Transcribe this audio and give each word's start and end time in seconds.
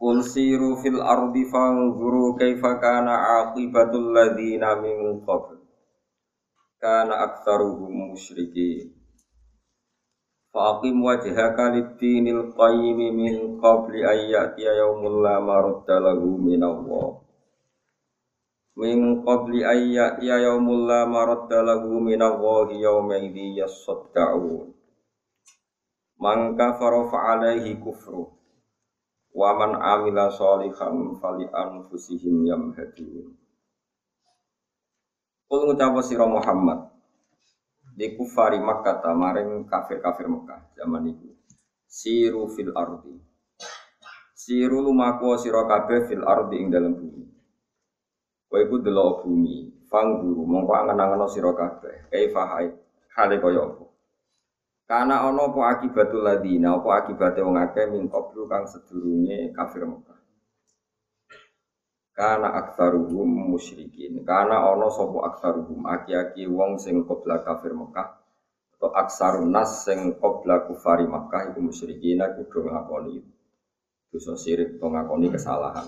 Qul 0.00 0.24
siru 0.24 0.80
fil 0.80 0.96
ardi 0.96 1.44
fanzuru 1.44 2.32
kaifa 2.40 2.80
kana 2.80 3.44
aqibatul 3.44 4.16
ladzina 4.16 4.72
min 4.80 5.20
qabl. 5.28 5.60
Kana 6.80 7.28
aktsaruhum 7.28 8.16
musyrikin. 8.16 8.96
Faqim 10.56 11.04
wajhaka 11.04 11.76
lid-dinil 11.76 12.48
qayyim 12.56 13.12
min 13.12 13.60
qabli 13.60 14.00
an 14.00 14.18
ya'tiya 14.24 14.72
yawmul 14.80 15.20
la 15.20 15.36
maradda 15.36 16.00
lahu 16.00 16.40
min 16.48 16.64
Allah. 16.64 17.20
Min 18.80 19.20
qabli 19.20 19.60
an 19.68 19.84
ya'tiya 19.84 20.48
yawmul 20.48 20.88
la 20.88 21.04
maradda 21.04 21.60
lahu 21.60 22.00
min 22.00 22.24
Allah 22.24 22.72
yawma 22.72 23.20
idzi 23.20 23.60
yasadda'un. 23.60 24.72
Man 26.16 26.56
kafara 26.56 27.04
fa 27.12 27.36
alaihi 27.36 27.76
kufruh 27.76 28.39
Waman 29.30 29.78
amila 29.78 30.26
sholihan 30.34 31.14
fali 31.22 31.46
anfusihim 31.46 32.50
yamhadun. 32.50 33.30
Kul 35.50 35.60
ngucap 35.66 35.98
sira 36.06 36.26
Muhammad 36.30 36.90
di 37.94 38.14
kufari 38.14 38.62
Makkah 38.62 39.02
maring 39.14 39.66
kafir-kafir 39.66 40.30
Mekah 40.30 40.74
zaman 40.78 41.10
itu. 41.10 41.30
Siru 41.90 42.46
fil 42.54 42.70
ardi. 42.74 43.18
Siru 44.30 44.78
lumaku 44.78 45.34
sira 45.42 45.66
kabeh 45.66 46.06
fil 46.06 46.22
ardi 46.22 46.56
ing 46.62 46.70
dalam 46.70 46.94
bumi. 46.94 47.26
Kowe 48.46 48.62
iku 48.62 48.82
delok 48.82 49.26
bumi, 49.26 49.86
fang 49.90 50.22
guru 50.22 50.42
mongko 50.42 50.74
angen-angen 50.74 51.26
sira 51.26 51.50
kabeh. 51.50 52.10
Kaifa 52.14 52.42
hale 53.14 53.36
kaya 53.42 53.62
apa? 53.62 53.89
Karena 54.90 55.22
ono 55.22 55.54
apa 55.54 55.78
akibatul 55.78 56.26
ladina, 56.26 56.74
apa 56.74 57.06
akibatnya 57.06 57.46
wong 57.46 57.62
akeh 57.62 57.86
min 57.94 58.10
qablu 58.10 58.50
kang 58.50 58.66
sedurunge 58.66 59.54
kafir 59.54 59.86
Mekah. 59.86 60.18
Karena 62.10 62.58
aksaruhum 62.58 63.54
musyrikin. 63.54 64.26
Karena 64.26 64.66
ono 64.66 64.90
sopo 64.90 65.22
aksaruhum 65.22 65.86
aki-aki 65.86 66.50
wong 66.50 66.82
sing 66.82 67.06
qabla 67.06 67.46
kafir 67.46 67.70
Mekah 67.70 68.18
atau 68.74 68.90
aksarun 68.90 69.54
nas 69.54 69.86
sing 69.86 70.18
qabla 70.18 70.66
kufari 70.66 71.06
Mekah 71.06 71.54
iku 71.54 71.70
musyrikin 71.70 72.18
aku 72.26 72.50
do 72.50 72.66
ngakoni 72.66 73.22
dosa 74.10 74.34
sirik 74.34 74.82
to 74.82 74.90
ngakoni 74.90 75.30
kesalahan. 75.30 75.86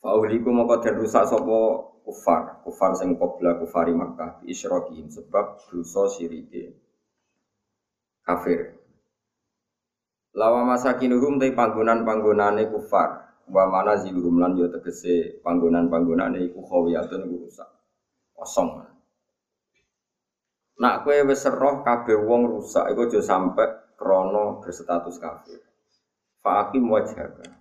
Fauliku 0.00 0.48
moko 0.48 0.80
den 0.80 0.96
rusak 0.96 1.28
sapa 1.28 1.60
kufar, 2.00 2.64
kufar 2.64 2.96
sing 2.96 3.20
qabla 3.20 3.60
kufari 3.60 3.92
Makkah 3.92 4.40
bi 4.40 4.48
isyrokihim 4.48 5.12
sebab 5.12 5.60
dosa 5.68 6.08
sirike 6.08 6.72
kafir. 8.24 8.80
Lawa 10.32 10.64
masakinuhum 10.64 11.36
te 11.36 11.52
panggonan-panggonane 11.52 12.72
kufar, 12.72 13.28
wa 13.50 13.64
mana 13.68 14.00
ziluhum 14.00 14.40
lan 14.40 14.56
yo 14.56 14.72
tegese 14.72 15.42
panggonan-panggonane 15.44 16.48
iku 16.48 16.64
khawiyatun 16.64 17.28
iku 17.28 17.36
rusak. 17.44 17.68
Kosong. 18.32 18.88
Nak 20.80 21.04
kowe 21.04 21.18
wis 21.28 21.44
roh 21.44 21.84
kabeh 21.84 22.16
wong 22.24 22.48
rusak 22.48 22.88
iku 22.88 23.04
aja 23.04 23.20
sampe 23.20 23.92
krana 24.00 24.64
berstatus 24.64 25.20
kafir. 25.20 25.60
Fa'akim 26.40 26.88
wajhaka. 26.88 27.59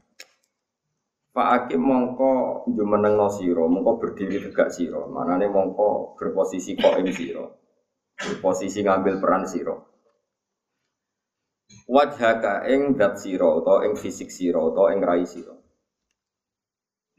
Pak 1.30 1.48
Hakim 1.54 1.82
mongko 1.86 2.66
jumeneng 2.74 3.14
no 3.14 3.30
siro, 3.30 3.70
mongko 3.70 4.02
berdiri 4.02 4.42
tegak 4.42 4.74
siro, 4.74 5.06
manane 5.14 5.46
mongko 5.46 6.18
berposisi 6.18 6.74
koim 6.74 7.06
siro, 7.14 7.46
berposisi 8.18 8.82
ngambil 8.82 9.22
peran 9.22 9.46
siro. 9.46 9.76
Wajhaka 11.86 12.66
ing 12.70 12.98
dat 12.98 13.22
siro, 13.22 13.62
atau 13.62 13.86
ing 13.86 13.94
fisik 13.94 14.30
siro, 14.34 14.74
atau 14.74 14.90
ing 14.90 15.06
rai 15.06 15.26
siro. 15.26 15.60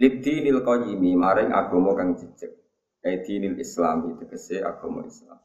Libdinil 0.01 0.65
qayyimi 0.65 1.13
maring 1.15 1.53
agama 1.53 1.93
kang 1.93 2.17
jejeg. 2.19 2.57
Edinil 3.01 3.57
islami 3.57 4.13
tegese 4.21 4.61
agama 4.61 5.05
Islam. 5.09 5.41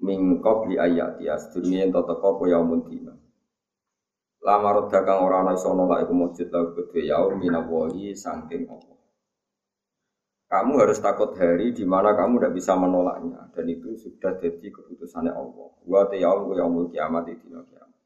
Min 0.00 0.40
qabli 0.40 0.76
ayat 0.76 1.20
ya 1.20 1.36
sedurunge 1.36 1.80
ento 1.84 2.00
teka 2.04 2.28
apa 2.36 2.44
yaumun 2.48 2.84
dina. 4.40 4.48
Lama 4.48 4.88
dagang 4.88 5.20
orang 5.20 5.48
ana 5.48 5.52
iso 5.54 5.76
nolak 5.76 6.08
iku 6.08 6.12
mujud 6.16 6.48
lahu 6.48 6.72
kedue 6.72 7.04
yaum 7.06 7.36
minawahi 7.36 8.16
saking 8.16 8.64
Allah. 8.68 8.96
Kamu 10.50 10.82
harus 10.82 10.98
takut 10.98 11.30
hari 11.38 11.70
di 11.70 11.86
mana 11.86 12.10
kamu 12.18 12.42
tidak 12.42 12.58
bisa 12.58 12.74
menolaknya 12.74 13.54
dan 13.54 13.70
itu 13.70 13.94
sudah 13.94 14.34
jadi 14.40 14.66
keputusannya 14.72 15.30
Allah. 15.30 15.68
Wa 15.86 16.10
ta 16.10 16.18
yaum 16.18 16.50
wa 16.50 16.54
yaumul 16.58 16.90
kiamat 16.90 17.30
di 17.30 17.38
dina 17.38 17.62
kiamat. 17.62 18.00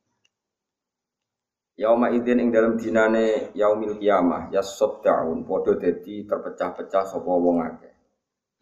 Yauma 1.74 2.12
idzin 2.12 2.38
ing 2.38 2.52
dalam 2.52 2.76
dinane 2.76 3.50
yaumil 3.56 3.96
kiamah 3.96 4.52
ya 4.52 4.62
saddaun 4.62 5.42
padha 5.48 5.74
dadi 5.74 6.22
terpecah-pecah 6.28 7.02
sapa 7.08 7.26
wong 7.32 7.64
akeh. 7.64 7.90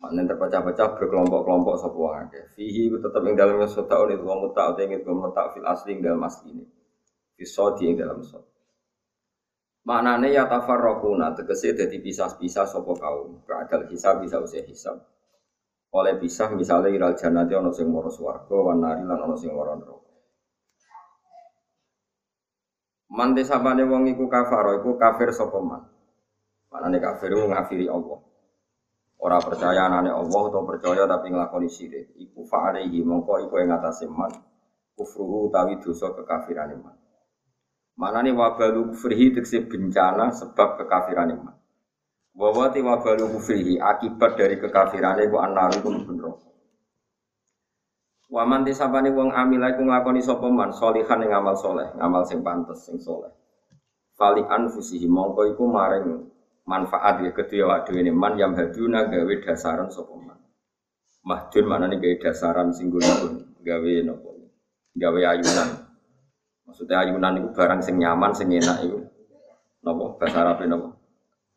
Maknanya 0.00 0.32
terpecah-pecah 0.32 0.88
berkelompok-kelompok 0.97 1.75
sapa 1.77 1.97
wong 1.99 2.15
akeh. 2.25 2.44
Fihi 2.55 2.87
tetap 2.88 3.21
ing 3.27 3.34
dalamnya 3.34 3.66
saddaun 3.66 4.15
itu 4.15 4.22
wong 4.22 4.47
mutak 4.47 4.78
utawa 4.78 4.87
ing 4.87 5.03
fil 5.03 5.66
asli 5.66 5.91
ing 5.93 6.00
dalam 6.00 6.22
asli 6.22 6.55
ini 6.55 6.65
Fisodi 7.43 7.91
yang 7.91 8.07
dalam 8.07 8.23
sod. 8.23 8.47
Maknanya 9.83 10.31
ya 10.31 10.45
tafarrokuna 10.47 11.35
tegese 11.35 11.75
jadi 11.75 11.99
pisah-pisah 11.99 12.71
sopo 12.71 12.95
kaum. 12.95 13.43
Keadal 13.43 13.91
hisab 13.91 14.23
bisa 14.23 14.39
usia 14.39 14.63
hisab. 14.63 15.03
Oleh 15.91 16.23
pisah 16.23 16.55
misalnya 16.55 16.95
iral 16.95 17.19
janati 17.19 17.59
ono 17.59 17.75
sing 17.75 17.91
moro 17.91 18.07
swarga 18.15 18.55
wan 18.55 18.79
nari 18.79 19.03
lan 19.03 19.27
ono 19.27 19.35
sing 19.35 19.51
moro 19.51 19.75
neraka. 19.75 20.11
Man 23.13 23.35
desabane 23.35 23.83
wong 23.83 24.07
iku 24.15 24.31
kafaro 24.31 24.79
iku 24.79 24.95
kafir 24.95 25.35
sapa 25.35 25.59
man. 25.59 25.83
Maknane 26.71 27.03
kafir 27.03 27.35
ngafiri 27.35 27.91
Allah. 27.91 28.23
Ora 29.19 29.43
percaya 29.43 29.91
anane 29.91 30.15
Allah 30.15 30.43
atau 30.47 30.63
percaya 30.63 31.11
tapi 31.11 31.35
nglakoni 31.35 31.67
syirik. 31.67 32.15
Iku 32.23 32.47
fa'alaihi 32.47 33.03
mongko 33.03 33.51
iku 33.51 33.59
ing 33.59 33.75
atase 33.75 34.07
man. 34.07 34.31
Kufruhu 34.95 35.51
utawi 35.51 35.83
dosa 35.83 36.15
kekafirane 36.15 36.79
man. 36.79 37.02
Mana 37.93 38.25
nih 38.25 38.33
wabalu 38.33 38.93
kufrihi 38.93 39.37
tegese 39.37 39.69
bencana 39.69 40.33
sebab 40.33 40.81
kekafiran 40.81 41.37
iman. 41.37 41.57
Bahwa 42.33 42.73
ti 42.73 42.81
wabalu 42.81 43.29
kufrihi 43.37 43.77
akibat 43.77 44.41
dari 44.41 44.57
kekafiran 44.57 45.21
itu 45.21 45.37
anaru 45.37 45.77
pun 45.85 45.95
bener. 46.09 46.33
Waman 48.33 48.65
tisapane 48.65 49.13
wong 49.13 49.37
amila 49.37 49.77
iku 49.77 49.85
nglakoni 49.85 50.25
sapa 50.25 50.49
man 50.49 50.73
solihan 50.73 51.21
ing 51.21 51.37
amal 51.37 51.53
soleh, 51.53 51.93
ngamal 51.93 52.25
sing 52.25 52.41
pantes 52.41 52.89
sing 52.89 52.97
soleh. 52.97 53.29
Fali 54.17 54.41
anfusihi 54.41 55.05
mongko 55.05 55.53
iku 55.53 55.69
maring 55.69 56.33
manfaat 56.65 57.21
ya 57.21 57.37
kedua 57.37 57.85
dhewe 57.85 58.09
man 58.09 58.41
yang 58.41 58.57
haduna 58.57 59.05
gawe 59.05 59.35
dasaran 59.45 59.93
sapa 59.93 60.17
man. 60.17 60.41
Mahdun 61.29 61.65
maknane 61.69 62.01
gawe 62.01 62.17
dasaran 62.25 62.73
sing 62.73 62.89
gawe 62.89 63.93
napa? 64.01 64.31
Gawe 64.97 65.21
ayunan. 65.29 65.69
Maksudnya 66.67 67.03
ayunan 67.03 67.43
itu 67.43 67.49
barang 67.50 67.81
sing 67.83 67.99
nyaman, 67.99 68.31
sing 68.33 68.49
enak 68.49 68.87
itu. 68.87 68.99
Nopo 69.83 70.15
bahasa 70.15 70.47
Arab 70.47 70.62
nopo? 70.70 70.88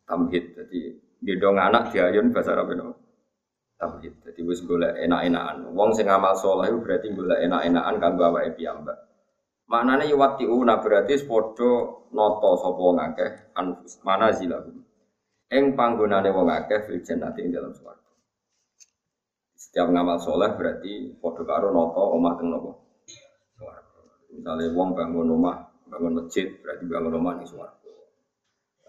Tamhid. 0.02 0.44
Jadi 0.58 0.80
gendong 1.22 1.58
anak 1.62 1.94
diayun 1.94 2.34
bahasa 2.34 2.58
Arab 2.58 2.74
nopo? 2.74 2.94
Tamhid. 3.78 4.18
Jadi 4.26 4.40
wis 4.42 4.66
golek 4.66 4.98
enak-enakan. 4.98 5.70
Wong 5.70 5.94
sing 5.94 6.10
amal 6.10 6.34
soleh 6.34 6.74
itu 6.74 6.82
berarti 6.82 7.06
golek 7.14 7.38
enak-enakan 7.46 7.94
kanggo 8.02 8.22
awake 8.26 8.58
piyambak. 8.58 8.98
Maknane 9.66 10.06
yuwatiuna 10.10 10.78
berarti 10.78 11.26
padha 11.26 11.70
nata 12.14 12.50
sapa 12.62 12.80
wong 12.82 12.98
akeh 13.02 13.30
anfus 13.58 13.98
mana 14.06 14.30
zilahum. 14.30 14.78
Ing 15.50 15.74
panggonane 15.78 16.30
wong 16.34 16.50
akeh 16.50 16.86
fil 16.86 17.02
jannati 17.02 17.46
ing 17.46 17.50
dalam 17.54 17.74
swarga. 17.74 18.10
Setiap 19.54 19.90
ngamal 19.90 20.18
soleh 20.18 20.50
berarti 20.54 21.18
padha 21.18 21.42
karo 21.46 21.70
nata 21.70 22.02
omah 22.14 22.34
teng 22.38 22.50
nopo? 22.50 22.70
Misalnya 24.32 24.72
wong 24.74 24.94
bangun 24.94 25.26
rumah, 25.30 25.70
bangun 25.86 26.22
masjid, 26.22 26.50
berarti 26.62 26.84
bangun 26.86 27.12
rumah 27.14 27.32
nih 27.38 27.46
suwargo. 27.46 27.92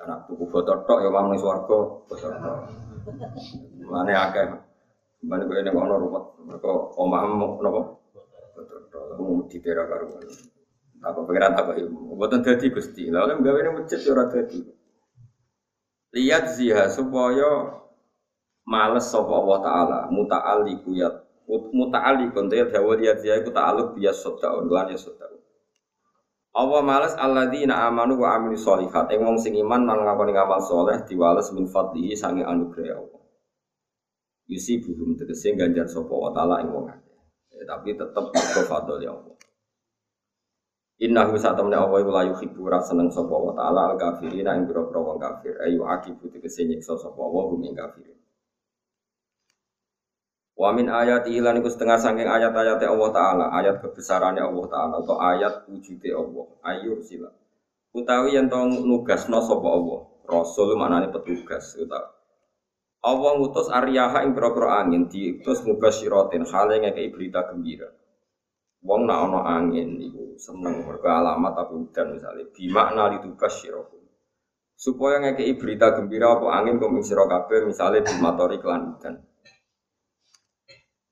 Anak 0.01 0.29
tuku 0.29 0.45
foto 0.49 0.85
tok 0.85 0.99
ya 1.01 1.09
bangun 1.09 1.37
suwargo, 1.37 2.05
foto 2.09 2.27
tok. 2.29 2.59
Mana 3.87 4.29
akeh, 4.29 4.45
mana 5.23 5.43
gue 5.45 5.57
ini 5.61 5.71
ngono 5.71 5.95
rumah, 5.97 6.23
mereka 6.43 6.69
omah 6.97 7.21
mau 7.29 7.57
nopo, 7.61 7.81
foto 8.53 8.75
tok, 8.89 9.03
mau 9.17 9.45
di 9.45 9.57
daerah 9.61 9.85
karuan. 9.85 10.25
Aku 10.97 11.29
pengiran 11.29 11.53
tak 11.53 11.77
ibu. 11.77 12.17
Buatan 12.17 12.41
gusti. 12.73 13.13
Lalu 13.13 13.45
gawe 13.45 13.59
ini 13.61 13.69
masjid 13.77 14.01
ya 14.01 14.11
ora 14.17 14.25
dadi. 14.33 14.59
Lihat 16.17 16.57
ziha 16.57 16.89
supaya 16.89 17.77
males 18.65 19.05
sapa 19.05 19.29
Allah 19.29 19.59
taala 19.61 19.99
muta'alliqu 20.09 20.97
ya 20.97 21.13
muta'alliqun 21.47 22.51
ya 22.51 22.67
dawa 22.67 22.99
lihat 22.99 23.23
ziha 23.23 23.39
iku 23.39 23.55
ta'alluq 23.55 23.95
biya 23.95 24.11
sedekah 24.11 24.67
lan 24.67 24.91
ya 24.91 24.99
sedekah. 24.99 25.31
Allah 26.57 26.81
males 26.81 27.13
alladzina 27.13 27.85
amanu 27.87 28.17
wa 28.17 28.33
amilu 28.33 28.57
sholihat. 28.57 29.07
Ing 29.13 29.21
wong 29.21 29.37
sing 29.37 29.53
iman 29.61 29.85
lan 29.85 30.03
ngakoni 30.03 30.33
ngamal 30.33 30.57
soleh 30.57 31.05
diwales 31.05 31.53
min 31.53 31.69
fadlihi 31.69 32.17
sange 32.17 32.41
anugerah 32.41 32.97
Allah. 32.97 33.21
Yusi 34.49 34.81
buhum 34.81 35.13
tegese 35.13 35.53
ganjar 35.53 35.85
sapa 35.85 36.09
wa 36.09 36.33
taala 36.33 36.65
ing 36.65 36.73
wong 36.73 36.89
akeh. 36.89 37.13
Ya, 37.53 37.63
tapi 37.69 37.93
tetep 37.93 38.25
ke 38.33 38.61
fadl 38.65 38.97
ya 38.97 39.13
Allah. 39.13 39.37
Saat 41.37 41.61
temen 41.61 41.77
Allah 41.77 42.01
iku 42.01 42.09
layu 42.09 42.33
ra 42.65 42.81
seneng 42.81 43.13
sapa 43.13 43.37
wa 43.37 43.53
taala 43.53 43.93
al 43.93 43.95
kafirina 44.01 44.57
ing 44.57 44.65
pira-pira 44.65 44.97
wong 44.97 45.21
kafir 45.21 45.53
ayu 45.61 45.85
akibu 45.85 46.25
tegese 46.25 46.65
nyiksa 46.65 46.97
sapa 46.97 47.21
wa 47.21 47.53
hum 47.53 47.61
ing 47.61 47.77
kafirin. 47.77 48.16
Wa 50.57 50.73
min 50.73 50.89
ayat 50.89 51.29
lan 51.29 51.61
iku 51.61 51.69
setengah 51.69 52.01
saking 52.01 52.25
ayat-ayat 52.25 52.81
Allah 52.81 53.09
taala, 53.13 53.45
ayat 53.53 53.77
kebesarannya 53.77 54.41
Allah 54.41 54.65
taala 54.65 54.95
atau 55.05 55.15
ayat 55.21 55.69
wujude 55.69 56.09
Allah. 56.09 56.45
Ayu 56.65 56.97
sila. 57.05 57.29
Utawi 57.93 58.33
yen 58.33 58.49
to 58.49 58.57
nugasno 58.65 59.37
sapa 59.45 59.67
Allah. 59.69 60.01
Rasul 60.27 60.75
manane 60.75 61.13
petugas 61.13 61.77
utawa 61.77 62.17
Allah 63.07 63.39
ngutus 63.39 63.69
aryaha 63.69 64.25
ing 64.25 64.33
pira-pira 64.33 64.83
angin 64.83 65.07
diutus 65.07 65.61
mubasyiratin 65.63 66.43
hale 66.49 66.81
ngekeki 66.81 67.13
berita 67.13 67.45
gembira. 67.47 67.87
Wong 68.81 69.05
nak 69.05 69.19
ana 69.29 69.39
angin 69.61 70.01
iku 70.01 70.35
seneng 70.35 70.83
mergo 70.83 71.07
alamat 71.07 71.53
tapi 71.55 71.73
udan 71.77 72.17
misalnya 72.17 72.45
bimakna 72.51 73.15
litubas 73.15 73.53
syirakum. 73.61 74.01
Supaya 74.77 75.21
ngekei 75.23 75.57
berita 75.57 75.93
gembira 75.95 76.35
apa 76.35 76.47
angin 76.57 76.81
kum 76.81 76.99
sira 76.99 77.25
kabeh 77.29 77.69
misale 77.69 78.01
bimatori 78.01 78.57
kelan 78.59 78.97
udan. 78.97 79.15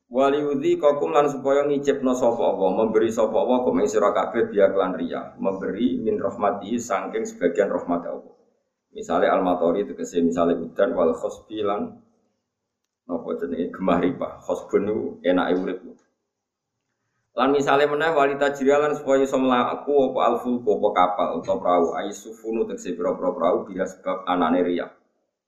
Waliudi 0.06 0.78
kokum 0.78 1.18
lan 1.18 1.25
supaya 1.25 1.66
ngicipno 1.66 2.13
sapa 2.13 2.54
apa 2.54 2.66
memberi 2.78 3.10
sapa 3.10 3.42
apa 3.42 3.66
kum 3.66 3.81
sira 3.90 4.13
kabeh 4.13 4.54
biya 4.54 4.69
riya, 4.69 5.34
memberi 5.42 5.98
min 5.98 6.22
rahmati 6.22 6.78
saking 6.78 7.25
sebagian 7.25 7.74
rahmat 7.74 8.06
Allah. 8.06 8.36
Misalnya 8.94 9.34
al-matori 9.34 9.84
tegese 9.84 10.22
misalnya 10.22 10.62
udan 10.62 10.94
wal 10.94 11.12
khosbi 11.18 11.60
lan 11.66 12.00
napa 13.10 13.30
jenenge 13.42 13.74
gemah 13.74 13.98
ripah. 13.98 14.40
Khosbun 14.46 15.19
enake 15.25 15.54
urip. 15.57 15.80
Lan 17.36 17.52
misalnya 17.52 17.92
meneh 17.92 18.16
walita 18.16 18.54
jirialan 18.56 18.96
supaya 18.96 19.28
iso 19.28 19.36
mlaku 19.36 20.13
apa 20.13 20.19
alfulku 20.31 20.80
apa 20.80 20.90
kapal 20.96 21.28
atau 21.44 21.60
perahu 21.60 21.88
aisufunu 22.00 22.63
tegese 22.63 22.96
pira-pira 22.96 23.36
perahu 23.36 23.68
biya 23.68 23.84
sebab 23.84 24.24
anane 24.24 24.63
riya. 24.63 24.88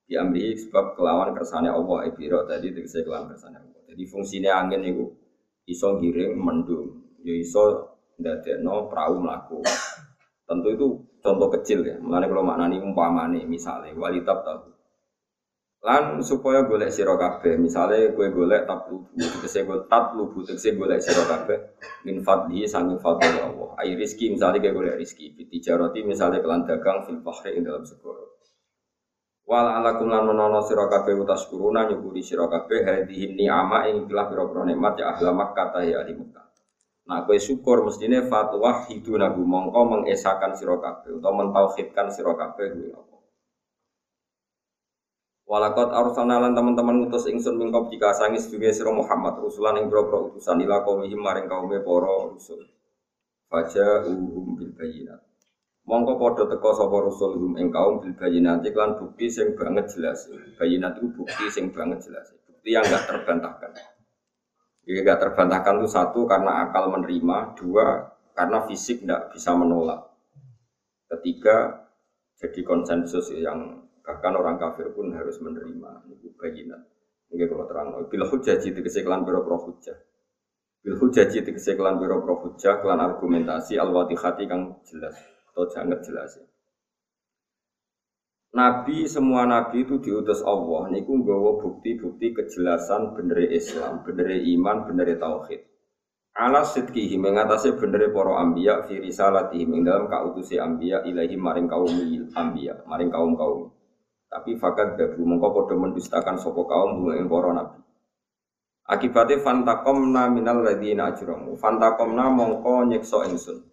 Diambil 0.09 0.57
sebab 0.59 0.99
kelawan 0.99 1.31
kersane 1.31 1.71
Allah 1.71 2.09
ibiro 2.11 2.43
tadi 2.43 2.75
tegese 2.75 3.07
kelawan 3.07 3.31
kersane 3.31 3.63
Allah. 3.63 3.76
Jadi 3.97 4.13
fungsinya 4.13 4.61
angin 4.61 4.85
itu 4.85 5.09
iso 5.65 5.97
giring 5.97 6.37
mendung, 6.37 7.17
ya 7.25 7.33
iso 7.33 7.97
ndadekno 8.21 8.85
perahu 8.93 9.25
mlaku. 9.25 9.65
Tentu 10.45 10.67
itu 10.69 10.85
contoh 11.17 11.49
kecil 11.57 11.81
ya. 11.81 11.97
Mulane 11.97 12.29
kalau 12.29 12.45
maknani 12.45 12.77
umpamane 12.77 13.41
misalnya 13.49 13.97
walitab 13.97 14.45
tahu 14.45 14.69
Lan 15.81 16.21
supaya 16.21 16.65
golek 16.65 16.93
sira 16.93 17.17
kabeh, 17.17 17.57
misale 17.57 18.13
kowe 18.13 18.29
golek 18.33 18.65
tablubu, 18.69 19.13
tegese 19.17 19.65
gue 19.65 19.85
tablubu 19.85 20.41
tegese 20.45 20.73
golek 20.73 21.01
sira 21.01 21.25
kabeh 21.25 21.57
min 22.05 22.21
fadli 22.21 22.69
sangi 22.69 22.97
fadli 23.01 23.37
Allah. 23.41 23.73
Ai 23.81 23.97
rizki 23.97 24.29
misale 24.29 24.61
kowe 24.61 24.73
golek 24.77 24.97
rizki, 24.97 25.33
tijarati 25.33 26.05
misale 26.05 26.41
kelan 26.41 26.69
dagang 26.69 27.01
fil 27.05 27.21
bahri 27.25 27.57
ing 27.57 27.65
dalam 27.65 27.81
segoro. 27.81 28.36
Wal 29.47 29.67
alakum 29.79 30.11
lan 30.11 30.27
menono 30.27 30.59
sira 30.59 30.91
kabeh 30.91 31.15
utas 31.23 31.47
kuruna 31.47 31.87
nyukuri 31.87 32.19
sira 32.19 32.51
kabeh 32.51 32.83
hadhihi 32.83 33.31
ni'ama 33.39 33.87
ing 33.87 34.03
telah 34.11 34.27
pira-pira 34.27 34.67
nikmat 34.67 34.99
ya 34.99 35.15
ahla 35.15 35.31
Makkah 35.31 35.67
ta 35.71 35.79
ya 35.87 36.03
ahli 36.03 36.19
Makkah. 36.19 36.51
Nah, 37.07 37.23
kowe 37.23 37.39
syukur 37.39 37.87
mestine 37.87 38.27
fatwa 38.27 38.83
hidunahu 38.91 39.39
mongko 39.39 39.81
mengesakan 39.87 40.51
sira 40.51 40.75
kabeh 40.83 41.15
utawa 41.15 41.47
mentauhidkan 41.47 42.11
sira 42.11 42.35
kabeh 42.35 42.91
Allah. 42.91 43.19
Walakot 45.47 45.95
arsalna 45.95 46.43
lan 46.43 46.51
teman-teman 46.51 47.07
ngutus 47.07 47.31
ingsun 47.31 47.55
mingkop 47.55 47.87
jika 47.87 48.11
sangis 48.11 48.51
juga 48.51 48.67
sira 48.75 48.91
Muhammad 48.91 49.39
rusulan 49.39 49.79
ing 49.79 49.87
boro 49.87 50.27
utusan 50.27 50.59
ila 50.59 50.83
qaumihim 50.83 51.23
maring 51.23 51.47
kaume 51.47 51.79
para 51.79 52.35
rusul. 52.35 52.67
Faja 53.47 54.03
uhum 54.11 54.59
bil 54.59 54.75
bayinat. 54.75 55.26
Mongko 55.87 56.19
padha 56.19 56.43
teka 56.51 56.69
sapa 56.75 56.97
rusul 56.99 57.39
hum 57.39 57.55
ing 57.55 57.71
kaum 57.71 58.03
bil 58.03 58.11
bayinat 58.19 58.59
lan 58.75 58.99
bukti 58.99 59.31
sing 59.31 59.55
banget 59.55 59.87
jelas. 59.87 60.27
Bayinat 60.59 60.99
itu 60.99 61.07
bukti 61.15 61.47
sing 61.47 61.71
banget 61.71 62.03
jelas. 62.03 62.27
Bukti 62.43 62.75
yang 62.75 62.83
enggak 62.83 63.07
terbantahkan. 63.07 63.71
Jadi 64.83 64.99
enggak 64.99 65.19
terbantahkan 65.23 65.79
itu 65.79 65.87
satu 65.87 66.27
karena 66.27 66.67
akal 66.67 66.91
menerima, 66.91 67.55
dua 67.55 68.03
karena 68.35 68.67
fisik 68.67 69.07
enggak 69.07 69.31
bisa 69.31 69.55
menolak. 69.55 70.11
Ketiga 71.07 71.87
jadi 72.35 72.59
konsensus 72.67 73.31
yang 73.31 73.87
Bahkan 74.07 74.39
orang 74.39 74.55
kafir 74.55 74.87
pun 74.95 75.11
harus 75.11 75.35
menerima 75.43 76.07
itu 76.15 76.31
bayinat. 76.39 76.79
Ini 77.27 77.43
kalau 77.43 77.67
terang, 77.67 77.91
bila 78.07 78.23
hujaji 78.31 78.71
itu 78.71 78.79
keseklan 78.79 79.27
biro 79.27 79.43
pro 79.43 79.59
hujah. 79.59 79.99
Bil 80.79 80.95
hujaji 80.95 81.43
itu 81.43 81.51
keseklan 81.51 81.99
biro 81.99 82.23
pro 82.23 82.39
hujah, 82.39 82.79
kelan 82.79 83.03
argumentasi 83.03 83.75
al-watihati 83.75 84.47
kang 84.47 84.79
jelas 84.87 85.36
atau 85.57 85.65
sangat 85.65 86.05
jelas 86.05 86.37
ya. 86.37 86.45
Nabi 88.53 89.09
semua 89.09 89.49
nabi 89.49 89.85
itu 89.85 89.97
diutus 89.97 90.45
Allah 90.45 90.93
niku 90.93 91.17
nggawa 91.17 91.61
bukti-bukti 91.61 92.37
kejelasan 92.37 93.17
bener 93.17 93.49
Islam, 93.49 94.05
bener 94.05 94.37
iman, 94.37 94.85
bener 94.85 95.17
tauhid. 95.17 95.65
Ala 96.37 96.61
sidqihi 96.61 97.17
mengatasi 97.17 97.75
bener 97.81 98.13
para 98.13 98.37
ambiya 98.37 98.85
fi 98.85 99.01
risalatihim 99.01 99.73
ing 99.73 99.81
dalam 99.81 100.05
kautusi 100.05 100.61
ambiya 100.61 101.01
ilahi 101.01 101.33
maring 101.33 101.65
kaum 101.65 101.89
ambiya, 102.37 102.85
maring 102.85 103.09
kaum-kaum. 103.09 103.73
Tapi 104.29 104.53
fakat 104.57 104.95
dabu 105.01 105.25
mongko 105.25 105.47
podo 105.53 105.75
mendustakan 105.77 106.37
sopo 106.37 106.69
kaum 106.69 107.09
ing 107.13 107.25
para 107.25 107.51
nabi. 107.57 107.81
Akibatnya 108.87 109.43
fantakomna 109.43 110.31
minal 110.31 110.63
ladina 110.63 111.11
ajromu. 111.11 111.59
Fantakomna 111.59 112.31
mongko 112.31 112.87
nyekso 112.87 113.27
ingsun. 113.27 113.66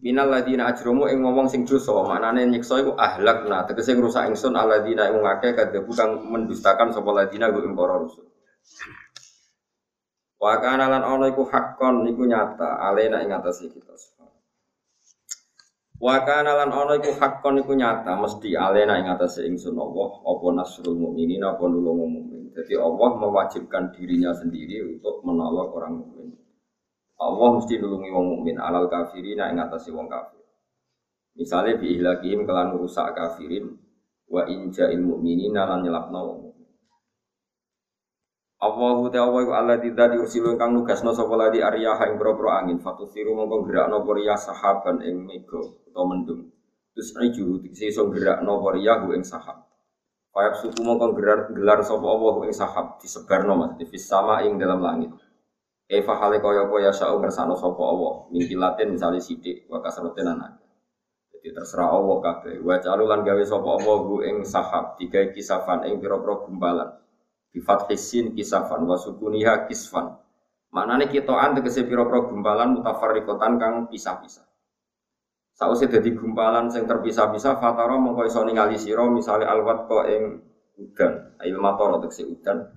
Minal 0.00 0.32
ladina 0.32 0.72
ajromu 0.72 1.12
ing 1.12 1.20
ngomong 1.20 1.52
sing 1.52 1.68
dosa. 1.68 1.92
Maknane 1.92 2.48
nyekso 2.48 2.80
iku 2.80 2.96
ahlakna. 2.96 3.68
Tegese 3.68 3.92
ngrusak 3.92 4.32
ingsun 4.32 4.56
aladina 4.56 5.12
ing 5.12 5.20
ngake 5.20 5.52
kadabu 5.52 5.92
kang 5.92 6.24
mendustakan 6.24 6.88
sopo 6.88 7.12
ladina 7.12 7.52
ing 7.52 7.76
para 7.76 8.00
rusul. 8.00 8.24
Wa 10.40 10.56
kana 10.56 10.88
lan 10.88 11.04
ana 11.04 11.28
iku 11.28 11.44
hakon 11.44 12.08
iku 12.08 12.24
nyata 12.24 12.80
alena 12.80 13.20
ing 13.20 13.28
atas 13.28 13.60
kita. 13.60 13.92
Wa 16.00 16.24
kana 16.24 16.56
lan 16.56 16.72
ana 16.72 16.96
iku 16.96 17.12
hakon 17.20 17.60
iku 17.60 17.76
nyata 17.76 18.16
mesti 18.16 18.56
alena 18.56 18.96
ing 18.96 19.12
atase 19.12 19.44
ingsun 19.44 19.76
Allah 19.76 20.16
apa 20.24 20.46
nasrul 20.56 20.96
mukminin 20.96 21.44
apa 21.44 21.60
nulung 21.68 22.08
mukmin. 22.08 22.48
Jadi 22.56 22.72
Allah 22.72 23.20
mewajibkan 23.20 23.92
dirinya 23.92 24.32
sendiri 24.32 24.80
untuk 24.96 25.20
menolong 25.28 25.68
orang 25.76 25.92
mukmin. 26.00 26.39
Allah 27.20 27.48
mesti 27.60 27.76
nulungi 27.76 28.08
wong 28.08 28.26
mukmin 28.32 28.56
alal 28.56 28.88
kafirin 28.88 29.44
ing 29.44 29.60
atase 29.60 29.92
wong 29.92 30.08
kafir. 30.08 30.40
Misalnya 31.36 31.76
bi 31.76 32.00
ihlakihim 32.00 32.48
kelan 32.48 32.72
rusak 32.72 33.12
kafirin 33.12 33.76
wa 34.32 34.48
inja'il 34.48 35.04
mukminin 35.04 35.52
lan 35.52 35.84
nyelapno 35.84 36.20
wong 36.24 36.40
Allahu 38.60 39.08
ta'ala 39.08 39.32
wa 39.32 39.56
Allah 39.56 39.80
tidak 39.80 40.12
diursilu 40.12 40.60
kang 40.60 40.76
nugasno 40.76 41.16
sapa 41.16 41.32
ladi 41.32 41.64
aryaha 41.64 42.12
ing 42.12 42.20
boro 42.20 42.52
angin. 42.52 42.76
Fatusiru 42.76 43.32
mongko 43.32 43.64
gerakno 43.64 44.04
apa 44.04 44.36
sahaban 44.36 45.00
ing 45.00 45.24
mega 45.24 45.56
utawa 45.88 46.12
mendung. 46.12 46.52
Terus 46.92 47.16
dikse 47.64 47.88
iso 47.88 48.12
gerakno 48.12 48.60
apa 48.60 48.76
riya 48.76 49.00
ing 49.16 49.24
sahab. 49.24 49.64
Kayak 50.28 50.60
suku 50.60 50.76
mongko 50.84 51.16
gelar 51.16 51.48
gelar 51.56 51.80
sapa 51.80 52.04
Allah 52.04 52.34
ing 52.44 52.52
sahab 52.52 53.00
disebarno 53.00 53.56
mas 53.56 53.72
di 53.80 53.96
sama 53.96 54.44
ing 54.44 54.60
dalam 54.60 54.84
langit 54.84 55.08
Eva 55.90 56.14
hale 56.22 56.38
kaya 56.38 56.70
apa 56.70 56.76
ya 56.86 56.92
sa'u 56.94 57.18
ngersano 57.18 57.58
sapa 57.58 57.82
Allah 57.82 58.30
mingkilatin 58.30 58.94
misalnya 58.94 59.18
sidik 59.18 59.66
wa 59.66 59.82
kasroten 59.82 60.22
anak 60.22 60.62
jadi 61.34 61.50
terserah 61.50 61.90
Allah 61.90 62.16
kabeh 62.22 62.62
wa 62.62 62.78
calulan 62.78 63.26
gawe 63.26 63.42
sapa 63.42 63.68
Allah 63.74 63.98
ing 64.30 64.46
sahab 64.46 64.94
digawe 65.02 65.34
kisafan 65.34 65.90
ing 65.90 65.98
pira-pira 65.98 66.46
gumbalan 66.46 67.00
Bifat 67.50 67.90
hisin 67.90 68.30
kisafan 68.30 68.86
wa 68.86 68.94
sukuniha 68.94 69.66
kisfan. 69.66 70.14
Maknane 70.70 71.10
kitoan 71.10 71.58
tegese 71.58 71.82
pira-pira 71.82 72.30
gumpalan 72.30 72.78
mutafarriqatan 72.78 73.58
kang 73.58 73.74
pisah-pisah. 73.90 74.46
Sausé 75.58 75.90
dadi 75.90 76.14
gumpalan 76.14 76.70
sing 76.70 76.86
terpisah-pisah 76.86 77.58
fatara 77.58 77.98
mongko 77.98 78.22
iso 78.22 78.46
ningali 78.46 78.78
sira 78.78 79.02
misale 79.10 79.42
alwat 79.50 79.90
ko 79.90 80.06
ing 80.06 80.46
udan, 80.78 81.34
ail 81.42 81.58
mator 81.58 81.98
tegese 81.98 82.22
udan. 82.22 82.70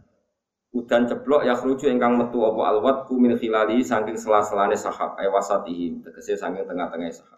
Udan 0.74 1.06
ceblok 1.06 1.46
ya 1.46 1.54
khruju 1.54 1.86
ingkang 1.86 2.18
metu 2.18 2.42
apa 2.42 2.74
alwat 2.74 3.06
ku 3.06 3.22
min 3.22 3.38
khilali 3.38 3.86
saking 3.86 4.18
sela-selane 4.18 4.74
sahab 4.74 5.14
ay 5.22 5.30
wasatihi 5.30 6.02
tegese 6.02 6.34
saking 6.34 6.66
tengah-tengah 6.66 7.14
sahab. 7.14 7.38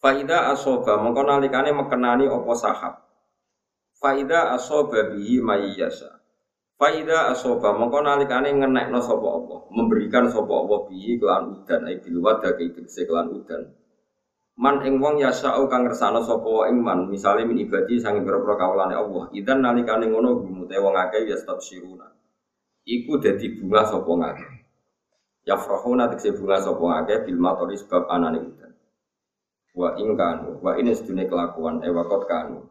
Faida 0.00 0.48
asoba 0.52 0.96
mongko 1.00 1.20
nalikane 1.20 1.76
mekenani 1.76 2.32
apa 2.32 2.52
sahab. 2.56 2.94
Faida 4.00 4.56
asoba 4.56 5.12
bihi 5.12 5.44
mayyasa. 5.44 6.24
Faida 6.80 7.28
asoba 7.28 7.76
mongko 7.76 8.00
nalikane 8.00 8.48
ngenekno 8.56 9.04
sapa 9.04 9.28
apa, 9.36 9.56
memberikan 9.68 10.24
sapa 10.32 10.48
apa 10.64 10.76
bihi 10.88 11.20
kelan 11.20 11.60
udan 11.60 11.88
ay 11.88 12.00
bil 12.00 12.24
wadake 12.24 12.72
tegese 12.72 13.04
kelan 13.04 13.32
udan. 13.36 13.68
Man 14.54 14.86
ing 14.86 15.02
wong 15.02 15.18
yasau 15.18 15.66
kang 15.66 15.82
ngersano 15.82 16.22
sapa 16.22 16.70
ing 16.70 16.78
man, 16.78 17.10
misale 17.10 17.42
min 17.42 17.58
ibadi 17.58 17.98
sange 17.98 18.22
pira-pira 18.22 18.54
kawulane 18.54 18.94
Allah. 18.94 19.26
Idan 19.34 19.66
nalikane 19.66 20.06
ngono 20.06 20.46
gumute 20.46 20.78
wong 20.78 20.94
akeh 20.94 21.26
ya 21.26 21.34
siruna. 21.58 22.06
Iku 22.86 23.18
dadi 23.18 23.50
bunga 23.58 23.82
sapa 23.82 24.06
ngakeh. 24.14 24.50
Ya 25.42 25.58
frahuna 25.58 26.06
tekse 26.06 26.38
bunga 26.38 26.62
sapa 26.62 26.78
ngakeh 26.86 27.26
bil 27.26 27.38
matori 27.42 27.74
sebab 27.74 28.06
anane 28.06 28.38
udan. 28.46 28.72
Wa 29.74 29.98
ing 29.98 30.14
kanu, 30.14 30.62
wa 30.62 30.78
ini 30.78 30.94
sedune 30.94 31.26
kelakuan 31.26 31.82
e 31.82 31.90
wakot 31.90 32.30
kanu. 32.30 32.62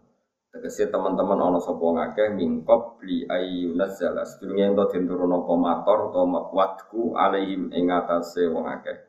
Tegese 0.55 0.87
teman-teman 0.87 1.35
ana 1.35 1.59
sapa 1.59 1.83
ngakeh 1.83 2.31
mingkop 2.31 3.03
li 3.03 3.27
ayunas 3.27 3.99
zala. 3.99 4.23
Sedurunge 4.23 4.71
ento 4.71 4.87
den 4.87 5.03
turun 5.03 5.35
apa 5.35 5.51
mator 5.59 5.97
utawa 6.07 6.47
watku 6.47 7.11
alaihim 7.19 7.75
ing 7.75 7.91
atase 7.91 8.47
wong 8.47 8.71
akeh. 8.71 9.03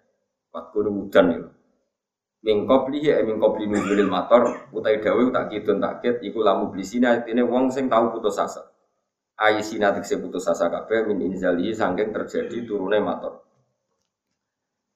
Watku 0.51 0.83
udan 0.83 1.39
itu 1.39 1.64
min 2.45 2.69
qablihi 2.69 3.09
e 3.09 3.23
min 3.25 3.41
qabli 3.41 3.65
nuzulil 3.73 4.13
mator 4.13 4.69
utai 4.77 5.01
dawe 5.01 5.25
tak 5.33 5.49
kidun 5.49 5.81
tak 5.81 6.05
kit 6.05 6.17
iku 6.21 6.45
lamu 6.45 6.69
blisina 6.69 7.17
artine 7.17 7.41
wong 7.41 7.73
sing 7.73 7.89
tau 7.89 8.13
putus 8.13 8.37
asa. 8.37 8.61
Ayi 9.35 9.65
sina 9.65 9.91
tekse 9.91 10.21
putus 10.21 10.47
asa 10.47 10.69
kabeh 10.71 11.09
min 11.11 11.19
inzalihi 11.25 11.75
saking 11.75 12.15
terjadi 12.15 12.63
turune 12.63 13.03
mator 13.03 13.43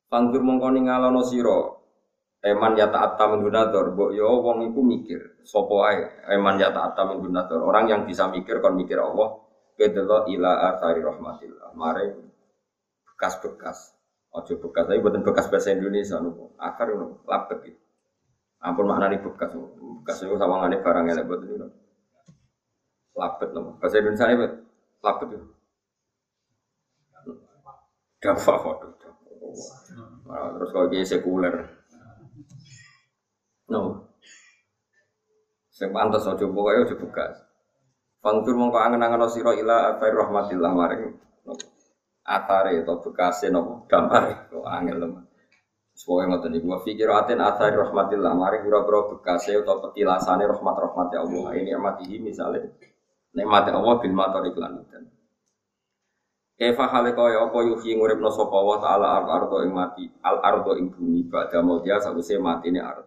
Panggur 0.06 0.40
mongko 0.40 0.70
ningalono 0.72 1.26
sira 1.26 1.74
eman 2.46 2.78
ya 2.78 2.86
ta'atta 2.86 3.34
min 3.34 3.42
dunador 3.42 3.98
yo 4.14 4.40
wong 4.40 4.70
iku 4.70 4.80
mikir 4.80 5.42
sapa 5.42 5.76
ae 5.90 6.00
eman 6.38 6.54
ya 6.54 6.70
ta'atta 6.70 7.18
min 7.18 7.34
orang 7.34 7.84
yang 7.90 8.00
bisa 8.06 8.30
mikir 8.30 8.62
kon 8.62 8.78
mikir 8.78 9.02
Allah 9.02 9.42
kedelo 9.74 10.30
ila 10.30 10.70
athari 10.70 11.02
rahmatillah. 11.02 11.74
Mare 11.74 12.14
bekas-bekas 13.10 13.97
Ojo 14.38 14.54
bekas, 14.62 14.86
tapi 14.86 15.02
buatan 15.02 15.26
bekas 15.26 15.50
bahasa 15.50 15.74
Indonesia 15.74 16.22
nopo. 16.22 16.54
Akar 16.62 16.94
nopo, 16.94 17.26
lapet 17.26 17.58
gitu. 17.66 17.80
Ampun 18.62 18.86
maknanya 18.86 19.18
bekas, 19.18 19.50
bekas 19.54 20.22
itu 20.22 20.34
ngane 20.38 20.78
barang 20.78 21.04
elek 21.10 21.26
buat 21.26 21.42
itu. 21.42 21.66
Lapet 23.18 23.50
nopo. 23.50 23.82
Bahasa 23.82 23.98
Indonesia 23.98 24.30
ini 24.30 24.46
lapet 25.02 25.28
itu. 25.34 25.46
Dafa 28.22 28.54
waduh. 28.62 28.94
Terus 30.28 30.70
kalau 30.70 30.86
dia 30.90 31.02
sekuler. 31.02 31.54
No. 33.66 34.06
Sing 35.70 35.90
pantes 35.90 36.26
aja 36.26 36.42
pokoke 36.46 36.78
aja 36.78 36.94
bekas. 36.94 37.34
Fangtur 38.18 38.54
mongko 38.58 38.78
angen-angen 38.82 39.30
sira 39.30 39.54
ila 39.54 39.94
atai 39.94 40.10
rahmatillah 40.10 40.72
maring 40.74 41.14
atare 42.28 42.84
atau 42.84 43.00
bekase 43.00 43.48
nopo 43.48 43.88
dampare 43.88 44.52
kok 44.52 44.68
angel 44.68 44.96
lho. 45.00 45.08
Semoga 45.96 46.30
ngoten 46.30 46.50
niku 46.54 46.66
wa 46.70 46.78
fikir 46.84 47.08
aten 47.10 47.40
athari 47.42 47.74
rahmatillah 47.74 48.32
mari 48.36 48.62
pura-pura 48.62 49.10
bekase 49.10 49.56
atau 49.56 49.82
petilasane 49.82 50.44
rahmat-rahmat 50.46 51.08
ya 51.10 51.24
Allah. 51.24 51.46
Ini 51.56 51.70
amatihi 51.74 52.22
misalnya 52.22 52.68
nikmat 53.34 53.72
Allah 53.72 53.96
bil 53.98 54.14
matar 54.14 54.44
iklan 54.46 54.84
dan 54.92 55.10
Kaifa 56.58 56.90
hale 56.90 57.14
kaya 57.14 57.46
apa 57.46 57.58
yuhyi 57.62 57.94
nguripno 57.94 58.34
sapa 58.34 58.58
wa 58.58 58.82
ta'ala 58.82 59.22
al-ardo 59.22 59.62
ing 59.62 59.70
mati, 59.70 60.10
al-ardo 60.26 60.74
ing 60.74 60.90
bumi 60.90 61.22
badha 61.30 61.62
mau 61.62 61.78
dia 61.78 62.02
sawise 62.02 62.34
matine 62.42 62.82
ard. 62.82 63.06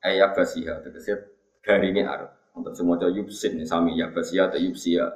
Ayat 0.00 0.32
basiha 0.32 0.80
tegese 0.80 1.12
garinge 1.60 2.08
ard. 2.08 2.32
Untuk 2.56 2.72
semua 2.72 2.96
yubsin 3.04 3.60
sami 3.68 4.00
ya 4.00 4.08
basiha 4.08 4.48
atau 4.48 4.56
yubsia 4.56 5.12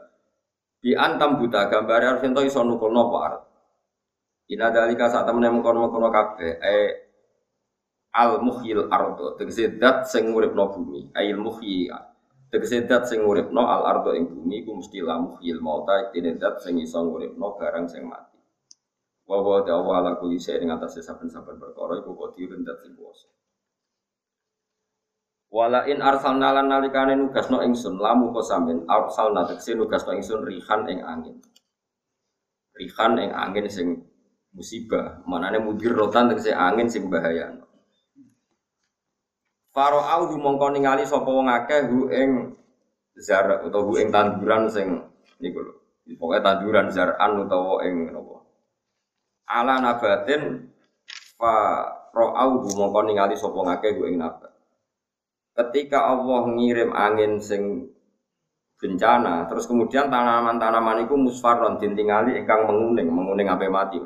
Bi 0.80 0.96
antam 0.96 1.36
buta 1.36 1.68
gambare 1.68 2.08
harus 2.08 2.24
ento 2.24 2.40
iso 2.40 2.64
nukulno 2.64 3.12
apa 3.12 3.18
arep. 3.28 3.42
Ina 4.50 4.72
dalika 4.72 5.06
saat 5.12 5.28
temene 5.28 5.52
mengkono-mengkono 5.52 6.08
kabeh 6.08 6.52
eh 6.58 6.90
al 8.10 8.42
muhyil 8.42 8.90
ardo 8.90 9.38
tegese 9.38 9.78
dat 9.78 10.08
sing 10.10 10.34
uripno 10.34 10.74
bumi 10.74 11.14
ail 11.14 11.38
muhyi 11.38 11.86
tegese 12.50 12.82
dat 12.90 13.06
sing 13.06 13.22
uripno 13.22 13.62
al 13.62 13.86
ardo 13.86 14.10
ing 14.18 14.26
bumi 14.26 14.66
ku 14.66 14.74
mesti 14.80 14.98
la 15.04 15.22
muhyil 15.22 15.62
mauta 15.62 15.94
iktine 16.08 16.34
dat 16.34 16.58
sing 16.64 16.74
iso 16.82 16.98
uripno 16.98 17.54
barang 17.54 17.86
sing 17.86 18.02
mati. 18.10 18.38
Wa 19.28 19.38
wa 19.38 19.62
ta'ala 19.62 19.90
ala 20.02 20.10
kulli 20.18 20.42
shay'in 20.42 20.66
ing 20.66 20.74
atase 20.74 20.98
saben-saben 20.98 21.62
perkara 21.62 22.02
iku 22.02 22.18
qadirun 22.18 22.66
dat 22.66 22.82
sing 22.82 22.98
kuwasa 22.98 23.30
Wala 25.50 25.82
in 25.90 25.98
arsalna 25.98 26.54
lan 26.54 26.70
nalikane 26.70 27.18
nugasno 27.18 27.58
ingsun 27.66 27.98
lamu 27.98 28.30
kosamin 28.30 28.86
arsalna 28.86 29.50
tekse 29.50 29.74
nugasno 29.74 30.14
ingsun 30.14 30.46
rihan 30.46 30.86
ing 30.86 31.02
angin. 31.02 31.42
Rihan 32.78 33.18
ing 33.18 33.34
angin 33.34 33.66
sing 33.66 33.98
musibah, 34.54 35.26
manane 35.26 35.58
mudir 35.58 35.90
rotan 35.90 36.30
tegese 36.30 36.54
angin 36.54 36.86
sing 36.86 37.10
bahaya. 37.10 37.50
Faro 39.74 39.98
au 39.98 40.30
mongko 40.38 40.70
ningali 40.70 41.02
sapa 41.02 41.26
wong 41.26 41.50
akeh 41.50 41.82
hu 41.90 42.06
ing 42.14 42.54
zar 43.18 43.66
utawa 43.66 43.90
hu 43.90 43.98
ing 43.98 44.14
tanduran 44.14 44.70
sing 44.70 45.02
niku 45.42 45.66
lho. 45.66 45.74
Pokoke 46.14 46.38
tanduran 46.46 46.94
zaran 46.94 47.42
utawa 47.42 47.82
ing 47.90 48.06
napa. 48.14 48.38
Ala 49.50 49.82
nabatin 49.82 50.70
fa 51.34 51.54
ro'au 52.14 52.62
mongko 52.70 53.00
ningali 53.02 53.34
sapa 53.34 53.58
ngakeh 53.66 53.98
hu 53.98 54.06
ing 54.06 54.22
nabat 54.22 54.49
ketika 55.54 56.06
Allah 56.06 56.50
ngirim 56.50 56.90
angin 56.94 57.38
sing 57.42 57.90
bencana, 58.80 59.44
terus 59.44 59.68
kemudian 59.68 60.08
tanaman-tanaman 60.08 61.04
itu 61.04 61.12
musfaron 61.12 61.76
dintingali 61.76 62.40
ingkang 62.40 62.64
menguning, 62.64 63.12
menguning 63.12 63.48
apa 63.52 63.68
mati. 63.68 64.00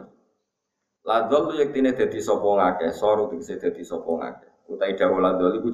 Ladol 1.05 1.53
tu 1.53 1.61
yektine 1.61 1.93
dadi 1.93 2.19
sapa 2.19 2.49
ngakeh, 2.49 2.91
soru 2.91 3.29
tegese 3.31 3.61
dadi 3.61 3.85
sapa 3.85 4.09
ngakeh. 4.09 4.51
Utai 4.73 4.97
dawuh 4.97 5.21
ladol 5.21 5.61
iku 5.61 5.69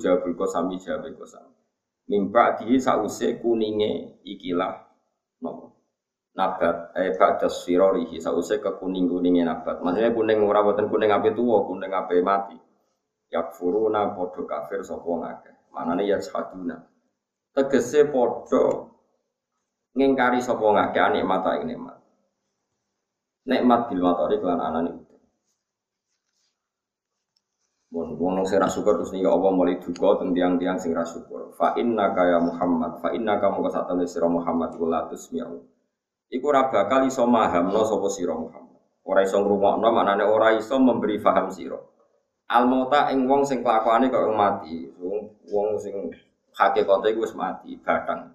sami 0.51 0.77
jawab 0.83 1.07
kok 1.07 1.29
sami. 1.31 1.55
Mimpa 2.11 2.59
di 2.59 2.75
sause 2.83 3.39
kuninge 3.39 4.19
ikilah 4.27 4.75
nopo 5.39 5.79
nabat 6.35 6.91
eh 6.99 7.15
ba'da 7.15 7.47
sirorihi 7.47 8.19
sause 8.19 8.59
ke 8.59 8.71
kuning 8.83 9.07
kuningnya 9.07 9.47
nabat. 9.47 9.79
Maksudnya 9.79 10.11
kuning 10.11 10.43
ora 10.43 10.67
boten 10.67 10.91
kuning 10.91 11.15
ape 11.15 11.31
tuwa, 11.31 11.63
kuning 11.71 11.95
ape 11.95 12.19
mati. 12.19 12.59
Yakfuruna 13.31 14.19
padha 14.19 14.43
kafir 14.43 14.83
sapa 14.83 15.07
ngakeh. 15.07 15.55
Manane 15.71 16.07
ya 16.07 16.19
saduna. 16.19 16.77
Tegese 17.55 18.11
padha 18.11 18.91
ngingkari 19.95 20.39
sapa 20.39 20.63
ngake 20.63 21.01
nikmat 21.19 21.45
ing 21.59 21.65
nikmat. 21.71 21.97
Nikmat 23.47 23.81
bil 23.91 24.01
matori 24.05 24.37
kelan 24.39 24.63
anane. 24.63 24.93
Mun 27.91 28.15
wong 28.15 28.47
sing 28.47 28.63
syukur 28.71 29.03
terus 29.03 29.11
nih 29.11 29.27
Allah 29.27 29.51
mulai 29.51 29.83
duka 29.83 30.23
teng 30.23 30.31
tiang-tiang 30.31 30.79
sing 30.79 30.95
ra 30.95 31.03
syukur. 31.03 31.51
Fa 31.59 31.75
inna 31.75 32.15
ya 32.15 32.39
Muhammad, 32.39 33.03
fa 33.03 33.11
inna 33.11 33.43
kamu 33.43 33.67
kesatane 33.67 34.07
sira 34.07 34.31
Muhammad 34.31 34.79
kula 34.79 35.11
tusmi'u. 35.11 35.59
Iku 36.31 36.45
ora 36.55 36.71
bakal 36.71 37.11
iso 37.11 37.27
mahamno 37.27 37.83
sapa 37.83 38.07
sira 38.07 38.39
Muhammad. 38.39 38.79
Ora 39.03 39.27
iso 39.27 39.43
ngrungokno 39.43 39.89
maknane 39.91 40.23
ora 40.23 40.55
iso 40.55 40.79
memberi 40.79 41.19
faham 41.19 41.51
sira. 41.51 41.83
Al 42.51 42.67
mauta 42.67 43.15
ing 43.15 43.31
wong 43.31 43.47
sing 43.47 43.63
kelakuane 43.63 44.11
kok 44.11 44.27
mati, 44.35 44.91
wong 44.99 45.31
wong 45.55 45.79
sing 45.79 46.11
hakikate 46.59 47.15
iku 47.15 47.23
wis 47.23 47.35
mati, 47.39 47.79
batang. 47.79 48.35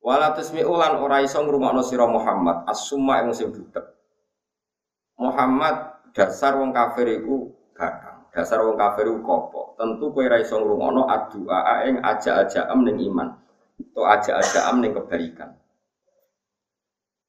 Wala 0.00 0.36
tusmi 0.36 0.60
ulan 0.60 1.00
ora 1.00 1.24
iso 1.24 1.40
ngrungokno 1.40 1.80
sira 1.80 2.04
Muhammad, 2.04 2.68
as-summa 2.68 3.24
ing 3.24 3.32
sing 3.32 3.48
butek. 3.48 3.84
Muhammad 5.20 6.04
dasar 6.12 6.56
wong 6.56 6.72
kafir 6.72 7.20
iku 7.20 7.52
batang. 7.76 8.28
Dasar 8.32 8.60
wong 8.64 8.76
kafir 8.76 9.08
iku 9.08 9.20
kopo. 9.24 9.60
Tentu 9.76 10.12
kowe 10.12 10.24
ora 10.24 10.36
iso 10.40 10.60
ngrungokno 10.60 11.08
addu'a 11.08 11.88
ing 11.88 12.00
aja-ajaam 12.04 12.80
ning 12.84 12.96
iman. 13.08 13.28
To 13.96 14.04
aja-ajaam 14.04 14.84
ning 14.84 14.92
kebaikan. 14.92 15.56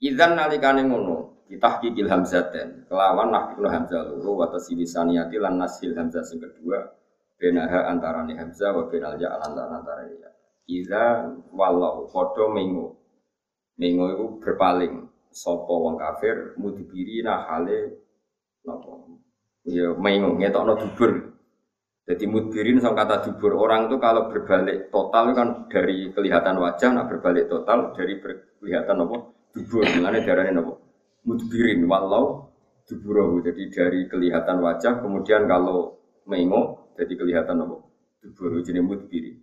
Idzan 0.02 0.34
nalikane 0.34 0.88
ngono, 0.88 1.41
ditahqiqil 1.52 2.08
hamzaten 2.08 2.88
kelawan 2.88 3.36
nahqiqul 3.36 3.68
hamzah 3.68 4.08
loro 4.08 4.40
wa 4.40 4.48
tasilisaniyati 4.48 5.36
lan 5.36 5.60
nasil 5.60 5.92
hamzah 5.92 6.24
sing 6.24 6.40
kedua 6.40 6.80
benaha 7.42 7.92
antarane 7.92 8.38
hamzah 8.40 8.72
wa 8.72 8.86
benal 8.86 9.18
ya 9.18 9.34
antara 9.42 10.06
ya. 10.08 10.30
Iza 10.70 11.34
wallahu 11.52 12.08
padha 12.14 12.48
mengu 12.54 12.96
mengu 13.82 14.06
iku 14.14 14.26
berpaling. 14.40 15.10
Sapa 15.32 15.72
wong 15.72 15.96
kafir 15.96 16.54
mudibiri 16.60 17.24
nah 17.26 17.50
hale 17.50 17.98
napa? 18.62 18.94
Ya 19.66 19.92
mengu 19.98 20.38
ngetokno 20.38 20.78
dubur. 20.78 21.12
Jadi 22.06 22.28
mudbirin 22.28 22.78
sama 22.84 22.98
kata 22.98 23.26
dubur 23.26 23.56
orang 23.56 23.88
itu 23.88 23.96
kalau 23.98 24.28
berbalik 24.28 24.92
total 24.92 25.32
kan 25.32 25.72
dari 25.72 26.12
kelihatan 26.12 26.60
wajah, 26.60 26.92
nah 26.92 27.06
berbalik 27.08 27.48
total 27.48 27.96
dari 27.96 28.20
kelihatan 28.60 29.08
apa? 29.08 29.18
Dubur. 29.56 29.84
Mulane 29.88 30.20
darane 30.22 30.52
napa? 30.52 30.81
Mudbirin 31.22 31.86
walau 31.86 32.50
duburahu. 32.90 33.46
Jadi 33.46 33.70
dari 33.70 34.02
kelihatan 34.10 34.60
wajah 34.60 35.00
kemudian 35.00 35.46
kalau 35.46 36.02
mengo 36.26 36.92
jadi 36.98 37.14
kelihatan 37.14 37.62
apa? 37.62 37.78
Dubur 38.22 38.62
jenenge 38.62 38.86
mudbirin. 38.86 39.38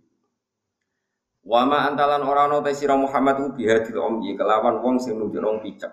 Wama 1.43 1.87
antalan 1.87 2.21
orang 2.21 2.61
ana 2.61 2.71
sira 2.75 2.99
Muhammad 2.99 3.39
ku 3.41 3.47
bihadil 3.55 3.95
umyi 3.95 4.35
kelawan 4.35 4.83
wong 4.83 4.99
sing 4.99 5.15
nunjuk 5.17 5.39
wong 5.39 5.63
picek. 5.63 5.91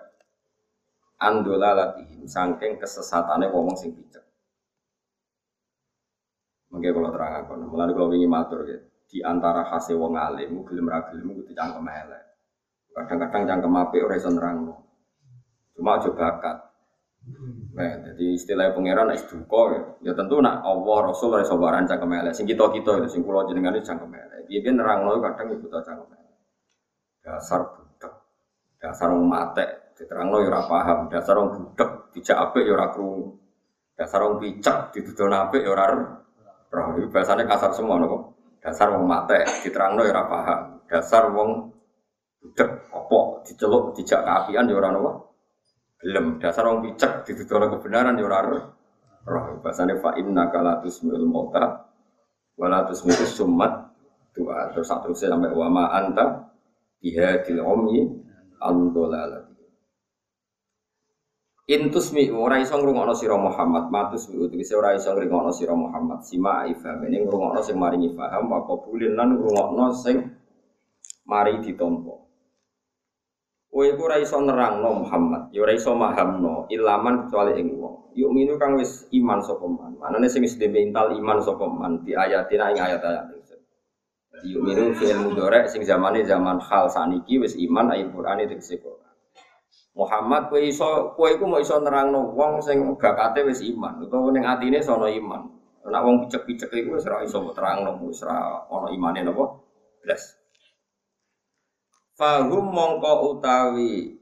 Andola 1.17 1.73
latihim 1.73 2.29
saking 2.29 2.77
kesesatane 2.77 3.49
wong 3.49 3.73
sing 3.73 3.95
picek. 3.95 4.21
Kalau 6.77 7.09
terang 7.09 7.41
aku, 7.41 7.57
mulai 7.57 7.89
kalau 7.89 8.13
ingin 8.13 8.29
matur 8.29 8.61
ya, 8.69 8.77
di 9.09 9.17
antara 9.25 9.65
khasnya 9.65 9.97
wong 9.97 10.13
alim, 10.13 10.61
gelem 10.61 10.85
ra 10.85 11.09
gelem 11.09 11.41
itu 11.41 11.57
cangkem. 11.57 11.89
Kadang-kadang 12.93 13.43
cangkem 13.49 13.81
apik 13.81 14.05
ora 14.05 14.15
iso. 14.19 14.29
Cuma 15.77 16.01
aja 16.01 16.09
bakat. 16.09 16.57
Nah, 17.77 17.93
jadi 18.09 18.25
istilah 18.33 18.73
pangeran 18.73 19.13
es 19.13 19.27
duka 19.29 19.61
ya. 19.75 19.81
ya 20.09 20.11
tentu 20.17 20.41
nak 20.41 20.63
Allah 20.65 21.11
Rasul 21.11 21.35
ora 21.35 21.43
iso 21.45 21.59
baran 21.59 21.85
cangkem 21.85 22.09
elek. 22.09 22.33
Sing 22.33 22.49
kita-kita 22.49 23.03
itu 23.03 23.07
sing 23.13 23.21
kula 23.21 23.45
jenengan 23.45 23.75
itu 23.77 23.85
cangkem 23.85 24.09
elek. 24.09 24.49
Piye-piye 24.49 24.73
nerangno 24.73 25.21
kadang 25.21 25.53
ibu 25.53 25.69
ta 25.69 25.83
cangkem 25.85 26.09
elek. 26.17 26.35
Dasar 27.21 27.61
budak. 27.67 28.13
Dasar 28.81 29.13
wong 29.13 29.27
mate 29.27 29.93
diterangno 29.93 30.41
ya 30.41 30.49
ora 30.49 30.61
paham. 30.65 30.99
Dasar 31.11 31.35
wong 31.37 31.49
budak 31.53 31.89
dijak 32.15 32.37
apik 32.49 32.63
ya 32.65 32.73
ora 32.73 32.87
krungu. 32.95 33.37
Dasar 33.93 34.19
wong 34.25 34.35
picak 34.41 34.77
dituduh 34.95 35.27
apik 35.29 35.61
ya 35.61 35.69
ora 35.75 35.85
roh. 36.71 36.87
Itu 36.97 37.07
bahasanya 37.11 37.45
kasar 37.45 37.75
semua 37.75 37.99
nopo. 37.99 38.33
Dasar 38.63 38.89
wong 38.95 39.03
mate 39.03 39.45
diterangno 39.67 40.01
ya 40.07 40.15
ora 40.15 40.25
paham. 40.25 40.59
Dasar 40.87 41.29
wong 41.35 41.75
budak 42.39 42.87
opo 42.89 43.43
diceluk 43.43 43.93
dijak 43.99 44.23
keapian 44.23 44.65
ya 44.71 44.79
ora 44.79 44.89
nopo. 44.95 45.26
Gelem 45.97 46.37
dasar 46.37 46.69
wong 46.69 46.85
picek 46.85 47.25
dituduh 47.25 47.69
kebenaran 47.73 48.17
ya 48.17 48.25
ora 48.25 48.39
roh. 48.45 48.65
Bahasanya 49.59 49.99
fa 49.99 50.15
inna 50.15 50.47
kala 50.53 50.79
tusmil 50.79 51.25
mauta 51.25 51.89
wala 52.55 52.87
tusmil 52.87 53.17
summat 53.27 53.91
doa 54.31 54.71
terus 54.71 54.87
satu 54.87 55.11
sampai 55.11 55.51
wama 55.51 55.91
anta 55.91 56.53
bihadil 57.01 57.59
umyi 57.59 58.07
andolalat 58.61 59.47
Intus 61.67 62.15
mi 62.15 62.31
ora 62.31 62.63
iso 62.63 62.79
ngrungokno 62.79 63.11
sira 63.11 63.35
Muhammad, 63.35 63.91
matus 63.91 64.31
mi 64.31 64.39
uti 64.39 64.55
ora 64.71 64.95
iso 64.95 65.11
ngrungokno 65.11 65.51
sira 65.51 65.75
Muhammad. 65.75 66.23
Sima 66.23 66.63
ifham 66.63 67.03
ini 67.03 67.27
ngrungokno 67.27 67.59
sing 67.59 67.75
maringi 67.75 68.15
paham 68.15 68.47
wa 68.47 68.63
qabulin 68.63 69.19
lan 69.19 69.35
ngrungokno 69.35 69.91
sing 69.91 70.31
mari 71.27 71.59
ditampa. 71.59 72.26
Kowe 73.77 73.93
iku 73.93 74.09
ora 74.09 74.17
iso 74.17 74.41
nerangno 74.41 75.05
Muhammad, 75.05 75.53
ya 75.53 75.61
ora 75.61 75.69
iso 75.69 75.93
mahamno 75.93 76.65
ilaman 76.73 77.29
kecuali 77.29 77.61
ing 77.61 77.77
wong. 77.77 78.09
Yuk 78.17 78.33
minu 78.33 78.57
kang 78.57 78.73
wis 78.73 79.05
iman 79.13 79.37
sapa 79.37 79.69
man. 79.69 79.93
Manane 80.01 80.25
sing 80.25 80.41
wis 80.41 80.57
mental 80.57 81.13
iman 81.13 81.37
sapa 81.45 81.61
man 81.69 82.01
di 82.01 82.17
ayatina 82.17 82.73
ing 82.73 82.81
ayat-ayat 82.81 83.29
Yuk 84.49 84.65
minu 84.65 84.97
fi'il 84.97 85.21
mudhari 85.21 85.69
sing 85.69 85.85
zamane 85.85 86.25
zaman 86.25 86.57
hal 86.57 86.89
saniki 86.89 87.37
wis 87.37 87.53
iman 87.53 87.93
ayat 87.93 88.09
Qur'an 88.09 88.41
itu 88.41 88.81
Quran. 88.81 89.13
Muhammad 89.93 90.49
kowe 90.49 90.57
iso 90.57 91.13
kowe 91.13 91.29
iku 91.29 91.45
mau 91.45 91.61
iso 91.61 91.77
nerangno 91.77 92.33
wong 92.33 92.57
sing 92.65 92.81
bakate 92.97 93.45
wis 93.45 93.61
iman 93.61 94.01
utawa 94.01 94.33
ning 94.33 94.41
atine 94.41 94.81
sono 94.81 95.05
iman. 95.05 95.53
Nek 95.85 96.01
wong 96.01 96.25
picek-picek 96.25 96.73
iku 96.73 96.97
wis 96.97 97.05
ora 97.05 97.21
iso 97.21 97.45
terangno 97.53 97.93
wis 98.09 98.25
ora 98.25 98.65
ana 98.73 98.89
imane 98.89 99.21
napa? 99.21 99.45
Blas. 100.01 100.46
Fahum 102.17 102.73
mongko 102.73 103.37
utawi 103.37 104.17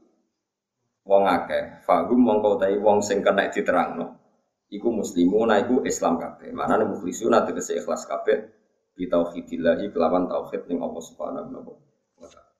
wong 1.08 1.24
akeh, 1.24 1.80
fahum 1.80 2.20
mongko 2.20 2.60
utawi 2.60 2.76
wong 2.76 3.00
sing 3.00 3.24
kena 3.24 3.48
diterangno. 3.48 4.20
Iku 4.68 4.92
muslimuna 4.92 5.64
iku 5.64 5.80
Islam 5.80 6.20
kabeh. 6.20 6.52
Manane 6.52 6.84
mukhlisuna 6.92 7.48
tegese 7.48 7.80
ikhlas 7.80 8.04
kabeh 8.04 8.52
bi 8.92 9.08
tauhidillah 9.08 9.80
kelawan 9.88 10.28
tauhid 10.28 10.68
ning 10.68 10.84
Allah 10.84 11.00
Subhanahu 11.00 11.72
wa 12.20 12.28
taala. 12.28 12.52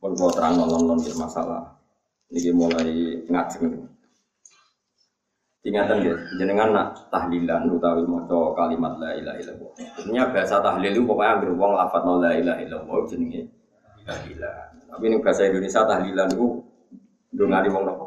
Pun 0.00 0.16
terang 0.16 0.56
nolong 0.56 1.04
masalah 1.20 1.76
ini 2.32 2.48
mulai 2.56 3.20
ngajeng. 3.28 3.92
Ingatan 5.64 6.04
ya, 6.04 6.16
jenengan 6.36 6.76
nak 6.76 7.08
tahlilan 7.08 7.68
utawi 7.72 8.04
maca 8.04 8.52
kalimat 8.56 9.00
la 9.00 9.16
ilaha 9.16 9.36
illallah. 9.40 9.72
Sebenarnya 9.96 10.24
bahasa 10.32 10.60
tahlil 10.60 10.92
itu 10.92 11.04
pokoknya 11.08 11.40
ambil 11.40 11.50
wong 11.56 11.72
lafat 11.76 12.02
la 12.04 12.30
ilaha 12.36 12.58
illallah 12.60 13.00
jenenge 13.08 13.63
tahlilan. 14.04 14.68
Tapi 14.94 15.04
ini 15.10 15.16
bahasa 15.18 15.48
Indonesia 15.48 15.80
tahlilan 15.82 16.28
itu 16.30 16.48
dongani 17.34 17.68
wong 17.72 17.84
nopo? 17.88 18.06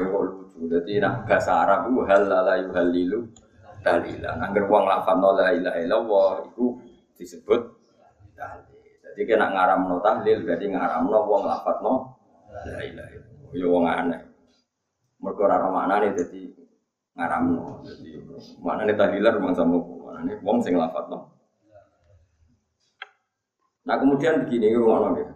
Kok 0.00 0.22
lucu. 0.24 0.58
Jadi 0.70 1.02
nak 1.02 1.26
bahasa 1.26 1.66
Arab 1.66 1.90
itu 1.90 2.00
hal 2.06 2.22
la 2.30 2.54
yuhalilu 2.62 3.26
tahlilan. 3.82 4.36
Angger 4.40 4.64
wong 4.70 4.86
lafat 4.86 5.16
la 5.18 5.48
ilaha 5.52 5.78
illallah 5.82 6.32
itu 6.48 6.78
disebut 7.18 7.60
tahlil. 8.38 8.80
Jadi 9.04 9.20
kena 9.26 9.52
ngaramno 9.52 10.00
tahlil 10.00 10.46
berarti 10.46 10.66
ngaramno 10.70 11.18
wong 11.26 11.42
lafat 11.44 11.76
no 11.84 11.94
La 12.50 12.80
ilaha 12.80 13.10
illallah. 13.12 13.50
Ya 13.52 13.66
wong 13.66 13.84
aneh. 13.86 14.20
Mergo 15.20 15.42
ora 15.44 15.68
maknane 15.68 16.16
dadi 16.16 16.48
ngaramno. 17.18 17.84
Dadi 17.84 18.10
maknane 18.62 18.92
tahlilan 18.96 19.32
rumang 19.36 19.54
sama 19.58 19.76
maknane 19.76 20.32
wong 20.40 20.58
sing 20.64 20.78
lafadzno. 20.78 21.39
Nah 23.90 23.98
kemudian 23.98 24.46
begini 24.46 24.70
ngono 24.78 25.18
ya. 25.18 25.26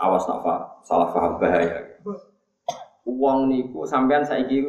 Awas 0.00 0.24
nafa 0.24 0.80
salah 0.88 1.12
paham 1.12 1.36
bahaya. 1.36 2.00
Uang 3.04 3.52
niku 3.52 3.84
sampean 3.84 4.24
saiki 4.24 4.64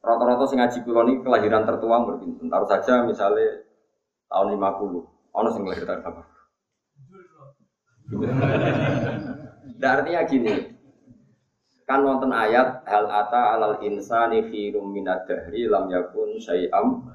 rata-rata 0.00 0.48
sing 0.48 0.56
ngaji 0.56 0.80
kula 0.80 1.04
niki 1.04 1.20
kelahiran 1.20 1.68
tertua 1.68 2.08
berpinten. 2.08 2.48
Taruh 2.48 2.64
saja 2.64 3.04
misalnya 3.04 3.60
tahun 4.32 4.56
50. 4.56 5.04
Ono 5.36 5.48
sing 5.52 5.68
lahir 5.68 5.84
tahun 5.84 6.00
berapa? 6.00 6.22
Nah, 9.76 9.90
artinya 9.92 10.24
gini, 10.24 10.54
kan 11.84 12.00
wonten 12.00 12.32
ayat 12.32 12.86
hal 12.88 13.04
ata 13.12 13.60
alal 13.60 13.76
insani 13.84 14.48
khirum 14.48 14.88
minad 14.88 15.28
dahri 15.28 15.68
lam 15.68 15.92
yakun 15.92 16.40
syai'am 16.40 17.12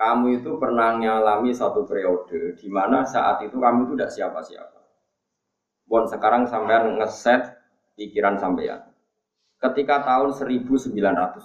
kamu 0.00 0.40
itu 0.40 0.56
pernah 0.56 0.96
mengalami 0.96 1.52
satu 1.52 1.84
periode 1.84 2.56
di 2.56 2.72
mana 2.72 3.04
saat 3.04 3.44
itu 3.44 3.60
kamu 3.60 3.84
itu 3.84 3.92
tidak 4.00 4.12
siapa-siapa. 4.16 4.80
Bon 5.84 6.08
sekarang 6.08 6.48
sampean 6.48 6.96
ngeset 6.96 7.60
pikiran 8.00 8.40
sampean. 8.40 8.80
Ketika 9.60 10.00
tahun 10.00 10.32
1900 10.32 10.96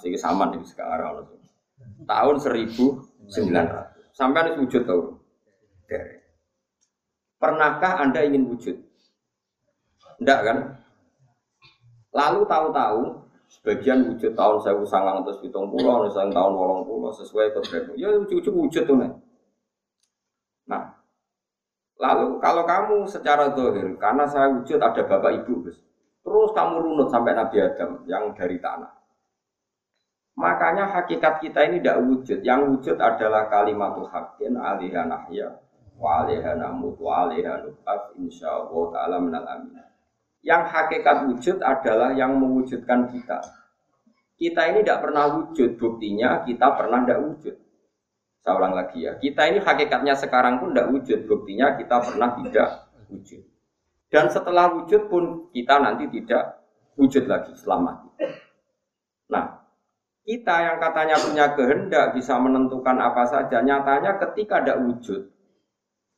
ini 0.07 0.15
sama 0.15 0.55
nih 0.55 0.63
sekarang 0.63 1.27
tahun 2.07 2.35
1900 2.39 4.15
sampean 4.15 4.55
wujud 4.63 4.87
tahu. 4.87 5.19
Pernahkah 7.35 7.99
anda 7.99 8.23
ingin 8.23 8.47
wujud? 8.47 8.79
Enggak 10.23 10.39
kan? 10.47 10.57
Lalu 12.15 12.47
tahu-tahu 12.47 13.24
sebagian 13.59 14.11
wujud 14.11 14.35
tahun 14.35 14.57
saya 14.59 14.77
sangang 14.83 15.23
terus 15.23 15.39
hitung 15.41 15.71
pulau, 15.71 16.03
misalnya 16.03 16.35
tahun 16.35 16.53
wolong 16.53 16.81
pulau 16.83 17.11
sesuai 17.15 17.55
kodrat. 17.55 17.95
Ya 17.95 18.11
wujud 18.15 18.43
wujud 18.51 18.83
tuh 18.83 18.97
nih. 18.99 19.11
Nah, 20.65 20.83
lalu 22.01 22.41
kalau 22.41 22.63
kamu 22.67 23.07
secara 23.07 23.53
dohir, 23.53 23.95
karena 24.01 24.25
saya 24.27 24.51
wujud 24.51 24.77
ada 24.81 25.01
bapak 25.05 25.45
ibu, 25.45 25.65
guys. 25.65 25.79
terus 26.25 26.49
kamu 26.57 26.81
runut 26.81 27.07
sampai 27.13 27.37
Nabi 27.37 27.61
Adam 27.61 28.01
yang 28.09 28.33
dari 28.33 28.57
tanah. 28.57 28.89
Makanya 30.35 30.91
hakikat 30.91 31.39
kita 31.39 31.63
ini 31.69 31.79
tidak 31.79 32.03
wujud. 32.03 32.43
Yang 32.43 32.61
wujud 32.75 32.97
adalah 32.99 33.47
kalimat 33.47 33.95
hakin 33.95 34.59
alihan 34.59 35.07
ahya 35.07 35.47
wa 35.95 36.27
alihan 36.27 36.59
amut 36.59 36.99
wa 36.99 37.23
alihan 37.23 37.63
insya 38.19 38.51
Allah 38.51 38.83
ta'ala 38.91 39.17
minal 39.23 39.47
amin. 39.47 39.79
Yang 40.45 40.63
hakikat 40.69 41.17
wujud 41.25 41.57
adalah 41.65 42.13
yang 42.13 42.37
mewujudkan 42.37 43.09
kita. 43.09 43.41
Kita 44.37 44.61
ini 44.69 44.85
tidak 44.85 45.09
pernah 45.09 45.25
wujud, 45.41 45.73
buktinya 45.81 46.45
kita 46.45 46.77
pernah 46.77 47.01
tidak 47.01 47.19
wujud. 47.25 47.55
Saya 48.45 48.53
ulang 48.61 48.77
lagi 48.77 49.09
ya, 49.09 49.17
kita 49.17 49.41
ini 49.49 49.57
hakikatnya 49.57 50.13
sekarang 50.13 50.61
pun 50.61 50.69
tidak 50.69 50.93
wujud, 50.93 51.25
buktinya 51.25 51.73
kita 51.73 51.97
pernah 51.97 52.29
tidak 52.37 52.93
wujud. 53.09 53.41
Dan 54.13 54.29
setelah 54.29 54.69
wujud 54.69 55.09
pun 55.09 55.49
kita 55.49 55.81
nanti 55.81 56.05
tidak 56.13 56.61
wujud 56.93 57.25
lagi 57.25 57.57
selama 57.57 58.05
Nah, 59.25 59.65
kita 60.21 60.55
yang 60.61 60.77
katanya 60.77 61.17
punya 61.17 61.45
kehendak 61.57 62.13
bisa 62.13 62.37
menentukan 62.37 63.01
apa 63.01 63.25
saja, 63.25 63.65
nyatanya 63.65 64.21
ketika 64.21 64.61
tidak 64.61 64.77
wujud, 64.85 65.25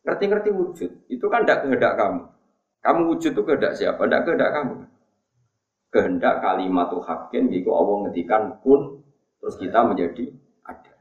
ngerti-ngerti 0.04 0.50
wujud, 0.52 0.92
itu 1.08 1.26
kan 1.32 1.48
tidak 1.48 1.64
kehendak 1.64 1.96
kamu. 1.96 2.28
Kamu 2.82 3.14
wujud 3.14 3.32
itu 3.36 3.42
kehendak 3.44 3.74
siapa? 3.76 4.00
Tidak 4.06 4.22
kehendak 4.24 4.50
kamu. 4.54 4.76
Kehendak 5.88 6.36
kalimat 6.44 6.92
hakin, 6.92 7.50
jika 7.50 7.70
Allah 7.72 7.96
ngetikan 8.08 8.44
pun, 8.60 9.02
terus 9.40 9.56
kita 9.56 9.88
menjadi 9.88 10.30
ada. 10.68 10.94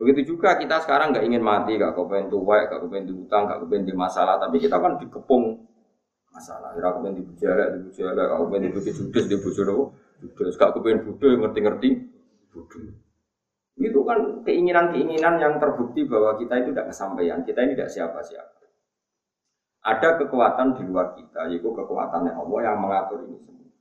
Begitu 0.00 0.34
juga 0.34 0.56
kita 0.56 0.80
sekarang 0.80 1.12
nggak 1.12 1.24
ingin 1.28 1.44
mati, 1.44 1.76
gak 1.76 1.92
kepengen 1.92 2.32
tua, 2.32 2.64
gak 2.64 2.80
kepengen 2.80 3.06
diutang, 3.12 3.44
gak 3.44 3.60
kepengen 3.64 3.84
di 3.84 3.94
masalah, 3.94 4.40
tapi 4.40 4.56
kita 4.56 4.80
kan 4.80 4.96
dikepung 4.96 5.68
masalah. 6.32 6.72
Ora 6.72 6.96
aku 6.96 6.98
pengen 7.04 7.20
dibujuk 7.20 7.48
elek, 7.50 7.68
dibujuk 7.76 8.04
elek, 8.08 8.28
aku 8.32 8.44
pengen 8.48 8.62
dibujuk 8.72 8.94
judes, 8.96 9.24
dibujuk 9.28 9.64
nopo? 9.68 9.84
Judes. 10.24 10.54
Gak 10.56 10.68
aku 10.72 10.78
pengen 10.80 10.98
bodoh, 11.04 11.30
ngerti-ngerti. 11.44 11.90
Itu 13.80 14.00
kan 14.04 14.18
keinginan-keinginan 14.44 15.40
yang 15.40 15.54
terbukti 15.56 16.04
bahwa 16.04 16.36
kita 16.36 16.60
itu 16.60 16.72
tidak 16.72 16.92
kesampaian, 16.92 17.38
kita 17.44 17.60
ini 17.64 17.72
tidak 17.76 17.92
siapa-siapa. 17.92 18.59
Ada 19.80 20.20
kekuatan 20.20 20.76
di 20.76 20.82
luar 20.84 21.16
kita, 21.16 21.48
yaitu 21.48 21.72
kekuatan 21.72 22.28
yang 22.28 22.36
Allah 22.44 22.60
yang 22.68 22.76
mengatur 22.84 23.24
ini 23.24 23.40
semua. 23.40 23.72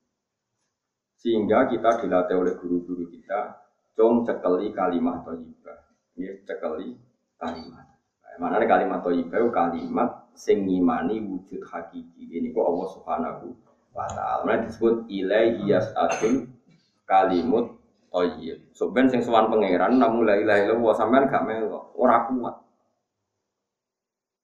Sehingga 1.20 1.68
kita 1.68 2.00
dilatih 2.00 2.40
oleh 2.40 2.54
guru-guru 2.56 3.04
kita, 3.12 3.60
cung 4.00 4.24
cekeli 4.24 4.72
kalimat 4.72 5.28
toyibah. 5.28 5.80
Ini 6.16 6.48
cekeli 6.48 6.96
kalimat. 7.36 7.84
Nah, 8.24 8.36
mana 8.40 8.64
kalimat 8.64 9.04
toyibah 9.04 9.44
kalimat 9.52 10.32
sing 10.32 10.64
ngimani 10.64 11.20
wujud 11.20 11.60
hakiki. 11.68 12.32
Ini 12.32 12.56
kok 12.56 12.64
Allah 12.64 12.88
Subhanahu 12.96 13.46
wa 13.92 14.08
taala. 14.08 14.48
Mana 14.48 14.64
disebut 14.64 15.04
ilaihi 15.12 15.68
yas'atun 15.68 16.48
kalimut 17.04 17.76
toyib. 18.08 18.72
So 18.72 18.96
ben 18.96 19.12
sing 19.12 19.20
pangeran 19.28 20.00
namun 20.00 20.24
la 20.24 20.40
ilaha 20.40 20.96
sampean 20.96 21.28
gak 21.28 21.44
melo, 21.44 21.92
ora 22.00 22.24
kuat. 22.32 22.69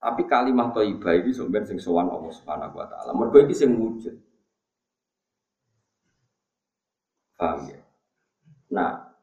Tapi 0.06 0.22
kalimat 0.30 0.70
toyibah 0.70 1.18
ini 1.18 1.34
ben 1.50 1.66
sing 1.66 1.82
sowan 1.82 2.06
Allah 2.14 2.30
Subhanahu 2.30 2.78
wa 2.78 2.86
taala. 2.86 3.10
Mergo 3.18 3.42
iki 3.42 3.58
sing 3.58 3.74
wujud. 3.74 4.14
Paham 7.34 7.66
ya? 7.74 7.82
Nah, 8.70 9.18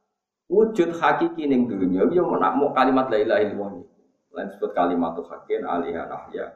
wujud 0.50 0.98
hakiki 0.98 1.46
ning 1.46 1.70
dunia 1.70 2.02
yo 2.10 2.26
nak 2.34 2.58
mau 2.58 2.74
kalimat 2.74 3.06
la 3.14 3.18
ilaha 3.22 3.40
illallah. 3.46 3.86
Lain 4.34 4.46
disebut 4.50 4.74
kalimat 4.74 5.14
hakin 5.14 5.62
alihah 5.62 6.10
nahya 6.10 6.46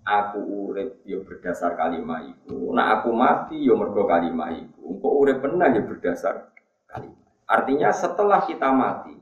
Aku 0.00 0.68
urip 0.68 1.00
yo 1.08 1.24
berdasar 1.24 1.80
kalimat 1.80 2.24
itu. 2.28 2.72
Nah 2.76 3.00
aku 3.00 3.16
mati 3.16 3.64
yo 3.64 3.80
mergo 3.80 4.04
kalimat 4.04 4.60
itu. 4.60 4.80
Engkau 4.80 5.24
urip 5.24 5.40
pernah 5.40 5.72
yo 5.72 5.88
berdasar 5.88 6.52
kalimat. 6.84 7.28
Artinya 7.48 7.90
setelah 7.96 8.44
kita 8.44 8.70
mati, 8.76 9.19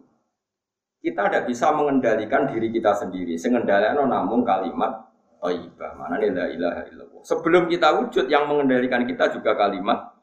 kita 1.09 1.33
tidak 1.33 1.45
bisa 1.49 1.73
mengendalikan 1.73 2.45
diri 2.45 2.69
kita 2.69 2.93
sendiri. 2.93 3.41
Sengendalikan 3.41 4.05
namun 4.05 4.45
kalimat 4.45 5.09
thayyibah. 5.41 5.97
Mana 5.97 6.21
nih 6.21 6.37
la 6.37 6.47
ilaha 6.53 6.81
illallah. 6.93 7.23
Sebelum 7.25 7.65
kita 7.73 7.97
wujud 7.97 8.29
yang 8.29 8.45
mengendalikan 8.45 9.09
kita 9.09 9.33
juga 9.33 9.57
kalimat 9.57 10.19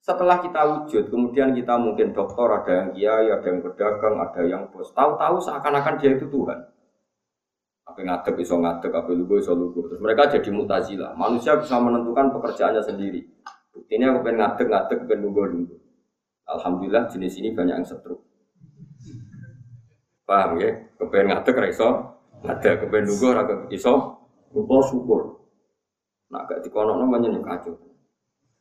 setelah 0.00 0.40
kita 0.40 0.60
wujud, 0.64 1.12
kemudian 1.12 1.52
kita 1.52 1.76
mungkin 1.76 2.16
dokter, 2.16 2.48
ada 2.48 2.72
yang 2.72 2.88
kiai, 2.96 3.28
ada 3.28 3.44
yang 3.44 3.60
pedagang, 3.60 4.16
ada 4.16 4.42
yang 4.48 4.62
bos. 4.72 4.88
Tahu-tahu 4.96 5.36
seakan-akan 5.44 6.00
dia 6.00 6.16
itu 6.16 6.24
Tuhan. 6.24 6.58
Apa 7.84 8.00
ngadeg 8.00 8.34
iso 8.40 8.56
ngadeg, 8.56 8.90
apa 8.90 9.10
lugu 9.12 9.38
iso 9.38 9.52
lugu. 9.52 9.92
Terus 9.92 10.00
mereka 10.00 10.32
jadi 10.32 10.48
mutazila. 10.48 11.12
Manusia 11.12 11.60
bisa 11.60 11.76
menentukan 11.76 12.32
pekerjaannya 12.32 12.80
sendiri. 12.80 13.28
Buktinya 13.76 14.16
aku 14.16 14.24
pengen 14.24 14.38
ngadeg 14.40 14.66
ngadeg, 14.72 14.98
pengen 15.04 15.20
lugu 15.20 15.40
lugu. 15.46 15.76
Alhamdulillah 16.48 17.04
jenis 17.12 17.36
ini 17.36 17.52
banyak 17.52 17.84
yang 17.84 17.86
setruk. 17.86 18.24
Paham 20.30 20.62
ya? 20.62 20.70
Kepengen 20.94 21.34
ngadeg 21.34 21.74
iso 21.74 21.88
ngadeg, 22.46 22.86
kepengen 22.86 23.10
lugu 23.10 23.26
raga 23.34 23.54
iso 23.74 24.22
lupa 24.54 24.78
syukur. 24.86 25.42
Nah, 26.30 26.46
gak 26.46 26.62
dikono 26.62 26.94
namanya 26.94 27.34
nih 27.34 27.42
kacau. 27.42 27.74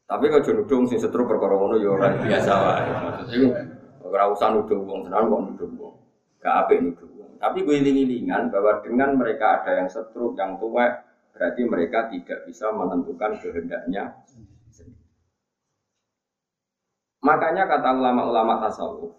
Tapi 0.09 0.25
kalau 0.33 0.41
jodoh 0.41 0.65
dong 0.65 0.89
sing 0.89 0.97
setruk 0.97 1.29
perkara 1.29 1.53
ngono 1.53 1.77
ya 1.77 1.93
ora 1.93 2.09
biasa 2.17 2.51
wae. 2.57 2.85
Maksudnya 3.21 3.61
ora 4.01 4.25
usah 4.33 4.49
nuduh 4.57 4.81
wong 4.81 5.05
tenan 5.05 5.29
kok 5.29 5.41
nuduh 5.53 5.69
wong. 5.77 5.93
Gak 6.41 6.65
apik 6.65 6.81
nuduh 6.81 7.09
tapi 7.39 7.63
gue 7.63 7.75
iling-ilingan 7.79 8.51
bahwa 8.51 8.83
dengan 8.83 9.15
mereka 9.15 9.63
ada 9.63 9.79
yang 9.79 9.87
setruk, 9.87 10.35
yang 10.35 10.59
tua, 10.59 10.91
berarti 11.31 11.63
mereka 11.63 12.11
tidak 12.11 12.43
bisa 12.43 12.67
menentukan 12.75 13.39
kehendaknya 13.39 14.11
Makanya 17.19 17.67
kata 17.67 17.99
ulama-ulama 17.99 18.63
tasawuf, 18.63 19.11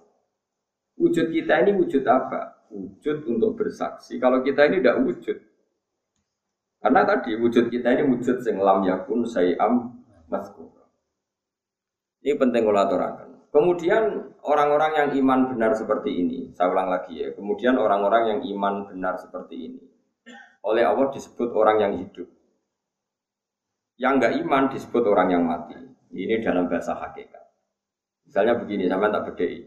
wujud 1.00 1.32
kita 1.32 1.64
ini 1.64 1.72
wujud 1.80 2.04
apa? 2.04 2.68
Wujud 2.68 3.24
untuk 3.24 3.56
bersaksi. 3.56 4.20
Kalau 4.20 4.44
kita 4.44 4.68
ini 4.68 4.84
tidak 4.84 5.00
wujud. 5.00 5.38
Karena 6.80 7.02
tadi 7.08 7.34
wujud 7.40 7.72
kita 7.72 7.96
ini 7.96 8.04
wujud 8.04 8.44
sing 8.44 8.60
lam 8.60 8.84
yakun 8.84 9.24
sayam 9.24 10.04
maskur. 10.28 10.68
Ini 12.20 12.36
penting 12.36 12.68
kalau 12.68 12.84
Kemudian 13.50 14.30
orang-orang 14.46 14.92
yang 14.94 15.08
iman 15.24 15.50
benar 15.50 15.74
seperti 15.74 16.22
ini, 16.22 16.54
saya 16.54 16.70
ulang 16.70 16.86
lagi 16.86 17.18
ya, 17.18 17.34
kemudian 17.34 17.74
orang-orang 17.74 18.22
yang 18.30 18.40
iman 18.54 18.86
benar 18.86 19.18
seperti 19.18 19.58
ini, 19.58 19.82
oleh 20.62 20.86
Allah 20.86 21.10
disebut 21.10 21.50
orang 21.50 21.82
yang 21.82 21.92
hidup. 21.98 22.30
Yang 23.98 24.12
enggak 24.16 24.34
iman 24.46 24.62
disebut 24.70 25.02
orang 25.02 25.28
yang 25.34 25.42
mati. 25.50 25.76
Ini 26.14 26.46
dalam 26.46 26.70
bahasa 26.70 26.94
hakikat. 26.94 27.42
Misalnya 28.30 28.54
begini, 28.54 28.86
sama 28.86 29.10
tak 29.10 29.34
bedai. 29.34 29.66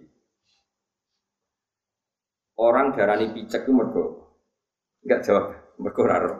Orang 2.53 2.93
darani 2.93 3.33
picek 3.33 3.65
itu 3.65 3.73
mergo. 3.73 4.05
Enggak 5.01 5.25
jawab, 5.25 5.45
mergo 5.81 6.03
raro. 6.05 6.33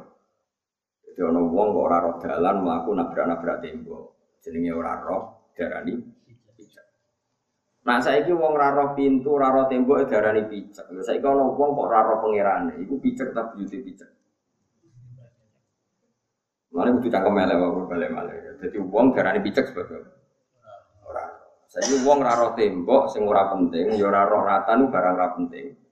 Jadi 1.14 1.20
orang 1.30 1.46
wong 1.54 1.68
kok 1.78 1.86
ora 1.86 1.98
roh 2.02 2.16
dalan 2.18 2.56
mlaku 2.66 2.90
nabrak-nabrak 2.98 3.62
tembok. 3.62 4.18
Jenenge 4.42 4.74
ora 4.74 4.98
roh 4.98 5.54
darani 5.54 5.94
Nah 7.84 8.00
saya 8.00 8.24
ini 8.24 8.32
wong 8.32 8.56
raro 8.56 8.96
pintu, 8.96 9.36
raro 9.36 9.68
tembok 9.68 10.08
darani 10.08 10.48
picek. 10.48 10.88
Saya 11.04 11.20
ini 11.20 11.28
ono 11.28 11.52
wong 11.52 11.70
kok 11.76 11.90
raro 11.92 12.14
pangerane, 12.24 12.80
iku 12.80 12.96
picek 12.96 13.36
tapi 13.36 13.60
beauty 13.60 13.78
picek. 13.84 14.10
Mana 16.74 16.96
butuh 16.96 17.12
cangkem 17.12 17.36
melek 17.36 17.60
wae 17.60 18.08
malih. 18.08 18.58
Jadi 18.64 18.78
wong 18.80 19.12
darani 19.12 19.44
picek 19.44 19.70
sebab 19.70 19.86
ora. 21.06 21.26
Saya 21.68 22.00
wong 22.08 22.20
raro 22.24 22.56
tembok 22.56 23.12
sing 23.12 23.28
ora 23.28 23.52
penting, 23.52 24.00
ya 24.00 24.08
ora 24.08 24.32
roh 24.32 24.48
ratan 24.48 24.88
barang 24.88 25.14
ora 25.20 25.30
penting. 25.36 25.83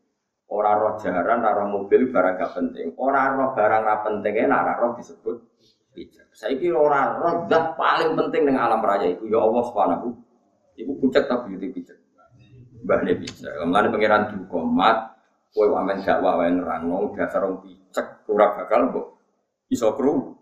Ora 0.52 0.76
roh 0.76 1.00
jaran, 1.00 1.48
ora 1.48 1.64
mobil 1.64 2.12
barang 2.12 2.36
gak 2.36 2.52
penting. 2.52 2.92
Ora 3.00 3.32
roh 3.32 3.56
barang 3.56 3.82
ora 3.88 3.98
penting, 4.04 4.34
nek 4.36 4.60
ora 4.60 4.74
roh 4.76 4.92
disebut 5.00 5.38
picek. 5.96 6.28
Saya 6.36 6.60
ini 6.60 6.72
ora 6.76 7.16
roh 7.16 7.48
zat 7.48 7.80
paling 7.80 8.20
penting 8.20 8.52
dengan 8.52 8.68
alam 8.68 8.84
raya 8.84 9.08
itu 9.12 9.28
ya 9.32 9.40
Allah 9.40 9.64
Subhanahu 9.68 10.12
Ibu 10.72 10.92
puncak 10.98 11.28
tapi 11.28 11.56
itu 11.60 11.68
pijak. 11.72 12.00
Mbah 12.88 13.00
ne 13.04 13.14
pijak. 13.20 13.54
Mulane 13.68 13.92
pangeran 13.92 14.24
dukomat, 14.34 14.98
kowe 15.52 15.68
wamen 15.68 16.00
dakwah 16.02 16.40
wae 16.40 16.50
nerangno 16.50 17.12
dasar 17.14 17.44
wong 17.44 17.62
pijak 17.62 18.24
ora 18.32 18.56
bakal 18.56 18.90
mbok 18.90 19.08
iso 19.68 19.94
kru. 19.94 20.36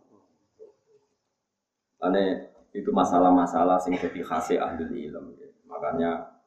Ane 2.00 2.54
itu 2.72 2.93
masalah-masalah 2.93 3.82
sing 3.82 3.98
dadi 3.98 4.22
khase 4.22 4.56
ahli 4.62 4.86
ilmu. 5.10 5.34
Makanya 5.67 6.38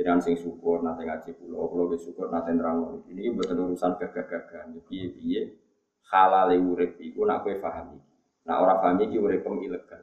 jangan 0.00 0.20
sing 0.24 0.34
syukur 0.34 0.80
nanti 0.80 1.04
ngaji 1.04 1.30
pulau 1.36 1.68
pulau 1.68 1.92
ke 1.92 2.00
syukur 2.00 2.32
nanti 2.32 2.56
nerang 2.56 3.04
ini 3.12 3.28
betul 3.36 3.68
urusan 3.68 4.00
gagah-gagahan 4.00 4.72
piye 4.88 5.12
piye 5.12 5.40
halal 6.08 6.48
urip 6.52 6.96
iku 6.96 7.28
nak 7.28 7.44
kowe 7.44 7.54
pahami 7.60 8.00
nak 8.48 8.56
ora 8.58 8.80
pahami 8.80 9.12
iki 9.12 9.20
urip 9.20 9.44
ilegal 9.44 10.02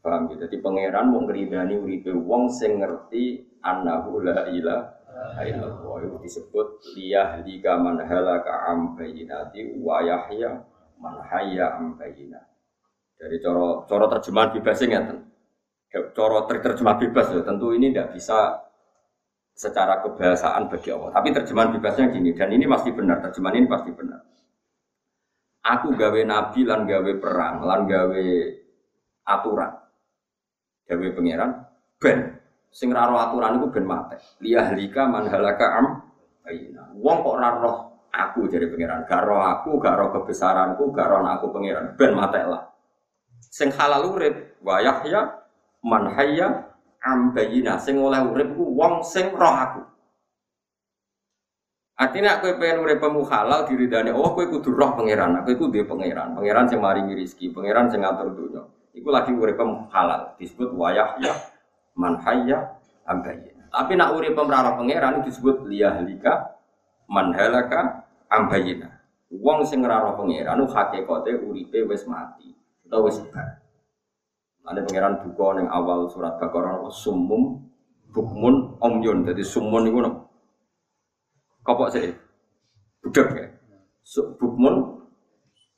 Paham 0.00 0.32
ya? 0.32 0.48
Jadi 0.48 0.64
pangeran 0.64 1.12
mau 1.12 1.20
ngeridani 1.28 1.76
uripe 1.76 2.08
wong 2.16 2.48
sing 2.48 2.80
ngerti 2.80 3.44
annahu 3.60 4.24
la 4.24 4.48
ilaha 4.48 5.44
illallah. 5.44 5.96
Itu 6.08 6.16
disebut 6.24 6.80
liyah 6.96 7.44
lika 7.44 7.76
man 7.76 8.00
halaka 8.00 8.64
am 8.72 8.96
bayinati 8.96 9.76
wa 9.76 10.00
yahya 10.00 10.64
man 10.96 11.20
hayya 11.20 11.76
am 11.76 12.00
bayinat. 12.00 12.48
Dari 13.20 13.36
coro 13.44 13.84
coro 13.84 14.08
terjemahan 14.08 14.56
bebas 14.56 14.80
ngeten. 14.80 15.18
Coro 15.90 16.46
terjemah 16.46 16.96
bebas 17.02 17.34
ya, 17.34 17.42
tentu 17.42 17.74
ini 17.74 17.90
tidak 17.90 18.14
bisa 18.14 18.62
secara 19.50 19.98
kebahasaan 20.06 20.70
bagi 20.70 20.94
Allah. 20.94 21.10
Tapi 21.10 21.28
terjemahan 21.34 21.74
bebasnya 21.74 22.14
gini, 22.14 22.30
dan 22.30 22.54
ini 22.54 22.64
pasti 22.70 22.94
benar, 22.94 23.18
terjemahan 23.26 23.58
ini 23.58 23.66
pasti 23.66 23.90
benar. 23.90 24.22
Aku 25.60 25.92
gawe 25.92 26.20
nabi 26.24 26.62
lan 26.64 26.86
gawe 26.86 27.12
perang, 27.20 27.66
lan 27.66 27.80
gawe 27.90 28.26
aturan. 29.28 29.72
Dawe 30.88 31.06
pangeran 31.14 31.50
ben 32.00 32.18
sing 32.70 32.90
raro 32.94 33.18
aturan 33.18 33.60
iku 33.60 33.68
ben 33.74 33.84
mate. 33.84 34.16
Liyahlika 34.40 35.04
man 35.10 35.26
halaka 35.28 35.66
am 35.74 35.86
ayina. 36.46 36.94
Wong 36.96 37.20
kok 37.20 37.34
ora 37.34 37.50
roh 37.60 37.76
aku 38.14 38.48
jadi 38.48 38.66
pangeran, 38.70 39.06
gak 39.06 39.22
roh 39.22 39.42
aku, 39.42 39.78
gak 39.78 39.94
roh 40.00 40.08
kebesaranku, 40.14 40.90
gak 40.94 41.06
roh 41.12 41.22
aku 41.26 41.50
pangeran, 41.52 41.94
ben 41.94 42.14
mate 42.16 42.40
lah. 42.46 42.62
Sing 43.38 43.68
halal 43.74 44.16
urip 44.16 44.58
wa 44.64 44.80
yahya 44.80 45.39
man 45.84 46.12
hayya 46.12 46.70
am 47.04 47.32
bayina. 47.32 47.80
Sing 47.80 47.96
oleh 47.96 48.20
urip 48.24 48.56
ku 48.56 48.64
wong 48.76 49.04
sing 49.04 49.32
roh 49.32 49.54
aku. 49.54 49.82
Artinya 52.00 52.40
aku 52.40 52.56
pengen 52.56 52.80
urip 52.80 52.96
pemu 52.96 53.20
halal 53.28 53.68
diridani 53.68 54.08
oh 54.08 54.32
aku 54.32 54.48
kudu 54.48 54.72
roh 54.72 54.96
pangeran, 54.96 55.36
aku 55.36 55.52
iku 55.52 55.68
duwe 55.68 55.84
pangeran, 55.84 56.32
pangeran 56.32 56.64
sing 56.64 56.80
maringi 56.80 57.12
rezeki, 57.12 57.52
pangeran 57.52 57.92
sing 57.92 58.00
ngatur 58.00 58.32
dunya. 58.32 58.64
Iku 58.96 59.12
lagi 59.12 59.36
uripem 59.36 59.86
halal, 59.92 60.32
disebut 60.40 60.72
wayah 60.72 61.20
ya 61.20 61.36
man 61.94 62.16
hayya 62.24 62.72
Tapi 63.70 63.92
nak 63.94 64.16
uripem 64.16 64.48
rara 64.48 64.80
pangeran 64.80 65.20
disebut 65.28 65.68
liyahlika 65.68 66.56
man 67.04 67.36
halaka 67.36 68.08
ambayina. 68.32 68.96
Wong 69.28 69.68
sing 69.68 69.84
ora 69.84 70.00
roh 70.00 70.16
pangeran 70.16 70.56
hakikate 70.56 71.36
uripe 71.44 71.84
wis 71.84 72.08
mati 72.08 72.56
utawa 72.88 73.12
wis 73.12 73.20
bar. 73.28 73.60
Ada 74.70 74.86
pangeran 74.86 75.18
buka 75.26 75.58
ning 75.58 75.66
awal 75.66 76.06
surat 76.06 76.38
Baqarah 76.38 76.86
sumum 76.94 77.58
bukmun 78.14 78.78
omyun. 78.78 79.26
Jadi 79.26 79.42
sumun 79.42 79.90
iku 79.90 79.98
nopo? 79.98 80.30
Kopok 81.66 81.90
sih. 81.90 82.14
Budak 83.02 83.34
ya. 83.34 83.50
Bukmun 84.38 85.02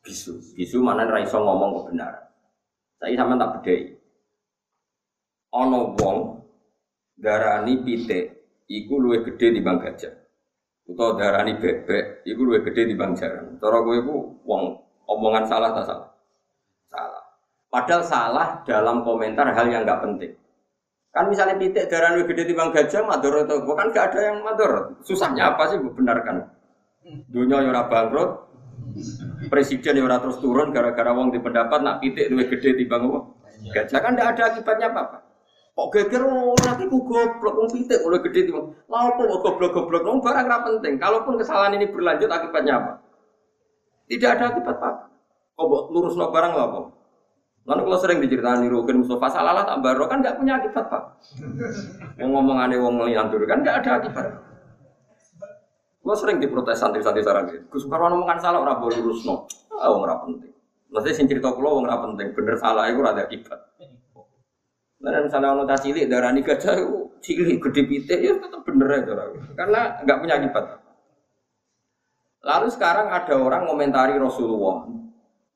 bisu. 0.05 0.37
Bisu 0.53 0.85
mana 0.85 1.09
ra 1.09 1.25
iso 1.25 1.41
ngomong 1.41 1.89
kebenaran. 1.89 2.29
Saya 3.01 3.17
sama 3.17 3.41
tak 3.41 3.51
bedai. 3.65 3.97
Ono 5.57 5.97
wong 5.97 6.17
darani 7.17 7.81
pitik 7.81 8.25
iku 8.69 9.01
luwih 9.01 9.25
gede 9.25 9.57
di 9.57 9.61
bang 9.65 9.81
gajah. 9.81 10.13
Utawa 10.85 11.17
darani 11.17 11.57
bebek 11.57 12.29
iku 12.29 12.41
luwih 12.45 12.61
gede 12.61 12.93
di 12.93 12.95
bang 12.97 13.17
jaran. 13.17 13.57
Cara 13.57 13.81
wong 13.81 14.63
omongan 15.09 15.49
salah 15.49 15.73
tak 15.73 15.89
salah? 15.89 16.12
Padahal 17.73 18.05
salah 18.05 18.49
dalam 18.69 19.01
komentar 19.01 19.49
hal 19.49 19.65
yang 19.73 19.89
nggak 19.89 20.05
penting. 20.05 20.33
Kan 21.13 21.29
misalnya 21.33 21.57
pitik 21.57 21.89
darah 21.89 22.17
lebih 22.17 22.37
gede 22.37 22.53
bang 22.53 22.69
gajah, 22.69 23.05
mador 23.05 23.45
atau 23.45 23.65
bukan 23.65 23.93
gak 23.93 24.13
ada 24.13 24.33
yang 24.33 24.41
mador. 24.41 24.97
Susahnya 25.05 25.53
apa 25.53 25.73
sih 25.73 25.77
benarkan? 25.81 26.49
Dunia 27.29 27.61
yang 27.65 27.77
bangkrut, 27.89 28.49
presiden 29.53 30.01
yang 30.01 30.09
terus 30.21 30.41
turun 30.41 30.73
gara-gara 30.73 31.13
wong 31.13 31.33
di 31.33 31.41
pendapat 31.41 31.81
nak 31.85 32.01
pitik 32.01 32.33
lebih 32.33 32.57
gede 32.57 32.81
di 32.81 32.85
bang 32.89 33.05
gajah 33.63 34.01
kan 34.03 34.13
tidak 34.17 34.29
ada 34.37 34.43
akibatnya 34.53 34.87
apa 34.91 35.01
apa. 35.07 35.19
Kok 35.73 35.89
geger 35.89 36.23
oh 36.29 36.57
nanti 36.65 36.85
ku 36.89 37.01
goblok 37.09 37.55
wong 37.57 37.69
pitik 37.73 38.01
oleh 38.05 38.21
gede 38.21 38.49
di 38.49 38.53
bang. 38.53 38.67
Lalu 38.89 39.25
kok 39.29 39.41
goblok 39.45 39.71
goblok 39.73 40.03
wong 40.05 40.21
barang 40.21 40.45
nggak 40.49 40.63
penting. 40.69 40.95
Kalaupun 41.01 41.35
kesalahan 41.41 41.77
ini 41.77 41.89
berlanjut 41.89 42.29
akibatnya 42.29 42.73
apa? 42.81 42.93
Tidak 44.09 44.29
ada 44.29 44.45
akibat 44.53 44.77
apa. 44.77 45.09
Kok 45.57 45.93
lurus 45.93 46.17
no 46.17 46.29
barang 46.29 46.53
lah 46.53 46.67
kok. 46.69 46.87
Lalu 47.63 47.81
kalau 47.87 47.99
sering 48.03 48.19
diceritakan 48.19 48.67
Rukin 48.67 49.07
Mustafa 49.07 49.39
salah 49.39 49.63
tak 49.63 49.79
baru 49.87 50.11
kan 50.11 50.19
nggak 50.19 50.35
punya 50.35 50.59
akibat 50.59 50.85
pak. 50.91 51.03
Yang 52.19 52.31
ngomong 52.35 52.59
aneh 52.59 52.79
wong 52.83 52.99
ngeliantur 52.99 53.47
kan 53.47 53.63
nggak 53.63 53.87
ada 53.87 53.91
akibat. 54.03 54.27
Gue 56.03 56.15
sering 56.19 56.43
diprotes 56.43 56.83
santri-santri 56.83 57.23
sarang 57.23 57.47
gitu. 57.47 57.63
Gus 57.71 57.87
Karwan 57.87 58.19
ngomongkan 58.19 58.43
salah 58.43 58.59
orang 58.59 58.83
boleh 58.83 58.99
lurus 58.99 59.23
no. 59.23 59.47
Ah 59.71 59.95
oh, 59.95 60.03
orang 60.03 60.19
penting. 60.27 60.51
Nanti 60.91 61.11
sing 61.15 61.31
cerita 61.31 61.55
kulo 61.55 61.87
orang 61.87 62.11
penting. 62.11 62.35
Bener 62.35 62.59
salah 62.59 62.91
itu 62.91 62.99
ada 63.07 63.23
akibat. 63.31 63.61
Nah, 65.03 65.19
misalnya 65.23 65.55
orang 65.55 65.67
tak 65.67 65.83
cilik 65.87 66.07
darah 66.11 66.31
nikah 66.35 66.59
jauh 66.59 67.11
cilik 67.23 67.59
gede 67.63 67.83
pitik 67.87 68.19
ya 68.19 68.35
tetap 68.43 68.67
bener 68.67 68.91
aja 68.91 69.11
orang. 69.15 69.31
Karena 69.55 69.81
nggak 70.03 70.19
punya 70.19 70.35
akibat. 70.43 70.65
Lalu 72.43 72.67
sekarang 72.75 73.07
ada 73.07 73.35
orang 73.39 73.71
komentari 73.71 74.19
Rasulullah 74.19 74.83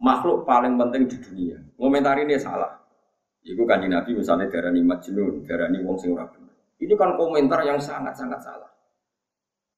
makhluk 0.00 0.44
paling 0.44 0.76
penting 0.76 1.08
di 1.08 1.16
dunia. 1.20 1.58
Komentar 1.76 2.16
ini 2.20 2.36
salah. 2.36 2.76
Iku 3.46 3.62
kanji 3.62 3.86
Nabi 3.86 4.10
misalnya 4.18 4.50
darah 4.50 4.74
ni 4.74 4.82
majnun, 4.82 5.46
darah 5.46 5.70
ni 5.70 5.78
wong 5.86 5.96
sing 5.96 6.10
ora 6.10 6.26
Ini 6.76 6.92
kan 6.98 7.14
komentar 7.14 7.62
yang 7.62 7.78
sangat-sangat 7.78 8.40
salah. 8.42 8.70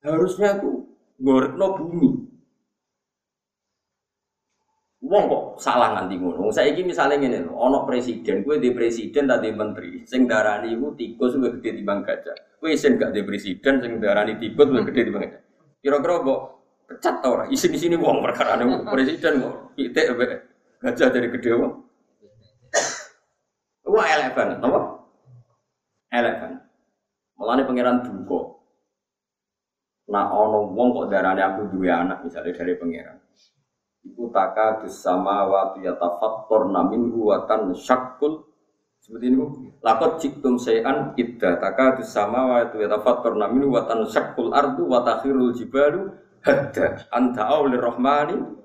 Harusnya 0.03 0.57
tuh 0.59 0.89
no 1.21 1.67
bumi. 1.77 2.11
Wong 4.99 5.25
kok 5.31 5.45
salah 5.63 5.95
nganti 5.95 6.19
ngono. 6.19 6.51
Saya 6.51 6.75
ini 6.75 6.91
misalnya 6.91 7.23
ngene 7.23 7.47
lho, 7.47 7.55
ana 7.55 7.87
presiden, 7.87 8.43
kowe 8.43 8.59
di 8.59 8.75
presiden 8.75 9.31
tadi 9.31 9.55
menteri, 9.55 10.03
sing 10.03 10.27
darani 10.27 10.75
iku 10.75 10.91
tikus 10.99 11.39
luwih 11.39 11.55
gede 11.63 11.79
timbang 11.79 12.03
gajah. 12.03 12.35
Kowe 12.59 12.75
sing 12.75 12.99
gak 12.99 13.15
di 13.15 13.23
presiden, 13.23 13.79
sing 13.79 14.03
darani 14.03 14.43
tikus 14.43 14.67
luwih 14.67 14.91
gede 14.91 15.07
timbang 15.07 15.23
gajah. 15.31 15.43
Kira-kira 15.79 16.15
mbok 16.27 16.41
pecat 16.89 17.21
tau 17.21 17.37
ora? 17.37 17.45
Isi 17.53 17.69
di 17.69 17.77
sini 17.77 17.95
uang 17.95 18.25
perkara 18.25 18.57
nih 18.57 18.89
presiden 18.89 19.45
pitik 19.77 20.09
be 20.17 20.27
gajah 20.81 21.09
dari 21.13 21.29
gede 21.29 21.53
wong. 21.53 21.73
Wah 23.89 24.05
elek 24.05 24.37
banget, 24.37 24.61
apa? 24.61 24.81
Elek. 26.13 26.37
Malah 27.39 27.65
pangeran 27.65 28.05
duka. 28.05 28.41
Nah 30.09 30.33
ono 30.33 30.73
wong 30.73 30.89
kok 30.97 31.07
darane 31.13 31.41
aku 31.45 31.69
dua 31.77 32.05
anak 32.05 32.25
misalnya 32.25 32.57
dari 32.57 32.75
pangeran. 32.81 33.17
Iku 34.09 34.33
taka 34.33 34.81
waktu 34.81 35.85
ya 35.85 35.93
tafator 36.01 36.73
namin 36.73 37.13
buatan 37.13 37.77
syakul 37.77 38.49
seperti 38.99 39.31
ini 39.31 39.37
lakot 39.85 40.19
ciktum 40.19 40.57
sayan 40.57 41.13
idda 41.15 41.61
taka 41.61 42.01
waktu 42.01 42.77
ya 42.83 42.89
tafator 42.89 43.37
namin 43.37 43.69
buatan 43.69 44.09
syakul 44.09 44.49
ardu 44.57 44.89
watakhirul 44.89 45.53
jibalu 45.53 46.09
hadda 46.43 47.09
anta 47.11 47.43
aulir 47.49 47.83
rahmani 47.83 48.59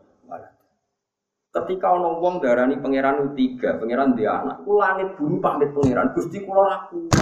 Ketika 1.53 1.93
ono 1.93 2.17
wong 2.17 2.41
darani 2.41 2.81
pangeran 2.81 3.37
tiga, 3.37 3.77
pangeran 3.77 4.17
dia 4.17 4.41
anak, 4.41 4.65
ku 4.65 4.81
langit 4.81 5.13
bumi 5.13 5.37
pamit 5.37 5.69
pangeran, 5.69 6.09
gusti 6.17 6.41
kulo 6.41 6.65
aku. 6.65 7.13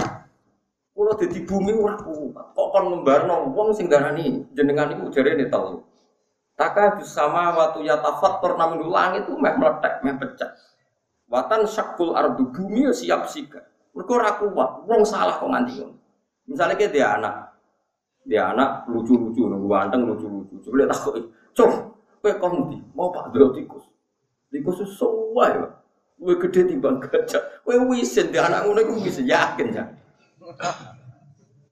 Kulo 0.96 1.12
di 1.20 1.44
bumi 1.44 1.76
ora. 1.76 2.00
Kok 2.00 2.68
kon 2.72 2.84
ngembarno 2.88 3.52
wong 3.52 3.76
sing 3.76 3.92
darani 3.92 4.40
jenengan 4.56 4.88
iku 4.96 5.12
jarene 5.12 5.52
telu. 5.52 5.84
Taka 6.56 6.96
sama 7.04 7.52
waktu 7.52 7.84
ya 7.84 8.00
tafattur 8.00 8.56
namun 8.56 8.88
langit 8.88 9.28
itu 9.28 9.36
meh 9.36 9.52
meletek, 9.52 10.00
meh 10.00 10.16
pecah. 10.16 10.56
Watan 11.28 11.68
syakul 11.68 12.16
ardu 12.16 12.56
bumi 12.56 12.88
siap 12.88 13.28
siga. 13.28 13.60
Mergo 13.92 14.16
ora 14.16 14.40
kuat, 14.40 14.88
wong 14.88 15.04
salah 15.04 15.36
kok 15.36 15.52
nganti 15.52 15.84
Misalnya 16.48 16.80
kayak 16.80 16.92
dia 16.96 17.20
anak, 17.20 17.51
dia 18.22 18.54
anak 18.54 18.86
lucu-lucu, 18.86 19.50
nunggu 19.50 19.66
ganteng 19.66 20.06
lucu-lucu. 20.06 20.54
Coba 20.62 20.74
lihat 20.78 20.90
aku, 20.94 21.08
cok, 21.52 21.70
kue 22.22 22.32
konti, 22.38 22.78
mau 22.94 23.10
pak 23.10 23.34
dulu 23.34 23.50
tikus. 23.54 23.84
Tikus 24.52 24.82
itu 24.82 24.86
semua 24.94 25.44
ya. 25.50 25.66
Kue 26.22 26.34
gede 26.38 26.70
timbang 26.70 27.02
gajah. 27.02 27.42
Kue 27.66 27.76
wisen, 27.90 28.30
dia 28.30 28.46
anak 28.46 28.66
ngono 28.68 28.80
kue 28.86 29.02
wisen, 29.02 29.26
yakin 29.26 29.68
ya. 29.74 29.84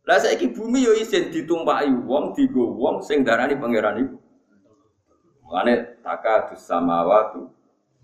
Lah 0.09 0.19
saiki 0.19 0.51
bumi 0.51 0.83
yo 0.83 0.91
isin 0.97 1.31
ditumpaki 1.31 1.93
wong, 2.03 2.35
digo 2.35 2.75
wong 2.75 2.99
sing 3.05 3.23
darani 3.23 3.55
pangeran 3.55 4.01
iku. 4.01 4.17
Mulane 5.47 6.03
taka 6.03 6.55
samawati 6.55 7.43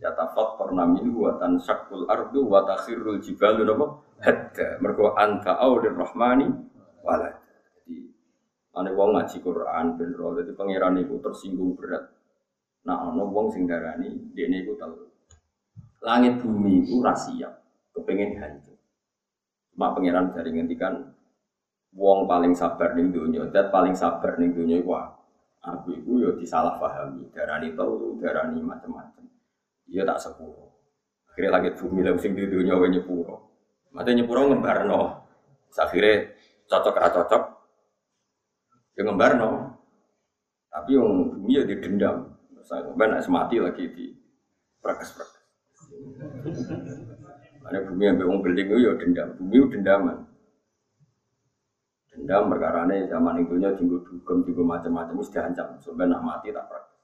ya 0.02 0.12
tafat 0.12 0.60
pernah 0.60 0.84
minhu 0.84 1.24
wa 1.24 1.38
tansakul 1.40 2.04
ardu 2.10 2.42
wa 2.44 2.66
takhirul 2.68 3.22
jibalu 3.22 3.64
napa 3.64 3.86
hadda 4.20 4.82
mergo 4.82 5.16
anta 5.16 5.56
aulir 5.56 5.94
rahmani 5.96 6.52
walad 7.00 7.35
Ane 8.76 8.92
wong 8.92 9.16
ngaji 9.16 9.40
Quran 9.40 9.96
ben 9.96 10.12
ro 10.12 10.36
dadi 10.36 10.52
pangeran 10.52 11.00
iku 11.00 11.16
tersinggung 11.24 11.80
berat. 11.80 12.12
Nah 12.84 13.08
ana 13.08 13.24
wong 13.24 13.48
sing 13.48 13.64
darani 13.64 14.12
dene 14.36 14.60
iku 14.60 14.76
telu. 14.76 15.08
Langit 16.04 16.44
bumi 16.44 16.84
iku 16.84 17.00
ra 17.00 17.16
siap, 17.16 17.56
kepengin 17.96 18.36
hancur. 18.36 18.76
Mak 19.80 19.96
pangeran 19.96 20.36
dari 20.36 20.52
ngendikan 20.52 21.08
wong 21.96 22.28
paling 22.28 22.52
sabar 22.52 22.92
ning 22.92 23.16
donya, 23.16 23.48
dat 23.48 23.72
paling 23.72 23.96
sabar 23.96 24.36
ning 24.36 24.52
donya 24.52 24.76
iku 24.76 24.92
aku 25.64 25.96
iku 25.96 26.12
yo 26.20 26.30
disalahpahami, 26.36 27.32
darani 27.32 27.72
telu, 27.72 28.20
darani 28.20 28.60
macam-macam. 28.60 29.24
Iya 29.88 30.04
tak 30.04 30.20
sepuro. 30.20 30.68
Akhirnya 31.32 31.58
langit 31.58 31.80
bumi 31.80 32.04
lha 32.04 32.12
sing 32.20 32.36
di 32.36 32.44
donya 32.44 32.76
wae 32.76 32.92
nyepuro. 32.92 33.36
Mate 33.96 34.12
nyepuro 34.12 34.52
ngembarno. 34.52 35.24
Akhirnya 35.72 36.28
cocok 36.68 36.96
ra 37.00 37.08
cocok 37.08 37.55
Ya 38.96 39.04
ngembar 39.04 39.36
no. 39.36 39.76
Tapi 40.72 40.96
yang 40.96 41.36
bumi 41.36 41.60
ya 41.60 41.62
didendam. 41.68 42.32
Saya 42.64 42.88
ngembar 42.88 43.20
semati 43.20 43.60
lagi 43.60 43.84
di 43.92 44.16
prakes-prakes. 44.80 45.44
Karena 47.60 47.78
bumi 47.84 48.02
yang 48.08 48.16
wong 48.24 48.40
beling 48.40 48.68
itu 48.72 48.76
ya 48.80 48.92
dendam. 48.96 49.28
Bumi 49.36 49.54
itu 49.60 49.68
dendaman. 49.76 50.18
Dendam 52.08 52.48
perkara 52.48 52.88
ini 52.88 53.04
zaman 53.12 53.44
itunya 53.44 53.76
tinggal 53.76 54.00
dugem, 54.00 54.40
tinggal 54.48 54.64
macam-macam, 54.64 55.20
mesti 55.20 55.36
diancam. 55.36 55.76
Sebenarnya 55.84 56.16
nak 56.16 56.22
mati 56.24 56.48
tak 56.48 56.64
prakes. 56.64 56.96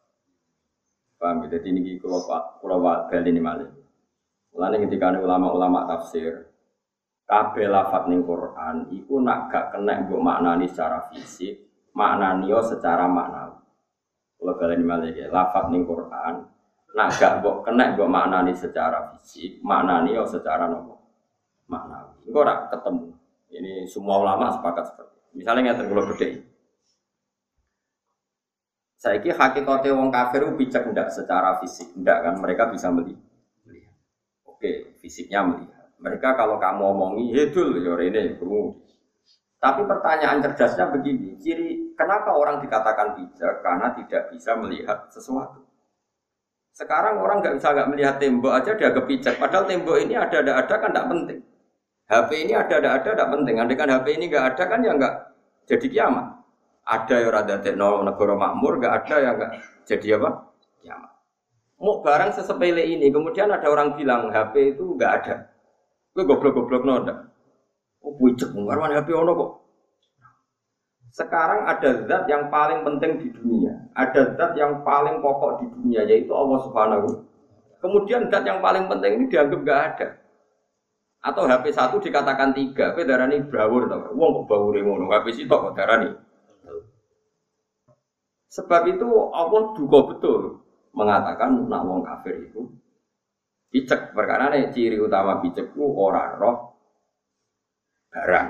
Paham 1.20 1.44
ya? 1.44 1.46
Jadi 1.55 1.68
ini 1.76 2.00
kalau 2.00 2.24
kalau 2.59 2.76
Pak 2.81 3.12
Bel 3.12 3.28
ini 3.28 3.38
malah. 3.38 3.68
Mulanya 4.52 4.85
ketika 4.85 5.16
ulama-ulama 5.16 5.88
tafsir, 5.88 6.52
kabeh 7.24 7.72
lafat 7.72 8.05
Quran 8.05 8.76
iku 8.92 9.16
nak 9.24 9.48
gak 9.48 9.72
kena 9.72 10.05
mbok 10.05 10.20
maknani 10.20 10.68
secara 10.68 11.09
fisik 11.09 11.71
maknanio 11.92 12.59
secara 12.64 13.09
maknawi. 13.09 13.61
Kalau 14.42 14.55
kalian 14.59 14.83
malah 14.83 15.12
ya, 15.14 15.31
lafat 15.31 15.70
ning 15.70 15.87
Quran, 15.87 16.35
nak 16.92 17.09
gak 17.14 17.40
mbok 17.40 17.62
kena 17.62 17.94
mbok 17.94 18.11
maknani 18.11 18.52
secara 18.52 19.14
fisik, 19.14 19.62
maknanio 19.62 20.26
secara 20.26 20.66
nopo 20.66 20.98
maknawi. 21.70 22.26
Engko 22.26 22.38
ora 22.42 22.66
ketemu. 22.68 23.09
Ini 23.52 23.72
semua 23.85 24.16
ulama 24.18 24.48
sepakat 24.48 24.85
seperti 24.90 25.12
itu. 25.12 25.31
Misalnya 25.37 25.61
ngeten 25.70 25.87
kula 25.92 26.02
bedheki. 26.09 26.40
Saiki 28.96 29.31
hakikate 29.35 29.90
wong 29.92 30.09
kafir 30.14 30.46
bijak 30.57 30.88
ndak 30.88 31.11
secara 31.12 31.59
fisik, 31.61 31.90
ndak 31.98 32.22
kan 32.22 32.35
mereka 32.38 32.70
bisa 32.70 32.88
melihat. 32.88 33.20
Oke, 34.46 34.94
fisiknya 35.02 35.42
melihat. 35.42 35.90
Mereka 35.98 36.38
kalau 36.38 36.59
kamu 36.62 36.83
omongi, 36.94 37.24
hedul 37.35 37.83
ya 37.83 37.98
ini, 37.98 38.38
kamu 38.38 38.74
Tapi 39.62 39.87
pertanyaan 39.87 40.42
cerdasnya 40.42 40.90
begini, 40.90 41.38
ciri 41.38 41.94
kenapa 41.94 42.35
orang 42.35 42.59
dikatakan 42.59 43.14
bijak? 43.14 43.62
Karena 43.62 43.94
tidak 43.94 44.35
bisa 44.35 44.59
melihat 44.59 45.07
sesuatu. 45.07 45.62
Sekarang 46.75 47.22
orang 47.22 47.38
nggak 47.38 47.62
bisa 47.62 47.70
nggak 47.70 47.90
melihat 47.94 48.18
tembok 48.18 48.59
aja 48.59 48.75
dia 48.75 48.90
bijak. 48.90 49.38
Padahal 49.38 49.70
tembok 49.70 50.03
ini 50.03 50.18
ada 50.18 50.42
ada 50.42 50.53
ada 50.59 50.75
kan 50.83 50.90
tidak 50.90 51.07
penting. 51.14 51.40
HP 52.11 52.31
ini 52.42 52.53
ada 52.59 52.75
ada 52.83 52.90
ada 52.98 53.11
tidak 53.14 53.31
penting. 53.31 53.55
Andai 53.62 53.79
kan 53.79 53.88
HP 53.88 54.07
ini 54.18 54.25
nggak 54.35 54.44
ada 54.51 54.62
kan 54.66 54.79
ya 54.83 54.92
nggak 54.98 55.14
jadi 55.70 55.87
kiamat. 55.87 56.27
Ada 56.83 57.14
yang 57.22 57.31
rada 57.31 57.57
teknologi 57.62 58.03
negara 58.03 58.35
makmur, 58.35 58.72
nggak 58.83 58.94
ada 58.98 59.16
yang 59.22 59.35
nggak 59.38 59.53
jadi 59.87 60.09
apa? 60.18 60.31
Kiamat. 60.83 61.12
Mau 61.79 62.03
barang 62.03 62.31
sesepele 62.35 62.83
ini, 62.83 63.14
kemudian 63.14 63.46
ada 63.46 63.70
orang 63.70 63.94
bilang 63.94 64.35
HP 64.35 64.75
itu 64.75 64.98
nggak 64.98 65.12
ada. 65.22 65.35
Gue 66.11 66.27
goblok-goblok 66.27 66.83
noda. 66.83 67.31
Oh, 68.02 68.12
bijak, 68.18 68.50
ngarwan 68.50 68.98
HP 68.98 69.14
ono 69.14 69.32
kok. 69.32 69.50
Sekarang 71.12 71.68
ada 71.68 72.08
zat 72.08 72.24
yang 72.26 72.48
paling 72.48 72.82
penting 72.82 73.20
di 73.20 73.28
dunia, 73.30 73.76
ada 73.92 74.32
zat 74.32 74.56
yang 74.56 74.80
paling 74.80 75.20
pokok 75.20 75.60
di 75.60 75.66
dunia 75.68 76.02
yaitu 76.08 76.32
Allah 76.32 76.58
Subhanahu. 76.66 77.08
Kemudian 77.78 78.32
zat 78.32 78.42
yang 78.48 78.64
paling 78.64 78.88
penting 78.88 79.20
ini 79.20 79.24
dianggap 79.28 79.60
nggak 79.60 79.80
ada. 79.92 80.08
Atau 81.22 81.46
HP 81.46 81.70
satu 81.70 82.02
dikatakan 82.02 82.50
tiga, 82.50 82.90
tapi 82.90 83.06
darah 83.06 83.30
ini 83.30 83.46
bawur 83.46 83.86
tau. 83.86 84.10
Wong 84.18 84.42
kok 84.42 84.44
bawur 84.50 84.74
ngono, 84.74 85.06
HP 85.12 85.44
sitok 85.44 85.70
kok 85.70 85.74
darah 85.78 86.02
ini. 86.02 86.10
Sebab 88.52 88.82
itu 88.90 89.08
Allah 89.32 89.72
juga 89.78 89.98
betul 90.12 90.60
mengatakan 90.92 91.56
nak 91.72 91.82
wong 91.88 92.04
kafir 92.04 92.36
itu 92.52 92.68
picek 93.72 94.12
perkara 94.12 94.52
nih 94.52 94.68
ciri 94.68 95.00
utama 95.00 95.40
picekku 95.40 95.80
orang 95.96 96.36
roh 96.36 96.71
barang. 98.12 98.48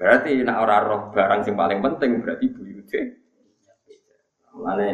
Berarti 0.00 0.42
nak 0.42 0.58
orang 0.64 0.82
roh 0.88 1.02
barang 1.14 1.40
yang 1.46 1.54
paling 1.54 1.80
penting 1.84 2.10
berarti 2.24 2.46
buyute. 2.50 3.00
Mana 4.52 4.88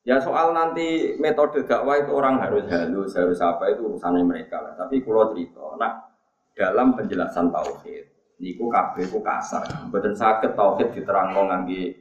Ya 0.00 0.16
soal 0.16 0.56
nanti 0.56 1.12
metode 1.20 1.68
dakwah 1.68 2.00
itu 2.00 2.08
orang 2.16 2.40
harus 2.40 2.64
halus, 2.72 3.12
harus 3.12 3.36
apa 3.44 3.68
itu 3.68 3.84
urusannya 3.84 4.24
mereka 4.24 4.56
lah. 4.56 4.72
Tapi 4.72 5.04
kalau 5.04 5.36
cerita, 5.36 5.76
nah 5.76 6.08
dalam 6.56 6.96
penjelasan 6.96 7.52
tauhid, 7.52 8.08
niku 8.40 8.72
kabeh 8.72 9.12
ku 9.12 9.20
kasar. 9.20 9.68
Mboten 9.92 10.16
saged 10.16 10.56
tauhid 10.56 10.96
diterangno 10.96 11.52
ngangge 11.52 12.00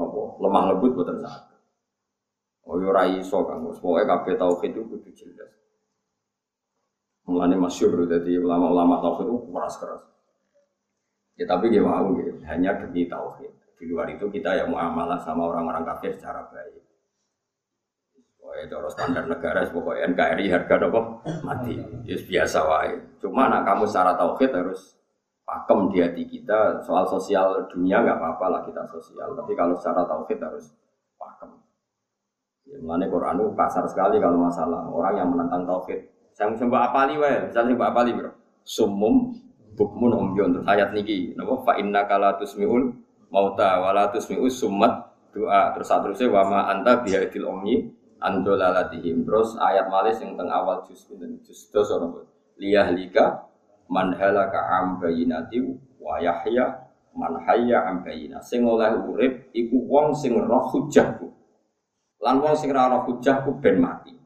nopo 0.00 0.40
lemah 0.40 0.72
lembut 0.72 0.96
mboten 0.96 1.20
saged. 1.20 1.60
Oh 2.64 2.80
yo 2.80 2.88
ora 2.88 3.04
iso 3.04 3.44
Kang. 3.44 3.68
Pokoke 3.68 4.08
kabeh 4.08 4.34
tauhid 4.40 4.72
itu 4.72 4.82
kudu 4.88 5.10
jelas. 5.12 5.59
Mulane 7.30 7.54
masyhur 7.54 8.10
dadi 8.10 8.34
ulama-ulama 8.42 8.98
tauhid 8.98 9.30
itu 9.30 9.38
keras 9.54 9.78
keras. 9.78 10.02
Ya 11.38 11.46
tapi 11.46 11.70
dia 11.70 11.78
mau 11.78 12.10
gitu, 12.18 12.34
hanya 12.42 12.74
demi 12.74 13.06
tauhid. 13.06 13.54
Di 13.78 13.86
luar 13.86 14.10
itu 14.10 14.26
kita 14.26 14.58
ya 14.58 14.64
muamalah 14.66 15.22
sama 15.22 15.46
orang-orang 15.46 15.86
kafir 15.86 16.10
secara 16.18 16.42
baik. 16.50 16.82
Pokoknya 18.36 18.66
cara 18.66 18.88
standar 18.90 19.24
negara, 19.30 19.62
pokoknya 19.70 20.10
NKRI 20.10 20.46
harga 20.50 20.74
apa? 20.90 21.00
Mati. 21.46 21.78
Ya 22.02 22.18
biasa 22.18 22.58
wae. 22.66 22.98
Cuma 23.22 23.46
nak 23.46 23.62
kamu 23.62 23.86
secara 23.86 24.18
tauhid 24.18 24.50
harus 24.50 24.98
pakem 25.46 25.86
di 25.94 26.02
hati 26.02 26.26
kita 26.26 26.82
soal 26.82 27.06
sosial 27.06 27.62
dunia 27.70 28.02
nggak 28.02 28.18
apa-apa 28.18 28.46
lah 28.50 28.60
kita 28.66 28.82
sosial. 28.90 29.38
Tapi 29.38 29.54
kalau 29.54 29.78
secara 29.78 30.02
tauhid 30.02 30.42
harus 30.42 30.66
pakem. 31.14 31.62
Ya, 32.66 33.06
Quran 33.06 33.38
itu 33.38 33.54
kasar 33.54 33.86
sekali 33.86 34.18
kalau 34.18 34.50
masalah 34.50 34.82
orang 34.90 35.14
yang 35.14 35.30
menentang 35.30 35.62
tauhid. 35.62 36.09
Saya 36.40 36.56
mbak 36.56 36.84
apali 36.88 37.20
wae, 37.20 37.52
misalnya 37.52 37.76
mbak 37.76 37.90
apali 37.92 38.16
bro. 38.16 38.32
Sumum 38.64 39.36
bukmun 39.76 40.16
umyon 40.16 40.56
terus 40.56 40.66
ayat 40.72 40.96
niki. 40.96 41.36
Napa? 41.36 41.68
Fa 41.68 41.76
inna 41.76 42.08
kala 42.08 42.40
tusmiul 42.40 42.96
mauta 43.28 43.76
wala 43.84 44.08
tusmius 44.08 44.56
sumat 44.56 45.12
doa 45.36 45.76
terus 45.76 45.92
saterusnya 45.92 46.32
wama 46.32 46.64
anta 46.72 47.04
bihadil 47.04 47.44
umyi 47.44 47.92
andolalatihim 48.24 49.28
terus 49.28 49.52
ayat 49.60 49.92
malis 49.92 50.16
yang 50.24 50.34
teng 50.34 50.48
awal 50.48 50.80
juz 50.88 51.06
dan 51.12 51.38
juz 51.44 51.68
dos 51.70 51.92
orang 51.92 52.24
liyahlika 52.56 53.46
man 53.92 54.16
halaka 54.16 54.58
am 54.80 54.96
bayinati 54.96 55.60
wa 56.00 56.18
yahya 56.18 56.88
man 57.12 57.36
hayya 57.44 57.84
am 57.84 58.00
bayina 58.00 58.40
sing 58.40 58.64
oleh 58.64 58.96
urip 58.96 59.52
iku 59.52 59.76
wong 59.76 60.16
sing 60.16 60.40
roh 60.40 60.72
hujahku. 60.72 61.28
Lan 62.24 62.40
wong 62.40 62.56
sing 62.56 62.72
ora 62.72 62.96
roh 62.96 63.04
hujahku 63.12 63.60
ben 63.60 63.76
mati 63.76 64.19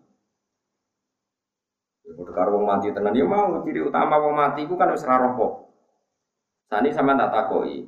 Karo 2.15 2.59
wong 2.59 2.65
mati 2.67 2.95
tenan 2.95 3.15
ya 3.15 3.27
mau 3.27 3.63
ciri 3.67 3.83
utama 3.83 4.19
wong 4.23 4.35
mati 4.35 4.67
iku 4.67 4.79
kan 4.79 4.95
wis 4.95 5.03
roh 5.03 5.71
Sani 6.71 6.91
sama 6.95 7.19
tak 7.19 7.31
takoi. 7.31 7.87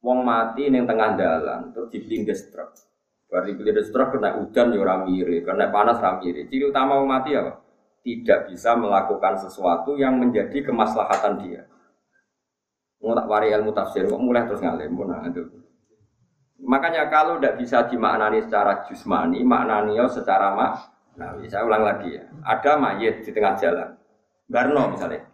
Wong 0.00 0.18
mati 0.24 0.68
ning 0.68 0.84
tengah 0.84 1.16
dalan 1.16 1.72
terus 1.72 1.88
diblindes 1.92 2.48
truk. 2.52 2.72
Bari 3.26 3.58
blindes 3.58 3.90
truk 3.90 4.16
kena 4.16 4.38
udan 4.38 4.70
ya 4.70 4.78
ora 4.80 5.02
mire, 5.02 5.42
kena 5.42 5.68
panas 5.68 5.98
ora 5.98 6.20
mire. 6.22 6.46
Ciri 6.46 6.70
utama 6.70 7.00
wong 7.00 7.08
mati 7.08 7.34
apa? 7.34 7.58
Tidak 8.06 8.52
bisa 8.52 8.78
melakukan 8.78 9.34
sesuatu 9.42 9.98
yang 9.98 10.16
menjadi 10.22 10.62
kemaslahatan 10.62 11.42
dia. 11.42 11.66
Mau 13.02 13.18
tak 13.18 13.26
wari 13.26 13.50
ilmu 13.50 13.74
tafsir, 13.74 14.06
kok 14.06 14.22
mulai 14.22 14.46
terus 14.46 14.62
ngalim 14.62 14.94
pun 14.94 15.10
nah, 15.10 15.26
itu. 15.26 15.42
Makanya 16.62 17.12
kalau 17.12 17.36
tidak 17.36 17.60
bisa 17.60 17.84
dimaknani 17.90 18.46
secara 18.46 18.86
jusmani, 18.88 19.44
maknani 19.44 20.00
secara 20.08 20.56
mak 20.56 20.95
Nah, 21.16 21.32
saya 21.48 21.64
ulang 21.64 21.84
lagi 21.84 22.12
ya. 22.12 22.24
Ada 22.44 22.76
mayat 22.76 23.24
di 23.24 23.30
tengah 23.32 23.56
jalan. 23.56 23.96
Barno 24.46 24.92
misalnya. 24.92 25.24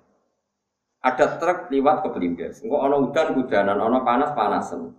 Ada 1.02 1.42
truk 1.42 1.74
lewat 1.74 2.06
ke 2.06 2.08
Belindes. 2.14 2.62
Enggak 2.62 2.80
ono 2.86 2.96
udan 3.10 3.28
udanan, 3.34 3.78
ono 3.82 4.06
panas 4.06 4.30
panasan. 4.38 4.94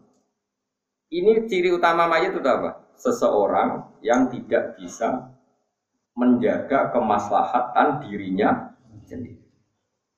Ini 1.07 1.47
ciri 1.47 1.71
utama 1.71 2.11
mayat 2.11 2.35
itu 2.35 2.43
apa? 2.43 2.91
Seseorang 2.99 3.99
yang 4.03 4.27
tidak 4.27 4.75
bisa 4.75 5.31
menjaga 6.19 6.91
kemaslahatan 6.91 8.03
dirinya 8.03 8.75
sendiri. 9.07 9.39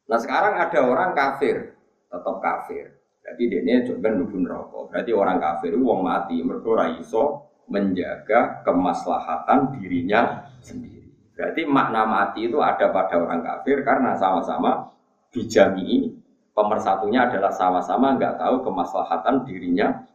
Nah 0.10 0.18
sekarang 0.18 0.58
ada 0.58 0.80
orang 0.82 1.14
kafir, 1.14 1.78
tetap 2.10 2.38
kafir. 2.42 2.96
Jadi 3.26 3.42
dia 3.50 3.62
ini 3.62 3.86
coba 3.90 4.08
nubun 4.14 4.44
rokok. 4.46 4.84
Berarti 4.94 5.12
orang 5.14 5.38
kafir 5.42 5.74
itu 5.74 5.82
wong 5.82 6.06
mati, 6.06 6.46
mereka 6.46 6.94
iso 7.02 7.54
menjaga 7.66 8.62
kemaslahatan 8.62 9.78
dirinya 9.78 10.50
sendiri. 10.62 11.10
Berarti 11.36 11.62
makna 11.68 12.08
mati 12.08 12.48
itu 12.48 12.62
ada 12.62 12.94
pada 12.94 13.20
orang 13.20 13.42
kafir 13.44 13.84
karena 13.84 14.16
sama-sama 14.16 14.94
dijami 15.34 16.16
pemersatunya 16.56 17.28
adalah 17.28 17.52
sama-sama 17.52 18.16
nggak 18.16 18.40
tahu 18.40 18.64
kemaslahatan 18.64 19.44
dirinya. 19.44 20.08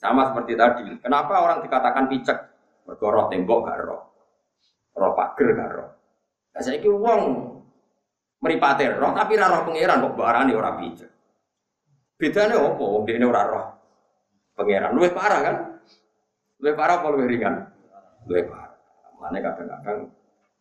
Sama 0.00 0.32
seperti 0.32 0.58
tadi. 0.58 0.82
Kenapa 0.98 1.38
orang 1.38 1.62
dikatakan 1.62 2.10
picek? 2.10 2.38
Bergoroh 2.82 3.30
tembok 3.30 3.70
gak 3.70 3.78
roh. 3.86 4.02
Roh 4.98 5.14
pager 5.14 5.54
gak 5.54 5.70
roh. 5.70 5.88
Nah, 6.50 6.60
saya 6.60 6.82
kira 6.82 6.90
uang 6.98 7.22
meripatir 8.42 8.98
roh 8.98 9.14
tapi 9.14 9.38
roh 9.38 9.62
pangeran 9.62 10.02
kok 10.02 10.14
barani 10.18 10.52
orang 10.58 10.74
picek. 10.82 11.10
Bedanya 12.18 12.58
apa? 12.58 12.82
Wong 12.82 13.06
ini 13.06 13.22
orang 13.22 13.46
roh 13.46 13.64
pangeran. 14.58 14.90
Luwih 14.90 15.14
parah 15.14 15.40
kan? 15.44 15.56
Lebih 16.62 16.78
parah 16.78 17.02
apa 17.02 17.06
lebih 17.10 17.26
ringan? 17.26 17.54
Lebih 18.30 18.54
parah. 18.54 18.78
Mana 19.18 19.38
kadang-kadang 19.42 19.98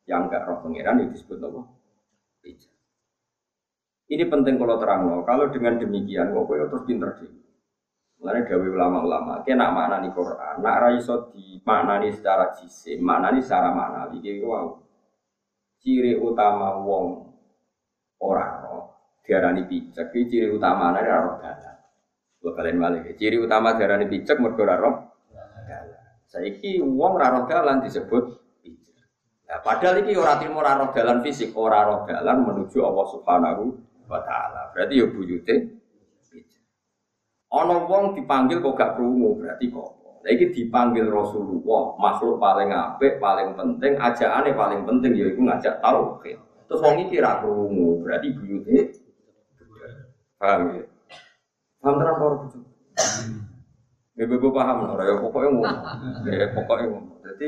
yang 0.10 0.26
enggak 0.26 0.50
roh 0.50 0.58
pangeran 0.66 1.06
itu 1.06 1.14
disebut 1.14 1.38
apa? 1.46 1.62
Bijak. 2.42 2.74
Ini 4.10 4.24
penting 4.26 4.58
kalau 4.58 4.82
terang 4.82 5.02
loh. 5.06 5.22
Kalau 5.22 5.54
dengan 5.54 5.78
demikian, 5.78 6.34
kok 6.34 6.44
kau 6.50 6.58
terus 6.58 6.84
pinter 6.90 7.10
sih. 7.22 7.30
Mulanya 8.22 8.46
gawe 8.46 8.68
ulama-ulama, 8.70 9.34
kena 9.42 9.74
makna 9.74 9.98
nih 9.98 10.14
Quran, 10.14 10.62
nak 10.62 10.78
raiso 10.78 11.34
di 11.34 11.58
makna 11.66 11.98
nih 12.06 12.14
secara 12.14 12.54
jisim, 12.54 13.02
nih 13.02 13.42
secara 13.42 13.74
makna, 13.74 14.14
iki 14.14 14.46
wow. 14.46 14.78
Ciri 15.82 16.14
utama 16.22 16.78
wong 16.86 17.34
orang 18.22 18.62
roh, 18.62 18.84
diarani 19.26 19.66
bijak, 19.66 20.14
ciri 20.14 20.54
utama 20.54 20.94
nih 20.94 21.02
roh 21.02 21.42
dalan. 21.42 21.78
Lo 22.46 22.54
kalian 22.54 22.78
balik, 22.78 23.18
ciri 23.18 23.42
utama 23.42 23.74
diarani 23.74 24.06
bijak 24.06 24.38
mergo 24.38 24.70
roh 24.70 25.11
Saiki 26.32 26.80
wong 26.80 27.20
ora 27.20 27.28
roh 27.36 27.44
dalan 27.44 27.84
disebut 27.84 28.24
bijak. 28.64 29.04
Nah, 29.52 29.60
padahal 29.60 30.00
iki 30.00 30.16
ora 30.16 30.40
timo 30.40 30.64
ora 30.64 30.80
dalan 30.80 31.20
fisik, 31.20 31.52
ora 31.60 31.84
roh 31.84 32.08
dalan 32.08 32.48
menuju 32.48 32.80
Allah 32.88 33.06
Subhanahu 33.12 33.64
wa 34.08 34.24
taala. 34.24 34.72
Berarti 34.72 34.96
ya 34.96 35.12
buyute 35.12 35.56
bijak. 36.32 36.64
Ana 37.52 37.84
wong 37.84 38.16
dipanggil 38.16 38.64
kok 38.64 38.80
gak 38.80 38.96
krungu, 38.96 39.44
berarti 39.44 39.68
kok 39.68 40.02
ini 40.22 40.54
dipanggil 40.54 41.10
Rasulullah, 41.10 41.98
makhluk 41.98 42.38
paling 42.38 42.70
apik, 42.70 43.18
paling 43.18 43.58
penting, 43.58 43.98
ajaannya 43.98 44.54
paling 44.54 44.82
penting 44.86 45.18
yaitu 45.18 45.42
ngajak 45.42 45.82
tauhid. 45.82 46.38
Terus 46.70 46.80
wong 46.80 46.96
iki 47.04 47.20
ra 47.20 47.42
krungu, 47.42 48.06
berarti 48.06 48.32
buyute 48.38 48.78
paham 50.40 50.80
ya? 50.80 50.86
Paham 51.82 51.96
tenan 52.00 52.16
ora 52.22 52.38
Ya 54.20 54.28
gue 54.28 54.52
paham 54.52 54.78
lah, 54.86 55.00
ya 55.08 55.16
pokoknya 55.24 55.50
ngomong, 55.56 55.80
ya 56.28 56.48
pokoknya 56.52 56.88
ngomong. 56.92 57.18
Jadi 57.24 57.48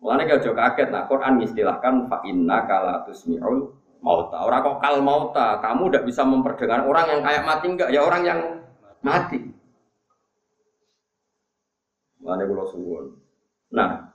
Mulanya 0.00 0.24
kalau 0.32 0.40
jauh 0.40 0.56
kaget, 0.56 0.88
nah 0.88 1.04
Quran 1.04 1.44
istilahkan 1.44 2.08
fa 2.08 2.24
inna 2.24 2.64
kala 2.64 3.04
tusmi'ul 3.04 3.68
mauta. 4.00 4.48
Orang 4.48 4.64
kok 4.64 4.76
kal 4.80 4.96
mauta, 5.04 5.60
kamu 5.60 5.92
udah 5.92 6.02
bisa 6.08 6.24
memperdengar 6.24 6.88
orang 6.88 7.04
yang 7.12 7.20
kayak 7.20 7.44
mati 7.44 7.66
enggak? 7.68 7.92
Ya 7.92 8.00
orang 8.00 8.22
yang 8.24 8.40
mati. 9.04 9.52
Mana 12.24 12.48
kalau 12.48 12.64
suwun. 12.64 13.20
Nah, 13.76 14.08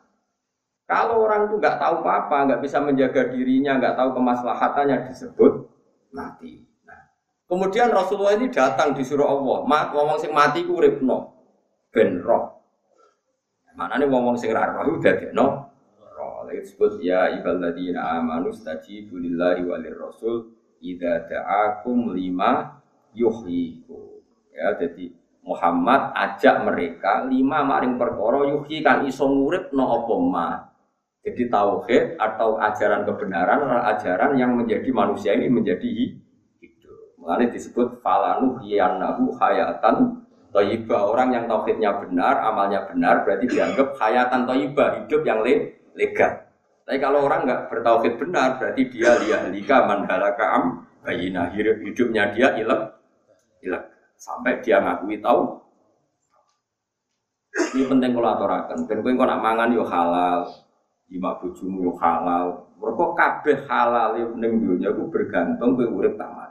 kalau 0.90 1.22
orang 1.22 1.54
itu 1.54 1.62
nggak 1.62 1.78
tahu 1.78 2.02
apa-apa, 2.02 2.38
nggak 2.50 2.62
bisa 2.66 2.82
menjaga 2.82 3.30
dirinya, 3.30 3.78
nggak 3.78 3.94
tahu 3.94 4.10
kemaslahatannya 4.18 5.14
disebut 5.14 5.70
mati. 6.18 6.66
Nah, 6.82 7.14
kemudian 7.46 7.94
Rasulullah 7.94 8.34
ini 8.34 8.50
datang 8.50 8.98
disuruh 8.98 9.30
Allah, 9.30 9.70
mat 9.70 9.94
ngomong 9.94 10.18
sing 10.18 10.34
mati 10.34 10.66
ku 10.66 10.82
uripno, 10.82 11.30
ben 11.96 12.20
roh. 12.20 12.60
Mana 13.76 13.96
nih 13.96 14.12
ngomong 14.12 14.36
sing 14.36 14.52
raro 14.52 14.84
udah 15.00 15.32
no, 15.32 15.72
roh. 15.96 16.44
Lagi 16.44 16.68
disebut 16.68 17.00
ya 17.00 17.32
ibadina 17.32 18.20
amanu 18.20 18.52
stajibu 18.52 19.16
lillahi 19.16 19.64
walir 19.64 19.96
rasul 19.96 20.52
ida 20.84 21.24
da'akum 21.24 22.12
lima 22.12 22.84
yuhyiku. 23.16 24.20
Ya, 24.52 24.76
jadi 24.76 25.12
Muhammad 25.48 26.12
ajak 26.12 26.68
mereka 26.68 27.24
lima 27.32 27.64
maring 27.64 27.96
perkara 27.96 28.52
yuhyi 28.52 28.84
kan 28.84 29.08
iso 29.08 29.28
ngurip 29.32 29.72
no 29.72 30.04
apa 30.04 30.16
jadi 31.26 31.50
tauhid 31.50 32.22
atau 32.22 32.62
ajaran 32.62 33.02
kebenaran 33.02 33.66
adalah 33.66 33.98
ajaran 33.98 34.38
yang 34.38 34.54
menjadi 34.54 34.86
manusia 34.94 35.34
ini 35.34 35.50
menjadi 35.50 36.14
hidup. 36.62 37.18
Mengenai 37.18 37.50
disebut 37.50 37.98
falanu 38.06 38.62
hiyanahu 38.62 39.34
hayatan 39.42 40.22
toibah. 40.56 41.12
Orang 41.12 41.36
yang 41.36 41.52
tauhidnya 41.52 42.00
benar, 42.00 42.40
amalnya 42.48 42.88
benar, 42.88 43.28
berarti 43.28 43.52
dianggap 43.52 44.00
hayatan 44.00 44.48
toibah, 44.48 45.04
hidup 45.04 45.22
yang 45.28 45.44
le 45.44 45.76
lega. 46.00 46.48
Tapi 46.88 46.98
kalau 47.04 47.28
orang 47.28 47.44
nggak 47.44 47.62
bertauhid 47.68 48.16
benar, 48.16 48.56
berarti 48.56 48.88
dia 48.88 49.20
liyahlika 49.20 49.84
mandalaka 49.84 50.46
am 50.56 50.64
bayina 51.04 51.52
hidupnya 51.54 52.34
dia 52.34 52.56
ilek 52.58 52.82
ilek 53.62 53.84
sampai 54.18 54.58
dia 54.66 54.82
ngakui 54.82 55.22
tahu 55.22 55.66
ini 57.56 57.84
penting 57.88 58.12
kalau 58.12 58.30
aturakan. 58.36 58.84
Ben 58.84 59.00
kowe 59.00 59.16
nak 59.24 59.40
mangan 59.40 59.72
yo 59.72 59.88
halal, 59.88 60.44
lima 61.08 61.40
bojomu 61.40 61.88
yo 61.88 61.94
halal. 61.96 62.68
Mergo 62.76 63.16
kabeh 63.16 63.64
halal 63.72 64.20
ning 64.36 64.60
dunya 64.60 64.92
ku 64.92 65.08
bergantung 65.08 65.80
kowe 65.80 65.88
urip 65.88 66.20
tak 66.20 66.32
mati. 66.36 66.45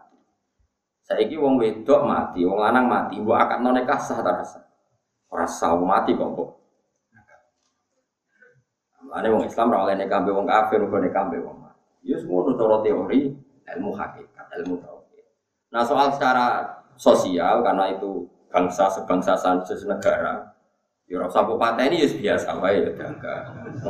Saiki 1.05 1.36
wong 1.36 1.61
wedok 1.61 2.00
mati, 2.09 2.48
wong 2.48 2.64
lanang 2.64 2.88
mati, 2.88 3.20
mbok 3.20 3.36
akad 3.36 3.61
nikah 3.61 4.00
sah 4.00 4.24
ta 4.24 4.40
rasa? 4.40 4.64
Ora 5.28 5.44
sah 5.44 5.76
mati 5.76 6.16
kok 6.16 6.32
kok. 6.32 6.50
Ane 9.12 9.28
wong 9.30 9.44
Islam 9.44 9.68
ora 9.68 9.84
oleh 9.84 10.00
nikah 10.00 10.24
wong 10.24 10.48
kafir, 10.48 10.80
kok 10.80 11.00
nikah 11.05 11.28
wong 11.28 11.61
mati. 11.61 12.09
Ya 12.09 12.16
semua 12.16 12.48
cara 12.57 12.80
teori 12.80 13.36
ilmu 13.76 13.92
hakikat, 13.92 14.46
ilmu 14.64 14.80
tauhid. 14.80 15.24
Nah 15.76 15.84
soal 15.84 16.09
secara 16.09 16.72
sosial 16.96 17.61
karena 17.61 17.92
itu 17.92 18.24
bangsa 18.48 18.88
sebangsa 18.88 19.36
senegara, 19.36 20.57
Ya 21.05 21.20
ora 21.20 21.28
usah 21.28 21.44
pateni 21.44 22.00
ya 22.00 22.09
biasa 22.09 22.64
wae 22.64 22.80
ya 22.80 22.88
dagang. 22.96 23.20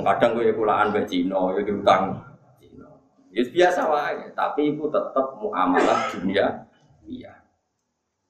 Kadang 0.03 0.35
gue 0.35 0.51
kulaan 0.51 0.91
mbek 0.91 1.07
Cina 1.07 1.55
ya 1.55 1.62
diutang 1.62 2.19
Cina. 2.59 2.91
Ya 3.31 3.47
biasa 3.47 3.87
wae, 3.87 4.35
tapi 4.35 4.75
itu 4.75 4.83
tetap 4.91 5.39
muamalah 5.39 6.11
dunia 6.11 6.67
iya. 7.09 7.33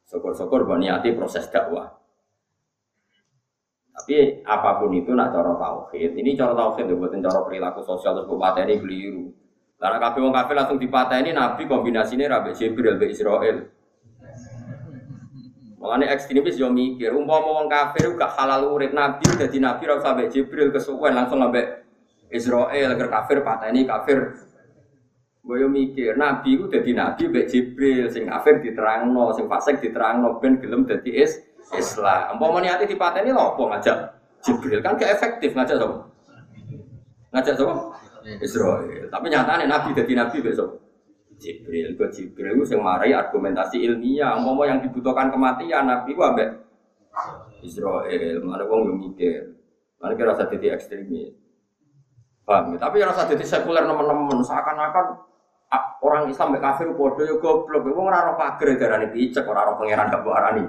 Syukur-syukur 0.07 0.69
niati 0.79 1.17
proses 1.17 1.49
dakwah. 1.49 1.91
Tapi 3.95 4.43
apa 4.43 4.83
pun 4.83 4.91
itu 4.91 5.15
nak 5.15 5.31
cara 5.31 5.55
tauhid, 5.55 6.19
ini 6.19 6.35
cara 6.35 6.53
tauhid 6.53 6.91
ya 6.91 6.95
buatin 6.99 7.23
cara 7.23 7.41
perilaku 7.47 7.81
sosial 7.87 8.19
terus 8.19 8.27
pateni 8.27 8.83
keliru. 8.83 9.31
Karena 9.79 10.03
kabeh 10.03 10.21
wong 10.23 10.35
kafir 10.35 10.55
langsung 10.59 10.79
dipateni 10.83 11.31
Nabi 11.31 11.63
kombinasinya 11.71 12.27
Rabi 12.27 12.59
Jibril 12.59 12.99
be 12.99 13.15
Israel. 13.15 13.71
Makanya 15.85 16.17
ekstremis 16.17 16.57
yo 16.57 16.73
mikir, 16.73 17.13
umpama 17.13 17.61
wong 17.61 17.69
kafir 17.69 18.17
gak 18.17 18.41
halal 18.41 18.73
urip 18.73 18.97
nabi, 18.97 19.29
jadi 19.37 19.53
nabi 19.61 19.85
rasa 19.85 20.17
sampai 20.17 20.33
Jibril 20.33 20.73
kesuwen 20.73 21.13
langsung 21.13 21.45
ambek 21.45 21.85
Israel 22.33 22.97
agar 22.97 23.13
kafir 23.13 23.45
ini 23.69 23.85
kafir. 23.85 24.33
Gue 25.45 25.69
mikir, 25.69 26.17
nabi 26.17 26.57
itu 26.57 26.65
jadi 26.73 26.91
nabi 26.97 27.29
mbek 27.29 27.53
Jibril, 27.53 28.09
sing 28.09 28.25
kafir 28.25 28.65
diterangno, 28.65 29.29
sing 29.37 29.45
fasik 29.45 29.77
diterangno 29.77 30.41
ben 30.41 30.57
gelem 30.57 30.89
dadi 30.89 31.21
is 31.21 31.37
Islam. 31.77 32.41
Umpama 32.41 32.65
niate 32.65 32.89
dipateni 32.89 33.29
lho 33.29 33.53
apa 33.53 33.63
ngajak 33.77 33.97
Jibril 34.41 34.81
kan 34.81 34.97
gak 34.97 35.13
efektif 35.21 35.53
ngajak 35.53 35.77
sapa? 35.77 35.97
Ngajak 37.37 37.55
sapa? 37.61 37.75
Israel. 38.41 39.05
Tapi 39.13 39.27
nyatanya 39.29 39.69
nabi 39.69 39.93
jadi 39.93 40.13
nabi 40.17 40.41
besok. 40.41 40.81
Jibril 41.37 41.99
ke 41.99 42.07
Jibril 42.15 42.63
itu 42.63 42.79
marai 42.79 43.13
argumentasi 43.13 43.83
ilmiah 43.83 44.39
mau 44.39 44.63
yang 44.63 44.81
dibutuhkan 44.81 45.29
kematian 45.35 45.91
Nabi 45.91 46.15
gua 46.15 46.31
ambek 46.31 46.51
Israel 47.65 48.39
mana 48.45 48.65
yang 48.65 48.97
mikir 48.97 49.59
mana 49.99 50.15
kira 50.15 50.31
rasa 50.31 50.47
jadi 50.47 50.79
ekstremis 50.79 51.35
paham 52.45 52.77
ya? 52.77 52.79
tapi 52.79 53.03
rasa 53.03 53.27
jadi 53.27 53.45
sekuler 53.45 53.83
teman-teman 53.83 54.41
seakan-akan 54.45 55.07
orang 56.03 56.31
Islam 56.31 56.55
mbek 56.55 56.63
kafir 56.63 56.89
bodoh 56.93 57.25
yo 57.25 57.37
goblok 57.41 57.87
wong 57.89 58.11
ora 58.11 58.29
ora 58.29 58.35
pager 58.37 58.77
darane 58.77 59.09
picek 59.11 59.47
ora 59.47 59.65
ora 59.65 59.79
pangeran 59.79 60.11
gak 60.11 60.27
arani 60.27 60.65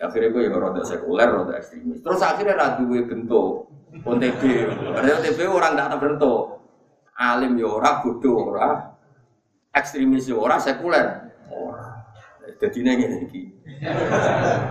akhirnya 0.00 0.32
gue 0.32 0.42
ya 0.48 0.56
rada 0.56 0.82
sekuler, 0.82 1.28
rada 1.28 1.52
ekstremis. 1.60 2.00
Terus 2.00 2.20
akhirnya 2.24 2.56
rada 2.56 2.80
gue 2.80 3.00
bentuk 3.04 3.68
OTB. 4.00 4.42
Padahal 4.96 5.20
OTB 5.20 5.38
orang 5.44 5.72
tak 5.76 6.00
bentuk 6.00 6.42
alim 7.20 7.52
ya 7.60 7.68
ora, 7.68 8.00
bodoh 8.00 8.56
ora, 8.56 8.96
ekstremis 9.76 10.24
ya 10.24 10.40
ora, 10.40 10.56
sekuler 10.56 11.28
ora. 11.52 12.00
Jadi 12.56 12.80
ini 12.80 12.92
iki. 13.28 13.42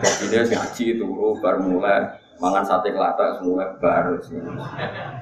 Jadi 0.01 0.33
ini 0.33 0.53
ngaji 0.57 0.85
turu 0.97 1.37
bar 1.37 1.61
mulai 1.61 2.09
mangan 2.39 2.63
sate 2.63 2.95
kelata 2.95 3.37
semua 3.37 3.75
bar. 3.77 4.15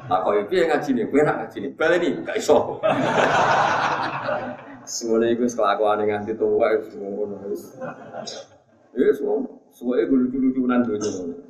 Nah 0.07 0.17
kau 0.21 0.37
itu 0.37 0.53
yang 0.53 0.69
ngaji 0.71 0.89
nih, 0.93 1.05
nak 1.25 1.35
ngaji 1.43 1.57
nih, 1.65 1.71
balik 1.73 1.97
nih, 1.99 2.11
gak 2.23 2.37
iso. 2.37 2.77
Semuanya 4.87 5.35
itu 5.35 5.43
kelakuan 5.51 5.99
yang 6.05 6.23
nganti 6.23 6.33
tua 6.39 6.79
itu 6.79 6.95
semua 6.95 7.27
nulis. 7.27 7.75
Ya 8.95 9.11
semua, 9.11 9.43
semua 9.73 9.99
itu 9.99 10.15
lucu-lucunan 10.15 10.79
dulu. 10.85 11.43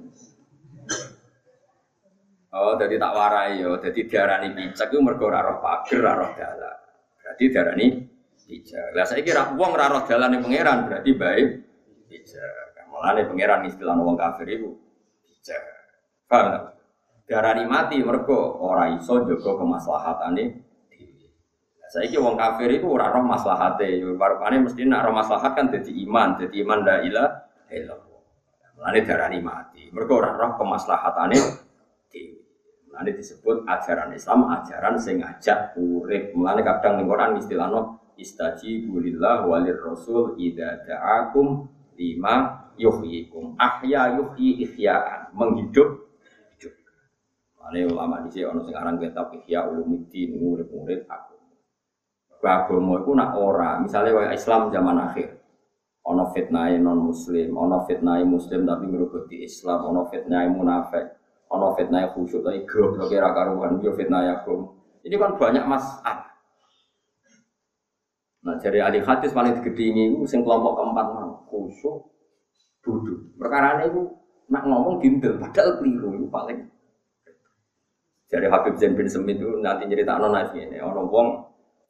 Oh, 2.57 2.74
jadi 2.80 2.97
tak 2.97 3.13
warai 3.13 3.61
yo. 3.61 3.78
Jadi 3.78 4.09
diarani 4.09 4.49
picek 4.57 4.89
itu 4.89 4.97
mergo 5.03 5.30
roh 5.30 5.61
pager, 5.61 6.01
roh 6.01 6.32
dalan. 6.34 6.78
Berarti 7.22 7.43
diarani 7.53 7.88
picek. 8.41 8.97
Lah 8.97 9.05
saiki 9.05 9.30
ra 9.30 9.53
wong 9.53 9.78
ora 9.78 9.86
roh 9.91 10.01
dalan 10.09 10.34
ning 10.34 10.41
pangeran 10.41 10.89
berarti 10.89 11.11
baik 11.13 11.47
picek. 12.09 12.89
Mulane 12.89 13.30
pangeran 13.30 13.70
istilah 13.70 13.93
wong 13.93 14.18
kafir 14.18 14.49
picek. 14.49 14.86
Paham 16.27 16.45
tak? 16.51 16.63
Diarani 17.27 17.63
mati 17.67 17.99
mergo 17.99 18.59
ora 18.63 18.91
iso 18.95 19.23
jaga 19.27 19.51
kemaslahatane. 19.59 20.43
Lah 21.79 21.89
saiki 21.91 22.19
wong 22.19 22.35
kafir 22.35 22.71
iku 22.71 22.95
ora 22.95 23.11
roh 23.11 23.23
maslahate. 23.23 23.99
Yo 23.99 24.15
barupane 24.15 24.63
mesti 24.63 24.83
nak 24.83 25.07
roh 25.07 25.15
maslahat 25.15 25.55
kan 25.55 25.67
dadi 25.71 25.91
iman, 26.07 26.39
dadi 26.39 26.63
iman 26.63 26.79
la 26.83 26.95
ilaha 27.03 27.27
illallah. 27.71 28.21
Mulane 28.79 28.99
diarani 29.03 29.39
mati. 29.43 29.83
Mergo 29.91 30.19
ora 30.19 30.35
roh 30.35 30.55
kemaslahatane 30.55 31.67
Nanti 32.97 33.13
disebut 33.13 33.61
ajaran 33.69 34.09
Islam, 34.17 34.49
ajaran 34.57 34.97
sing 34.97 35.21
ngajak 35.21 35.77
urip. 35.77 36.33
Kadang 36.33 36.97
ning 36.97 37.05
Quran 37.05 37.37
istilahno 37.37 38.01
istajibu 38.17 38.97
lillah 38.97 39.45
walir 39.45 39.77
rasul 39.77 40.33
idza 40.33 40.81
da'akum 40.81 41.69
lima 41.93 42.65
yuhyikum. 42.73 43.53
Ahya 43.61 44.17
yuhyi 44.17 44.65
ihya'an, 44.65 45.26
menghidup 45.38 45.89
hidup. 46.57 46.73
Mulane 47.61 47.79
ulama 47.85 48.15
di 48.25 48.29
sini 48.33 48.45
ono 48.49 48.65
sing 48.65 48.73
aran 48.73 48.97
kitab 48.97 49.29
Ihya 49.38 49.69
Ulumuddin 49.69 50.29
murid-murid 50.41 51.05
aku. 51.05 51.35
Agama 52.41 53.01
iku 53.01 53.11
nak 53.13 53.33
ora, 53.38 53.77
misalnya 53.81 54.17
waya 54.17 54.31
Islam 54.33 54.73
zaman 54.73 54.97
akhir. 54.97 55.38
Ono 56.07 56.31
fitnah 56.31 56.71
non 56.79 57.03
muslim, 57.03 57.53
ono 57.53 57.83
fitnah 57.83 58.23
muslim 58.23 58.63
tapi 58.63 58.88
ngrugoti 58.88 59.43
Islam, 59.43 59.91
ono 59.91 60.07
fitnah 60.07 60.47
munafik 60.47 61.17
ono 61.51 61.75
fitnah 61.75 62.11
khusyuk 62.11 62.43
tapi 62.43 62.67
goblok 62.67 63.07
kira 63.07 63.31
karuan 63.31 63.79
yo 63.79 63.95
fitnah 63.95 64.23
yakum 64.27 64.67
ini 65.03 65.15
kan 65.15 65.39
banyak 65.39 65.63
masalah 65.63 66.27
nah 68.43 68.55
dari 68.59 68.79
ahli 68.79 68.99
hadis 69.03 69.31
paling 69.31 69.59
digedingi 69.59 70.15
itu 70.15 70.23
sing 70.27 70.43
kelompok 70.43 70.79
keempat 70.79 71.05
mau 71.11 71.31
khusyuk 71.47 72.11
duduk 72.83 73.19
perkara 73.39 73.88
ini 73.88 74.07
nak 74.47 74.63
ngomong 74.63 75.03
gindel 75.03 75.35
padahal 75.39 75.79
keliru 75.79 76.09
itu 76.15 76.27
paling 76.31 76.59
dari 78.27 78.47
Habib 78.51 78.75
Zain 78.75 78.95
bin 78.95 79.07
Semit 79.07 79.39
itu 79.39 79.59
nanti 79.63 79.87
cerita 79.87 80.19
nona 80.19 80.47
ini 80.51 80.79
ono 80.83 81.07
wong 81.07 81.27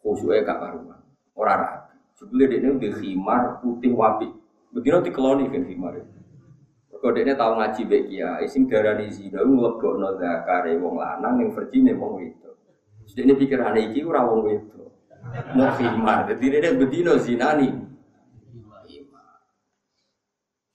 khusyuknya 0.02 0.46
gak 0.46 0.58
karuan 0.62 1.02
orang 1.38 1.58
rapi 1.62 1.96
sebelum 2.18 2.48
dia 2.50 2.58
ini 2.62 2.90
khimar 2.94 3.62
putih 3.62 3.94
wapi 3.94 4.28
begini 4.74 5.06
dikeloni 5.06 5.50
kan 5.50 5.64
khimar 5.66 5.94
itu 5.98 6.18
Kode 6.98 7.22
ini 7.22 7.38
tahu 7.38 7.62
ngaji 7.62 7.82
baik 7.86 8.06
ya, 8.10 8.42
ising 8.42 8.66
darah 8.66 8.98
di 8.98 9.06
sini, 9.14 9.38
mlebok 9.38 10.02
no 10.02 10.18
zakare 10.18 10.74
wong 10.82 10.98
lanang 10.98 11.46
yang 11.46 11.50
virgin 11.54 11.94
wong 11.94 12.26
itu. 12.26 12.50
Jadi 13.14 13.22
ini 13.22 13.34
pikiran 13.38 13.78
iki 13.78 14.02
ora 14.02 14.26
wong 14.26 14.50
itu. 14.50 14.82
Mau 15.54 15.70
khimar. 15.78 16.26
Jadi 16.26 16.46
ini 16.58 16.70
bedino 16.74 17.14
zinani. 17.22 17.70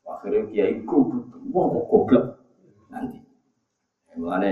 Akhirnya 0.07 0.47
kiai 0.47 0.87
ku, 0.87 1.27
wah 1.53 1.65
kok 1.69 1.85
goblok? 1.87 2.25
Nanti. 2.89 3.21
Mulane 4.17 4.51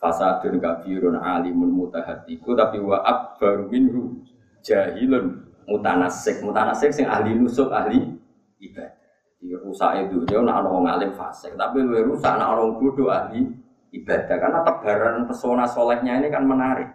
fasadun 0.00 0.56
kabirun 0.60 1.16
alimun 1.20 1.70
mutahatiku 1.72 2.56
tapi 2.56 2.80
wa 2.80 3.04
akbar 3.04 3.68
minhu 3.68 4.24
jahilun 4.64 5.44
mutanasik. 5.68 6.40
Mutanasik 6.40 6.90
sing 6.90 7.04
ahli 7.04 7.36
nusuk 7.36 7.68
ahli 7.68 8.16
ibadah. 8.60 8.96
Jadi 9.40 9.56
rusak 9.56 9.90
itu 10.04 10.20
dia 10.28 10.36
nak 10.44 10.68
orang 10.68 11.00
alim 11.00 11.12
fasik 11.16 11.56
tapi 11.56 11.80
lu 11.80 12.12
rusak 12.12 12.36
nak 12.36 12.56
orang 12.56 12.76
bodoh 12.76 13.08
ahli 13.08 13.48
ibadah. 13.92 14.36
Karena 14.36 14.60
tebaran 14.64 15.24
pesona 15.24 15.64
solehnya 15.64 16.20
ini 16.20 16.28
kan 16.28 16.44
menarik. 16.44 16.92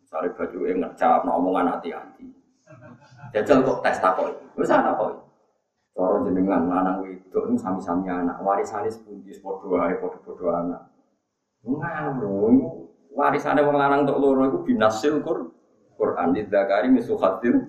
Misalnya 0.00 0.36
baju 0.36 0.58
yang 0.66 0.78
ngecap 0.84 1.22
omongan 1.24 1.70
hati-hati. 1.76 2.26
Jajal 3.30 3.62
kok 3.62 3.78
tes 3.86 3.96
takoi 4.02 4.34
bisa 4.58 4.82
takoi 4.82 5.14
Cara 5.90 6.16
jenengan 6.24 6.70
lanang 6.70 7.04
wedok 7.04 7.50
ini 7.50 7.58
sami-sami 7.58 8.06
anak 8.08 8.40
warisane 8.40 8.88
sepundi 8.88 9.34
padha 9.42 9.66
wae 9.68 9.94
padha-padha 9.98 10.48
anak. 10.64 10.82
Ngawur 11.66 12.54
warisane 13.12 13.60
wong 13.60 13.76
lanang 13.76 14.08
tok 14.08 14.20
loro 14.22 14.48
iku 14.48 14.58
binasil 14.64 15.20
Qur'an. 15.20 15.60
Quran 16.00 16.32
di 16.32 16.48
Zakari 16.48 16.88
misuhatil 16.88 17.68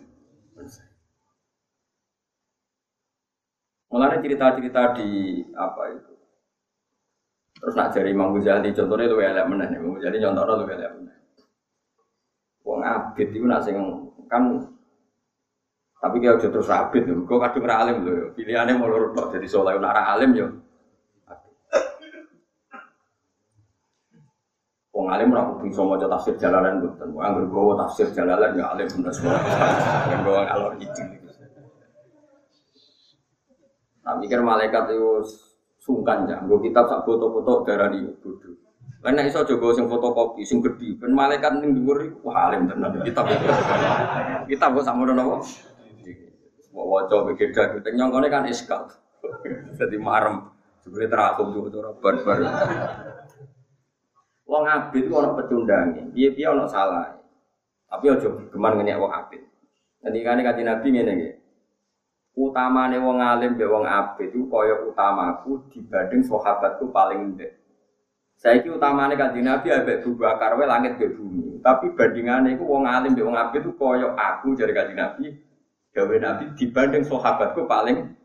Mulanya 3.92 4.24
cerita-cerita 4.24 4.96
di 4.96 5.44
apa 5.52 5.84
itu. 5.92 6.16
Terus 7.60 7.76
nak 7.76 7.92
jadi 7.92 8.16
Imam 8.16 8.32
Ghazali 8.32 8.72
contohnya 8.72 9.12
lu 9.12 9.20
elek 9.20 9.46
nih, 9.52 9.68
Imam 9.76 10.00
Ghazali 10.00 10.24
contohnya 10.24 10.56
lu 10.56 10.64
elek 10.64 10.92
mana. 10.96 11.16
Wong 12.64 12.80
abid 12.88 13.36
itu 13.36 13.44
nasi 13.44 13.76
kan 14.32 14.71
tapi 16.02 16.18
dia 16.18 16.34
terus 16.34 16.66
abid, 16.66 17.06
gue 17.06 17.38
kadung 17.38 17.70
alim 17.70 18.02
loh. 18.02 18.34
Pilihannya 18.34 18.74
mau 18.74 18.90
lurus 18.90 19.14
jadi 19.30 19.46
soleh, 19.46 19.78
nara 19.78 20.18
alim 20.18 20.34
yo. 20.34 20.50
Wong 24.92 25.08
alim 25.14 25.30
ora 25.30 25.46
kudu 25.54 25.70
iso 25.70 25.86
maca 25.86 26.10
tafsir 26.10 26.42
jalalan 26.42 26.82
mboten. 26.82 27.14
Wong 27.14 27.22
anggere 27.22 27.46
gowo 27.54 27.78
tafsir 27.78 28.10
jalalan 28.18 28.58
ya 28.58 28.74
alim 28.74 28.90
bener 28.90 29.14
semua. 29.14 29.40
Yang 30.10 30.22
gowo 30.26 30.42
alor 30.42 30.74
itu. 30.82 31.04
Nah, 34.02 34.18
mikir 34.18 34.42
malaikat 34.42 34.90
itu 34.90 35.22
sungkan 35.78 36.26
ya, 36.26 36.42
gue 36.42 36.60
kitab 36.66 36.90
sak 36.90 37.06
foto-foto 37.06 37.62
darah 37.62 37.94
di 37.94 38.02
bodoh. 38.26 38.58
Karena 39.06 39.22
iso 39.26 39.46
jogo 39.46 39.74
sing 39.74 39.86
fotokopi, 39.86 40.42
sing 40.42 40.66
gede, 40.66 40.98
ben 40.98 41.14
malaikat 41.14 41.62
ning 41.62 41.78
dhuwur 41.78 42.02
iku 42.10 42.30
wah 42.30 42.50
alim 42.50 42.66
tenan 42.66 43.02
kitab. 43.06 43.30
Kitab 44.50 44.74
kok 44.74 44.86
sakmono 44.86 45.14
napa? 45.14 45.46
Mau 46.72 46.88
waca 46.88 47.28
begeda 47.28 47.76
gitu, 47.76 47.88
nyongkone 47.92 48.32
kan 48.32 48.48
iskal. 48.48 48.88
Jadi 49.80 49.98
marem, 50.00 50.48
sebenarnya 50.82 51.12
terakum 51.12 51.52
tuh 51.52 51.68
barbar. 52.00 52.38
Wong 54.52 54.64
abid 54.68 55.08
itu 55.08 55.16
ono 55.16 55.32
pecundange. 55.40 56.12
Piye-piye 56.12 56.48
ono 56.52 56.68
salah. 56.68 57.16
Tapi 57.88 58.06
aja 58.12 58.28
geman 58.28 58.76
ngenyek 58.76 59.00
wong 59.00 59.12
abid. 59.12 59.42
Ngendikane 60.04 60.42
kanjeng 60.44 60.68
Nabi 60.68 60.88
ngene 60.92 61.12
nggih. 61.16 61.34
Utamane 62.36 63.00
wong 63.00 63.24
alim 63.24 63.56
be 63.56 63.64
wong 63.64 63.88
abid 63.88 64.36
itu 64.36 64.48
kaya 64.52 64.84
utamaku 64.88 65.72
dibanding 65.72 66.24
sahabatku 66.28 66.92
paling 66.92 67.36
ndek. 67.36 67.52
Saiki 68.36 68.68
utamane 68.68 69.16
kanjeng 69.16 69.48
Nabi 69.48 69.72
ambek 69.72 70.04
Abu 70.04 70.20
Bakar 70.20 70.60
langit 70.60 71.00
be 71.00 71.08
bumi. 71.16 71.64
Tapi 71.64 71.96
bandingane 71.96 72.60
iku 72.60 72.68
wong 72.68 72.84
alim 72.84 73.16
be 73.16 73.24
wong 73.24 73.40
abid 73.40 73.64
itu 73.64 73.72
kaya 73.80 74.12
aku 74.20 74.52
jare 74.56 74.76
kanjeng 74.76 75.00
Nabi 75.00 75.32
gawe 75.92 76.16
Nabi 76.20 76.56
dibanding 76.56 77.04
sahabatku 77.08 77.68
paling 77.68 78.16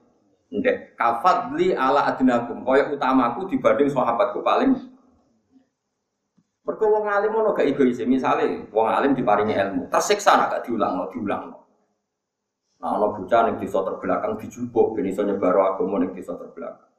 ndek. 0.50 0.94
Kafadli 0.94 1.74
ala 1.74 2.10
adnakum 2.10 2.62
kaya 2.62 2.90
utamaku 2.94 3.50
dibanding 3.50 3.90
sahabatku 3.90 4.40
paling 4.42 4.74
Mergo 6.66 6.82
wong 6.90 7.06
alim 7.06 7.30
ono 7.30 7.54
gak 7.54 7.62
egois, 7.62 8.02
misale 8.10 8.66
wong 8.74 8.90
alim 8.90 9.14
diparingi 9.14 9.54
ilmu, 9.54 9.86
tersiksa 9.86 10.34
nak 10.34 10.50
gak 10.50 10.62
diulang, 10.66 10.98
diulang. 11.14 11.54
Nah, 12.82 12.90
ono 12.98 13.14
bocah 13.14 13.40
ning 13.46 13.62
desa 13.62 13.86
terbelakang 13.86 14.34
dijupuk 14.34 14.98
ben 14.98 15.06
iso 15.06 15.22
nyebaro 15.22 15.62
agama 15.62 16.02
ning 16.02 16.10
desa 16.10 16.34
terbelakang. 16.34 16.90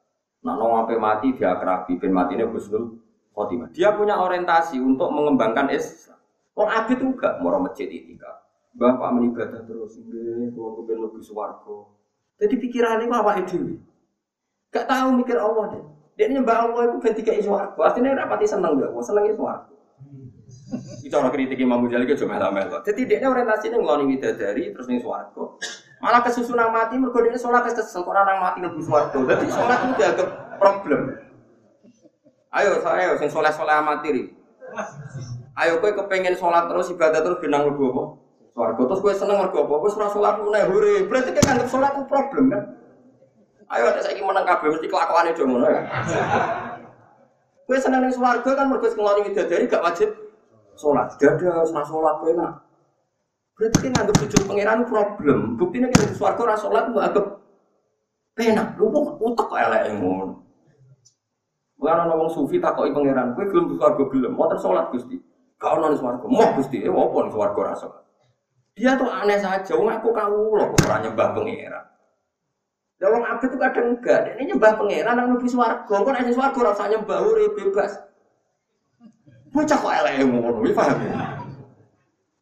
Nah, 0.48 0.56
ono 0.56 0.88
mati 0.96 1.36
diakrabi 1.36 2.00
ben 2.00 2.16
matine 2.16 2.48
Husnul 2.48 2.96
Khotimah. 3.36 3.68
Dia 3.76 3.92
punya 3.92 4.24
orientasi 4.24 4.80
untuk 4.80 5.12
mengembangkan 5.12 5.68
Islam. 5.76 6.16
Wong 6.56 6.70
abid 6.72 7.04
juga 7.04 7.36
mau 7.44 7.60
masjid 7.60 7.92
itika. 7.92 8.47
Bapak 8.78 9.10
menibadah 9.18 9.66
terus, 9.66 9.98
nggih, 9.98 10.54
kula 10.54 10.70
kepen 10.78 10.98
lebih 11.02 11.22
swarga. 11.26 11.78
Jadi 12.38 12.56
pikirannya 12.62 13.10
apa 13.10 13.42
itu? 13.42 13.82
Gak 14.70 14.86
tahu 14.86 15.18
mikir 15.18 15.42
Allah 15.42 15.66
deh. 15.74 15.84
Dia 16.14 16.30
nyembah 16.30 16.70
Allah 16.70 16.82
itu 16.94 16.98
tiga 17.18 17.34
isu 17.34 17.50
aku. 17.58 17.82
Artinya 17.82 18.14
rapati 18.14 18.46
seneng 18.46 18.78
gak? 18.78 18.94
Wah 18.94 19.02
seneng 19.02 19.34
isu 19.34 19.42
aku. 19.42 19.74
Itu 21.02 21.16
orang 21.16 21.32
kritik 21.32 21.58
Imam 21.64 21.88
Ghazali 21.88 22.04
itu 22.04 22.28
cuma 22.28 22.36
melo 22.52 22.84
Jadi 22.84 23.08
dia 23.08 23.24
orientasinya 23.24 23.80
ngeloni 23.80 24.20
dari 24.20 24.76
terus 24.76 24.86
nih 24.92 25.00
suaraku. 25.00 25.56
Malah 26.04 26.22
kesusunan 26.28 26.70
mati 26.70 27.00
mergo 27.00 27.24
dia 27.24 27.40
sholat 27.40 27.66
kesel 27.66 28.04
orang 28.04 28.38
mati 28.44 28.60
lebih 28.62 28.84
suaraku. 28.84 29.24
Jadi 29.26 29.48
sholat 29.48 29.78
itu 29.88 29.94
dianggap 29.98 30.28
problem. 30.60 31.02
Ayo 32.52 32.84
saya 32.84 33.16
sing 33.18 33.30
soleh 33.32 33.50
soleh 33.50 33.74
amati 33.74 34.36
Ayo 35.58 35.82
kowe 35.82 35.90
kepengen 35.90 36.38
sholat 36.38 36.70
terus 36.70 36.92
ibadah 36.94 37.24
terus 37.24 37.42
benang 37.42 37.72
apa? 37.72 38.27
Suaraku 38.58 38.90
terus 38.90 39.02
kowe 39.06 39.14
seneng 39.14 39.38
mergo 39.38 39.70
apa? 39.70 39.70
Kowe 39.70 39.90
ora 40.02 40.10
sholat 40.10 40.36
mulai 40.42 40.66
hore. 40.66 41.06
Berarti 41.06 41.30
kan 41.30 41.46
nganggap 41.46 41.70
sholat 41.70 41.94
itu 41.94 42.10
problem 42.10 42.46
kan? 42.50 42.64
Ayo 43.70 43.94
ada 43.94 44.02
saya 44.02 44.18
menang 44.18 44.50
kabeh 44.50 44.74
mesti 44.74 44.90
kelakuannya 44.90 45.38
dong 45.38 45.54
ngono 45.54 45.68
ya. 45.70 45.82
Gue 47.70 47.78
seneng 47.78 48.02
ning 48.02 48.18
swarga 48.18 48.50
kan 48.58 48.66
mergo 48.66 48.90
ngeloni 48.90 49.30
widadari 49.30 49.70
gak 49.70 49.86
wajib 49.86 50.10
sholat. 50.74 51.14
Dada 51.22 51.70
ora 51.70 51.86
sholat 51.86 52.16
kowe 52.18 52.34
enak. 52.34 52.54
Berarti 53.62 53.78
kan 53.78 53.92
nganggep 53.94 54.16
tujuh 54.26 54.42
pangeran 54.50 54.80
problem. 54.90 55.40
Buktinya 55.62 55.94
kan 55.94 56.18
swarga 56.18 56.42
ora 56.42 56.58
sholat 56.58 56.84
mbok 56.90 57.06
anggap 57.06 57.26
penak. 58.34 58.74
Lu 58.82 58.90
kok 58.90 59.22
utek 59.22 59.54
elek 59.54 60.02
ngono. 60.02 60.42
Bukan 61.78 62.10
orang 62.10 62.34
sufi 62.34 62.58
takoki 62.58 62.90
pangeran, 62.90 63.38
kowe 63.38 63.46
gelem 63.54 63.78
swarga 63.78 64.04
gelem, 64.10 64.34
mau 64.34 64.50
sholat 64.58 64.90
Gusti. 64.90 65.22
Gak 65.62 65.78
ono 65.78 65.94
ning 65.94 66.02
swarga, 66.02 66.26
mau 66.26 66.58
Gusti, 66.58 66.82
eh 66.82 66.90
opo 66.90 67.22
ning 67.22 67.30
sholat. 67.38 68.07
Dia 68.78 68.94
tuh 68.94 69.10
aneh 69.10 69.42
saja, 69.42 69.74
wong 69.74 69.90
aku 69.90 70.14
kawula 70.14 70.70
kok 70.70 70.86
ora 70.86 71.02
nyembah 71.02 71.34
pangeran. 71.34 71.86
Lah 73.02 73.10
wong 73.10 73.24
abet 73.26 73.50
itu 73.50 73.58
kadang 73.58 73.88
enggak, 73.98 74.38
ini 74.38 74.54
nyembah 74.54 74.78
pangeran 74.78 75.14
nang 75.18 75.34
mlebu 75.34 75.50
swarga, 75.50 75.96
kok 75.98 76.12
nek 76.14 76.30
swarga 76.30 76.58
ora 76.62 76.72
usah 76.78 76.88
nyembah 76.94 77.18
urip 77.26 77.58
bebas. 77.58 77.98
Bocah 79.50 79.78
kok 79.82 79.96
elek 79.98 80.14
ngono, 80.30 80.62
iki 80.62 80.78
paham 80.78 80.98
ya? 81.10 81.42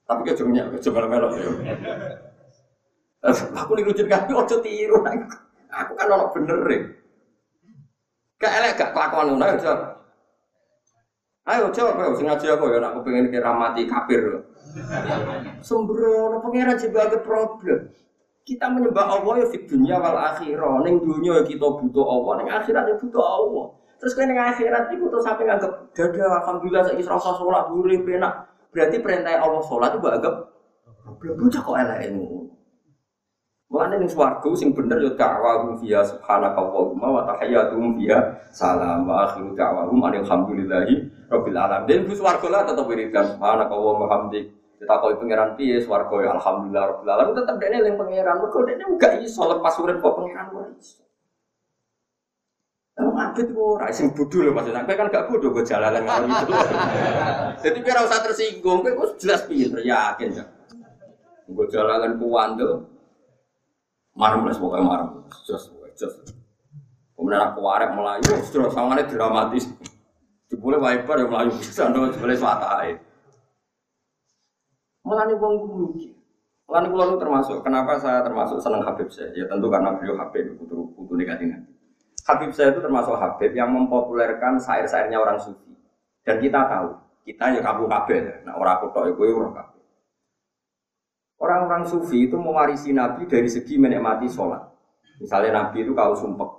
Tapi 0.03 0.21
ke 0.27 0.35
jengnya, 0.35 0.67
ke 0.75 0.77
jengnya 0.83 1.07
melok 1.07 1.31
ya. 1.39 1.47
Aku 3.55 3.71
nih 3.79 3.87
rujut 3.87 4.05
kaki, 4.05 4.31
ojo 4.35 4.55
tiru. 4.59 4.99
Aku 5.71 5.91
kan 5.95 6.11
orang 6.11 6.35
bener 6.35 6.59
ya. 6.67 6.79
Gak 8.43 8.53
elek, 8.59 8.75
gak 8.75 8.91
kelakuan 8.91 9.31
ngono 9.31 9.45
ya. 9.55 9.73
Ayo 11.47 11.71
sing 11.71 12.27
ngaji 12.27 12.45
aku 12.51 12.75
ya, 12.75 12.83
aku 12.83 12.99
pengen 13.07 13.31
kira 13.31 13.55
mati 13.55 13.87
kafir. 13.87 14.43
Sembrono 15.63 16.43
pangeran 16.43 16.75
ada 16.75 17.17
problem. 17.23 17.79
Kita 18.45 18.69
menyembah 18.69 19.05
Allah 19.09 19.33
ya 19.41 19.45
di 19.49 19.59
dunia 19.65 19.97
wal 19.97 20.19
akhirah. 20.21 20.85
Neng 20.85 21.01
dunia 21.01 21.41
ya 21.41 21.43
kita 21.47 21.65
butuh 21.65 22.05
Allah, 22.05 22.31
neng 22.43 22.49
akhirat 22.53 22.83
ya 22.93 22.95
butuh 23.01 23.23
Allah. 23.23 23.65
Terus 23.97 24.13
kan 24.13 24.29
neng 24.29 24.37
akhirat 24.37 24.93
itu 24.93 25.01
butuh 25.01 25.17
sampai 25.23 25.49
nganggep 25.49 25.71
dada 25.97 26.25
alhamdulillah 26.43 26.83
saya 26.85 27.01
serasa 27.01 27.33
sholat 27.41 27.71
boleh 27.73 28.05
penak. 28.05 28.45
Berarti 28.69 29.01
perintah 29.01 29.39
Allah 29.41 29.63
sholat 29.65 29.97
itu 29.97 30.05
anggap 30.05 30.35
belum 31.17 31.35
bocah 31.41 31.61
kok 31.63 31.77
elek 31.79 31.99
ilmu. 32.11 32.27
Mulane 33.65 33.97
ning 33.97 34.09
swarga 34.11 34.49
sing 34.53 34.77
bener 34.77 35.01
ya 35.01 35.09
da'wahum 35.17 35.81
fiha 35.81 36.05
subhanakallahumma 36.05 37.07
wa 37.09 37.21
tahiyyatuhum 37.33 37.97
fiha 37.97 38.19
salam 38.53 39.09
wa 39.09 39.25
akhiru 39.25 39.57
da'wahum 39.57 40.05
alhamdulillahi 40.05 41.01
rabbil 41.33 41.57
alamin. 41.57 42.05
Dan 42.05 42.13
swarga 42.13 42.45
lah 42.45 42.61
tetep 42.69 42.85
wiridan 42.85 43.25
subhanakallahumma 43.25 44.05
hamdik 44.05 44.53
kita 44.85 45.01
kau 45.01 45.09
pangeran 45.17 45.57
piye 45.57 45.81
swarga 45.81 46.15
ya 46.21 46.29
alhamdulillah 46.37 46.83
rabbil 46.93 47.09
alamin 47.09 47.33
tetep 47.41 47.55
dene 47.57 47.77
yang 47.81 47.97
pangeran 47.97 48.37
mergo 48.37 48.59
dene 48.69 48.83
enggak 48.85 49.17
iso 49.25 49.41
lepas 49.49 49.73
urip 49.81 49.97
kok 49.97 50.13
pangeran 50.13 50.45
ora 50.53 50.69
iso. 50.77 51.01
Emang 52.95 53.17
abet 53.17 53.49
ora 53.57 53.89
sing 53.89 54.13
bodho 54.13 54.45
lho 54.45 54.53
maksudnya. 54.53 54.85
Kowe 54.85 54.95
kan 54.95 55.07
gak 55.09 55.25
bodho 55.25 55.47
kok 55.57 55.65
jalanan 55.65 56.05
ngono 56.05 56.25
itu. 56.31 56.53
Jadi 57.65 57.77
ora 57.81 58.01
usah 58.05 58.19
tersinggung, 58.23 58.79
kowe 58.85 58.93
wis 59.03 59.11
jelas 59.17 59.41
pinter 59.49 59.81
yakin 59.81 60.37
ya. 60.37 60.45
Gue 61.49 61.65
jalanan 61.73 62.21
ku 62.21 62.29
wandel. 62.29 62.85
Marem 64.15 64.47
lah 64.47 64.53
pokoknya 64.55 64.85
marem. 64.85 65.07
Jos, 65.43 65.73
jos. 65.97 66.13
Kemudian 67.17 67.41
aku 67.41 67.59
warek 67.65 67.89
melayu, 67.91 68.31
terus 68.47 68.71
sangane 68.71 69.03
dramatis. 69.09 69.65
Jebule 70.47 70.77
wiper 70.77 71.19
ya 71.19 71.27
melayu 71.27 71.51
bisa, 71.57 71.89
jebule 71.89 72.37
suatai. 72.37 72.95
Mulane 75.05 75.37
wong 75.37 75.53
rugi. 75.69 76.09
Mulane 76.65 76.87
kula 76.89 77.13
termasuk 77.21 77.61
kenapa 77.61 78.01
saya 78.01 78.25
termasuk 78.25 78.57
senang 78.57 78.81
Habib 78.81 79.05
saya? 79.13 79.29
Ya 79.37 79.45
tentu 79.45 79.69
karena 79.69 79.93
beliau 79.93 80.17
Habib 80.17 80.57
putu 80.57 80.89
putu 80.97 81.13
negatif. 81.13 81.53
Habib 82.25 82.49
saya 82.57 82.73
itu 82.73 82.81
termasuk 82.81 83.13
Habib 83.13 83.53
yang 83.53 83.69
mempopulerkan 83.69 84.57
syair-syairnya 84.57 85.21
orang 85.21 85.37
sufi. 85.37 85.77
Dan 86.25 86.41
kita 86.41 86.65
tahu, 86.65 86.89
kita 87.21 87.53
ya 87.53 87.61
kabur 87.61 87.85
kabel. 87.85 88.41
Nah 88.49 88.57
orang 88.57 88.81
aku 88.81 88.89
tahu, 88.89 89.13
gue 89.13 89.29
orang 89.29 89.53
kabel. 89.53 89.81
Orang-orang 91.37 91.83
sufi 91.85 92.25
itu 92.25 92.33
mewarisi 92.33 92.89
Nabi 92.97 93.29
dari 93.29 93.45
segi 93.45 93.77
menikmati 93.77 94.25
sholat. 94.25 94.65
Misalnya 95.21 95.61
Nabi 95.61 95.85
itu 95.85 95.93
kalau 95.93 96.17
sumpek, 96.17 96.49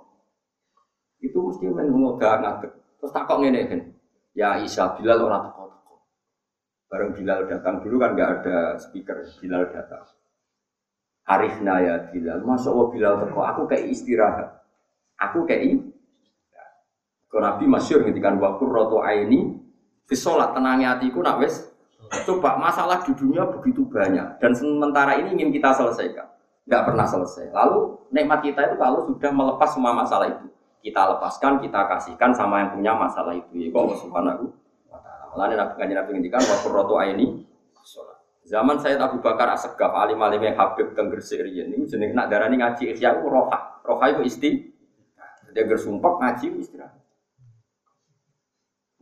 itu 1.19 1.35
mesti 1.35 1.67
mengoda 1.67 2.39
ngadek. 2.39 2.71
Terus 2.97 3.11
takok 3.11 3.43
ngene 3.43 3.61
kan, 3.67 3.81
ya 4.31 4.55
Isa 4.63 4.95
Bilal 4.95 5.19
orang. 5.19 5.56
Bareng 6.87 7.11
Bilal 7.11 7.51
datang 7.51 7.83
dulu 7.83 7.99
kan 7.99 8.15
nggak 8.15 8.31
ada 8.41 8.79
speaker, 8.79 9.27
Bilal 9.43 9.67
datang. 9.71 10.07
Arifna 11.27 11.83
ya 11.83 11.95
Bilal, 12.07 12.39
masuk 12.47 12.71
Allah 12.71 12.87
Bilal 12.95 13.13
teko, 13.27 13.39
aku 13.43 13.61
kayak 13.67 13.91
istirahat. 13.91 14.49
Aku 15.19 15.43
kayak 15.43 15.83
Kalau 17.27 17.43
Nabi 17.43 17.67
masyur 17.67 18.07
ngetikan 18.07 18.39
waktu 18.39 18.63
roto 18.63 19.03
aini, 19.03 19.59
sholat 20.07 20.55
tenangnya 20.55 20.95
hatiku 20.95 21.19
nak 21.19 21.43
wes 21.43 21.67
Coba 22.23 22.55
masalah 22.55 23.03
di 23.03 23.11
dunia 23.11 23.43
begitu 23.51 23.83
banyak 23.83 24.39
dan 24.39 24.55
sementara 24.55 25.19
ini 25.19 25.35
ingin 25.35 25.51
kita 25.51 25.75
selesaikan, 25.75 26.23
nggak 26.63 26.83
pernah 26.87 27.03
selesai. 27.03 27.51
Lalu 27.51 27.99
nikmat 28.15 28.39
kita 28.39 28.63
itu 28.63 28.75
kalau 28.79 29.03
sudah 29.11 29.27
melepas 29.27 29.75
semua 29.75 29.91
masalah 29.91 30.31
itu, 30.31 30.47
kita 30.87 31.03
lepaskan, 31.03 31.59
kita 31.59 31.83
kasihkan 31.91 32.31
sama 32.31 32.63
yang 32.63 32.71
punya 32.71 32.95
masalah 32.95 33.35
itu. 33.35 33.51
Ya 33.59 33.67
kok 33.75 33.99
subhanahu 33.99 34.55
Malah 35.37 35.53
Nabi 35.53 35.73
kanjeng 35.77 35.97
Nabi 36.01 36.09
ngendikan 36.17 36.41
wa 36.41 36.57
qurratu 36.65 36.97
aini 36.97 37.45
Zaman 38.47 38.79
saya 38.79 38.95
Abu 39.03 39.19
Bakar 39.19 39.51
Asegaf 39.53 39.91
alim 39.91 40.23
alim 40.23 40.39
yang 40.39 40.55
Habib 40.55 40.95
teng 40.95 41.11
Gresik 41.11 41.43
riyen 41.43 41.67
niku 41.67 41.83
jeneng 41.83 42.15
nak 42.15 42.31
darani 42.31 42.55
ngaji 42.55 42.95
ihya 42.95 43.19
ku 43.19 43.27
roha. 43.27 43.83
Roha 43.83 44.05
itu 44.15 44.23
isti. 44.23 44.49
Dia 45.51 45.67
gersumpek 45.67 46.15
ngaji 46.15 46.63
istirahat. 46.63 46.95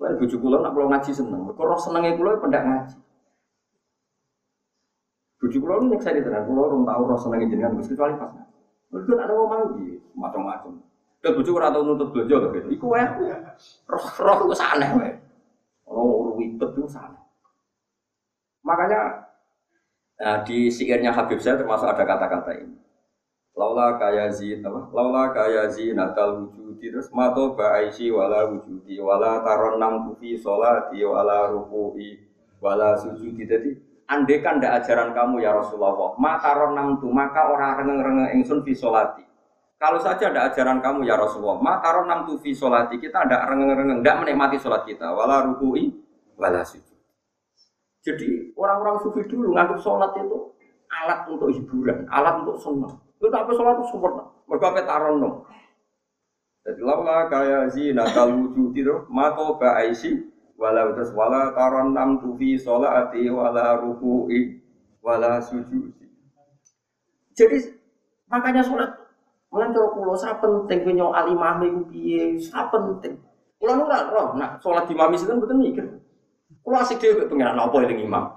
Lalu 0.02 0.26
bujuk 0.26 0.42
kulo 0.42 0.66
nak 0.66 0.74
pulau 0.74 0.90
ngaji 0.90 1.14
seneng. 1.14 1.46
Mereka 1.46 1.62
roh 1.62 1.78
senengnya 1.78 2.18
kulo 2.18 2.42
pendak 2.42 2.66
ngaji. 2.66 2.98
Bujuk 5.46 5.60
kulo 5.62 5.74
ini 5.86 6.02
saya 6.02 6.18
ditenan. 6.18 6.50
Kulo 6.50 6.62
orang 6.66 6.82
tahu 6.90 7.02
roh 7.06 7.20
senengnya 7.22 7.46
jenengan 7.54 7.78
kecuali 7.78 8.14
pas 8.18 8.30
ngaji. 8.34 8.58
Mereka 8.90 9.14
ada 9.14 9.34
mau 9.38 9.46
mandi 9.46 9.88
macam-macam. 10.18 10.74
Dan 11.22 11.32
bujuk 11.38 11.54
kulo 11.54 11.68
tahu 11.70 11.84
nuntut 11.86 12.10
tuh 12.18 12.26
gitu. 12.26 12.70
Iku 12.74 12.86
ya. 12.98 13.14
Roh 13.86 14.06
roh 14.26 14.36
itu 14.50 14.58
aneh 14.58 14.90
wae. 14.98 15.12
Oh 15.96 16.36
ribet 16.36 16.76
itu 16.76 16.84
sana. 16.92 17.16
Makanya 18.68 19.24
nah, 20.20 20.44
di 20.44 20.68
syairnya 20.68 21.16
Habib 21.16 21.40
saya 21.40 21.56
termasuk 21.56 21.88
ada 21.88 22.04
kata-kata 22.04 22.52
ini. 22.60 22.76
Laula 23.56 23.96
kaya 23.96 24.28
zin 24.36 24.60
apa? 24.68 24.92
Laula 24.92 25.32
kaya 25.32 25.72
natal 25.96 26.44
wujudi 26.44 26.92
terus 26.92 27.08
mato 27.16 27.56
ba'aisi 27.56 28.12
wala 28.12 28.52
wujudi 28.52 29.00
wala 29.00 29.40
taron 29.48 29.80
nam 29.80 30.12
tufi 30.12 30.36
sholati 30.36 31.00
wala 31.08 31.48
ruku'i 31.56 32.20
wala 32.60 33.00
sujudi. 33.00 33.48
Jadi 33.48 33.70
andekan 34.12 34.60
ndak 34.60 34.84
ajaran 34.84 35.16
kamu 35.16 35.40
ya 35.40 35.56
Rasulullah, 35.56 36.20
maka 36.20 36.52
taron 36.52 36.76
nam 36.76 37.00
tu 37.00 37.08
maka 37.08 37.48
orang 37.48 37.80
rengeng-rengeng 37.80 38.44
ingsun 38.44 38.60
fi 38.68 38.76
sholati. 38.76 39.24
Kalau 39.76 40.00
saja 40.00 40.32
ada 40.32 40.48
ajaran 40.48 40.80
kamu 40.80 41.04
ya 41.04 41.20
Rasulullah, 41.20 41.60
maka 41.60 41.92
taron 41.92 42.08
nam 42.08 42.24
tu 42.24 42.40
fi 42.40 42.56
sholati 42.56 42.96
kita 42.96 43.28
ndak 43.28 43.44
rengeng-rengeng, 43.52 44.00
ndak 44.00 44.24
menikmati 44.24 44.56
sholat 44.56 44.88
kita, 44.88 45.12
wala 45.12 45.44
ruku'i 45.44 45.92
wala 46.40 46.64
sujud. 46.64 46.96
Jadi 48.06 48.56
orang-orang 48.56 49.04
sufi 49.04 49.28
dulu 49.28 49.52
nganggap 49.52 49.82
sholat 49.84 50.16
itu 50.16 50.56
alat 50.88 51.28
untuk 51.28 51.50
hiburan, 51.52 52.08
alat 52.08 52.40
untuk 52.46 52.58
senang. 52.64 52.96
Itu 53.20 53.28
apa 53.34 53.52
sholat 53.52 53.76
itu 53.82 53.86
sempurna. 53.92 54.24
Mereka 54.48 54.66
apa 54.72 54.82
taron 54.88 55.16
dong. 55.20 55.36
Jadi 56.66 56.82
laula 56.82 57.30
kaya 57.30 57.70
zina 57.70 58.06
kal 58.10 58.32
wujud 58.32 58.74
itu 58.74 58.96
mato 59.12 59.60
ba'aisi 59.62 60.18
wala 60.58 60.98
terus 60.98 61.14
wala 61.14 61.54
taron 61.54 61.94
nam 61.94 62.18
tufi 62.24 62.58
sholati 62.58 63.28
wala 63.28 63.76
ruku'i 63.78 64.64
wala 65.04 65.44
sujudi. 65.44 66.08
Jadi 67.36 67.76
makanya 68.32 68.64
sholat 68.64 69.05
Mulai 69.56 69.72
cara 69.72 69.88
pulau 69.88 70.20
saya 70.20 70.36
penting 70.44 70.84
punya 70.84 71.08
alimah 71.16 71.64
itu 71.64 71.88
piye, 71.88 72.36
saya 72.36 72.68
penting. 72.68 73.16
Pulau 73.56 73.80
nu 73.80 73.88
roh, 73.88 74.36
nak 74.36 74.60
sholat 74.60 74.84
di 74.84 74.92
mami 74.92 75.16
itu 75.16 75.32
betul 75.32 75.56
mikir. 75.56 75.88
Pulau 76.60 76.84
asik 76.84 77.00
dia 77.00 77.24
pengen 77.24 77.56
apa 77.56 77.72
yang 77.88 78.04
imam. 78.04 78.36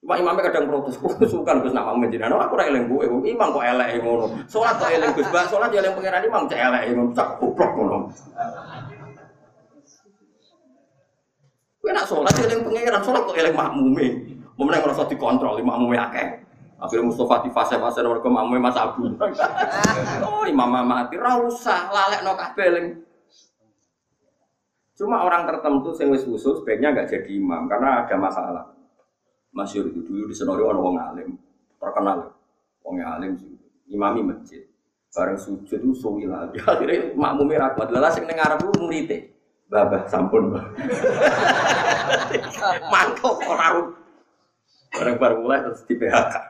Cuma 0.00 0.16
imamnya 0.16 0.48
kadang 0.48 0.72
protes, 0.72 0.96
suka 1.28 1.60
Gus 1.60 1.76
nama 1.76 1.92
menjadi 1.92 2.32
aku 2.32 2.56
ora 2.56 2.72
eling 2.72 2.88
gue, 2.88 3.04
imam 3.28 3.52
kok 3.52 3.60
elek 3.60 4.00
ngono. 4.00 4.32
Salat 4.48 4.80
kok 4.80 4.88
eling 4.88 5.12
Gus, 5.12 5.28
bah 5.28 5.44
salat 5.44 5.68
ya 5.76 5.84
eling 5.84 5.92
pangeran 5.92 6.24
imam 6.24 6.48
cek 6.48 6.56
elek 6.56 6.82
ngono, 6.88 7.12
cak 7.12 7.28
goblok 7.36 7.70
ngono. 7.76 7.98
Kowe 11.84 11.90
nak 11.92 12.08
salat 12.08 12.32
ya 12.32 12.48
eling 12.48 12.64
pangeran, 12.64 13.02
salat 13.04 13.22
kok 13.28 13.36
eling 13.36 13.52
makmume. 13.52 14.06
Momen 14.56 14.72
ngerasa 14.80 15.04
dikontrol 15.04 15.60
makmume 15.60 16.00
akeh. 16.00 16.47
Akhirnya 16.78 17.10
Mustafa 17.10 17.42
di 17.42 17.50
fase-fase 17.50 18.06
ke 18.06 18.30
makmume 18.30 18.62
Mas 18.62 18.78
Abu. 18.78 19.10
oh, 20.26 20.46
imam 20.46 20.70
mati 20.86 21.18
ra 21.18 21.34
usah 21.42 21.90
lalekno 21.90 22.38
kabeh 22.38 22.66
eling. 22.70 22.86
Cuma 24.94 25.26
orang 25.26 25.46
tertentu 25.46 25.90
sing 25.94 26.10
wis 26.14 26.22
usul 26.22 26.62
sebaiknya 26.62 26.94
nggak 26.94 27.10
jadi 27.10 27.30
imam 27.34 27.66
karena 27.66 28.06
ada 28.06 28.14
masalah. 28.14 28.64
Masyur 29.50 29.90
itu 29.90 30.06
dulu 30.06 30.30
di 30.30 30.34
Senori 30.34 30.62
orang 30.62 30.82
wong 30.82 30.96
alim, 30.98 31.28
terkenal. 31.82 32.30
Wong 32.86 33.02
alim 33.02 33.34
sih, 33.34 33.58
imami 33.90 34.22
masjid. 34.22 34.62
Bareng 35.10 35.34
sujud 35.34 35.82
itu 35.82 35.94
suwi 35.98 36.30
lagi. 36.30 36.62
Akhirnya 36.66 37.10
makmumnya 37.18 37.70
rapat. 37.70 37.90
Lalu 37.90 38.06
sing 38.14 38.22
neng 38.22 38.38
Arab 38.38 38.62
itu 38.62 38.70
muridnya. 38.78 39.26
Babah 39.66 40.06
sampun. 40.06 40.54
Mantap 42.92 43.36
orang. 43.42 43.98
Bareng-bareng 44.94 45.38
mulai 45.42 45.58
terus 45.66 45.82
di 45.84 45.94
PHK. 45.98 46.47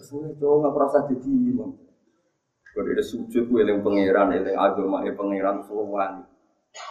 Terus 0.00 0.32
coba 0.40 0.54
nggak 0.64 0.72
merasa 0.72 0.98
jadi 1.12 1.28
imam. 1.28 1.76
Kalau 2.72 2.88
ada 2.88 3.04
sujud, 3.04 3.44
gue 3.52 3.60
yang 3.66 3.84
pangeran, 3.84 4.32
yang 4.32 4.56
agama, 4.56 5.04
yang 5.04 5.12
pangeran, 5.18 5.60
solo 5.68 5.92
wali. 5.92 6.24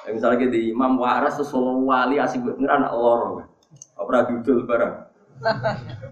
Ya, 0.06 0.12
misalnya 0.12 0.46
kita 0.46 0.60
imam 0.60 1.02
waras, 1.02 1.42
solo 1.42 1.82
wali, 1.90 2.22
asik 2.22 2.46
pangeran, 2.46 2.86
lor. 2.94 3.50
Apa 3.98 4.30
dudul 4.30 4.70
bareng. 4.70 4.94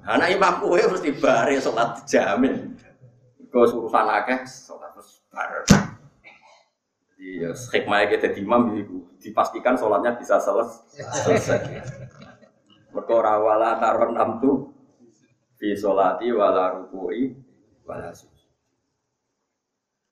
Anak 0.08 0.30
imam 0.34 0.54
kue 0.64 0.82
mesti 0.88 1.10
bare 1.20 1.60
sholat 1.62 2.02
dijamin. 2.02 2.74
Kau 3.52 3.68
urusan 3.68 4.08
akeh 4.08 4.40
sholat 4.48 4.90
terus 4.96 5.20
bare. 5.28 5.62
Jadi 7.12 7.44
ya 7.44 7.52
hikmahnya 7.52 8.08
kita 8.08 8.28
di 8.32 8.42
imam 8.48 8.72
dipastikan 9.20 9.76
sholatnya 9.76 10.16
bisa 10.16 10.40
selesai. 10.40 11.60
Mereka 12.96 13.14
wala 13.20 13.76
taron 13.84 14.16
namtu 14.16 14.77
di 15.58 15.74
sholati 15.74 16.30
wala 16.30 16.78
rukui 16.78 17.34
wala 17.84 18.14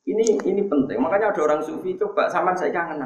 Ini 0.06 0.38
ini 0.46 0.62
penting. 0.70 1.02
Makanya 1.02 1.34
ada 1.34 1.41
orang 1.41 1.62
sufi 1.66 1.98
coba 1.98 2.30
sama 2.30 2.54
saya 2.54 2.70
kangen. 2.70 3.02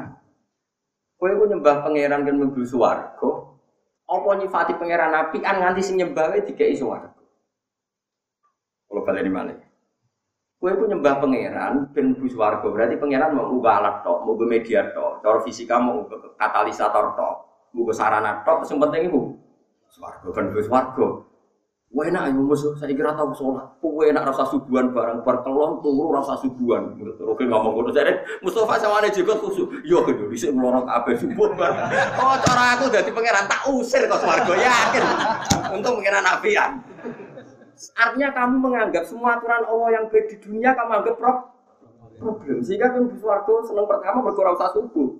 Kue 1.16 1.32
nyembah 1.32 1.84
pangeran 1.84 2.24
kan 2.24 2.36
mobil 2.36 2.64
suwargo, 2.64 3.60
apa 4.04 4.40
nyifati 4.40 4.76
pangeran 4.76 5.12
nabi 5.12 5.40
an 5.44 5.64
nganti 5.64 5.80
sing 5.80 5.96
nyembah 6.00 6.32
tiga 6.44 6.64
isu 6.64 6.88
swarga. 6.88 7.12
Kalau 8.88 9.04
kalian 9.04 9.28
di 9.28 9.32
mana? 9.32 9.52
Kue 10.60 10.76
pun 10.76 10.92
nyembah 10.92 11.24
pangeran 11.24 11.88
ben 11.92 12.16
bus 12.20 12.36
berarti 12.36 13.00
pangeran 13.00 13.32
mau 13.36 13.48
ubah 13.48 13.80
alat 13.80 13.96
tok, 14.04 14.28
mau 14.28 14.36
media 14.44 14.92
tok, 14.92 15.24
cara 15.24 15.40
fisika 15.40 15.80
mau 15.80 16.04
katalisator 16.36 17.16
tok, 17.16 17.36
mau 17.72 17.92
sarana 17.96 18.44
tok, 18.44 18.68
yang 18.68 18.76
penting 18.76 19.08
itu 19.08 19.20
swarga 19.88 20.28
kan 20.36 20.52
bus. 20.52 20.68
Wah 21.90 22.06
enak 22.06 22.30
ayo 22.30 22.46
musuh, 22.46 22.78
saya 22.78 22.94
kira 22.94 23.10
tahu 23.18 23.34
sholat. 23.34 23.66
Wah 23.82 24.06
enak 24.06 24.30
rasa 24.30 24.46
subuhan 24.46 24.94
barang 24.94 25.26
berkelon 25.26 25.82
turu 25.82 26.14
rasa 26.14 26.38
subuhan. 26.38 26.94
Oke 27.26 27.42
ngomong 27.42 27.74
ngono 27.74 27.90
jadi 27.90 28.14
Mustafa 28.46 28.78
sama 28.78 29.02
ada 29.02 29.10
juga 29.10 29.34
khusus. 29.34 29.66
Yo 29.82 30.06
gitu, 30.06 30.30
bisa 30.30 30.54
melorong 30.54 30.86
apa 30.86 31.18
subuh 31.18 31.50
barang. 31.50 31.90
Oh 32.22 32.38
cara 32.46 32.78
aku 32.78 32.94
jadi 32.94 33.10
pangeran 33.10 33.50
tak 33.50 33.66
usir 33.74 34.06
kok 34.06 34.22
swargo 34.22 34.54
yakin. 34.54 35.02
Untung 35.74 35.98
pangeran 35.98 36.22
nabian. 36.22 36.70
Artinya 37.98 38.28
kamu 38.38 38.54
menganggap 38.62 39.02
semua 39.10 39.42
aturan 39.42 39.66
Allah 39.66 39.88
yang 39.90 40.04
baik 40.14 40.30
di 40.30 40.36
dunia 40.46 40.70
kamu 40.78 40.94
anggap 40.94 41.18
problem. 41.18 42.62
Sehingga 42.62 42.94
kamu 42.94 43.10
di 43.10 43.18
swargo 43.18 43.66
seneng 43.66 43.90
pertama 43.90 44.22
berkurang 44.22 44.54
rasa 44.54 44.78
subuh. 44.78 45.18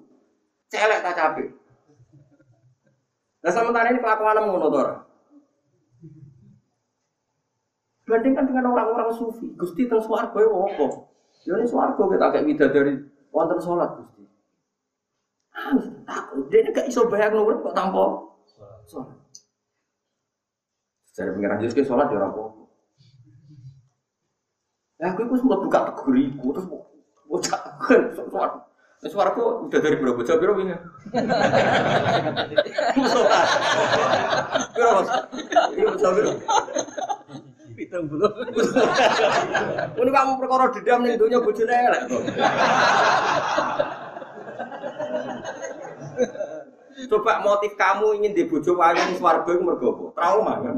Celek 0.70 1.02
tak 1.02 1.18
capek. 1.18 1.50
Nah 3.42 3.50
sementara 3.50 3.90
ini 3.90 3.98
kelakuan 3.98 4.38
ngono 4.38 4.70
Bandingkan 8.10 8.42
dengan 8.50 8.74
orang-orang 8.74 9.14
sufi, 9.14 9.54
Gusti 9.54 9.86
teng 9.86 10.02
swarga 10.02 10.34
ya 10.34 10.50
apa? 10.50 10.86
Ya 11.46 11.54
ini 11.62 11.66
swarga 11.70 12.02
kita 12.02 12.26
kayak 12.34 12.74
dari 12.74 12.98
wonten 13.30 13.62
sholat 13.62 13.94
Gusti. 14.02 14.26
Ah, 15.54 15.78
takut. 16.02 16.50
Dia 16.50 16.66
gak 16.74 16.90
iso 16.90 17.06
bayang 17.06 17.38
nomor 17.38 17.62
kok 17.62 17.70
tanpa 17.70 18.26
sholat. 18.90 19.14
Dari 21.14 21.30
pengiran 21.38 21.62
Yesus 21.62 21.78
ke 21.78 21.86
sholat 21.86 22.10
ya 22.10 22.18
apa. 22.18 22.42
Ya 24.98 25.14
aku 25.14 25.30
itu 25.30 25.34
sempat 25.38 25.58
buka 25.62 25.78
teguriku 25.94 26.46
terus 26.50 26.66
bocah 27.30 27.60
kan 27.78 28.10
suara. 28.10 28.58
Nah, 29.00 29.08
suara 29.08 29.32
aku 29.32 29.70
udah 29.70 29.80
dari 29.80 29.96
berapa 30.02 30.18
bocah 30.18 30.34
berapa 30.34 30.60
ini? 30.66 30.74
Sholat. 33.06 33.46
Berapa 34.74 34.92
mas? 34.98 35.08
Iya 35.78 35.84
bocah 35.94 36.10
berapa? 36.10 36.42
Pitung 37.80 38.12
belum. 38.12 38.28
Ini 39.96 40.10
kamu 40.12 40.32
perkara 40.36 40.68
dendam 40.68 41.00
nih 41.00 41.16
dunia 41.16 41.40
bojone 41.40 41.72
elek. 41.72 42.02
Coba 47.08 47.40
motif 47.40 47.72
kamu 47.80 48.20
ingin 48.20 48.36
di 48.36 48.44
bojo 48.44 48.76
ning 48.76 49.16
swarga 49.16 49.48
iku 49.48 49.64
mergo? 49.64 50.12
Trauma 50.12 50.60
kan? 50.60 50.76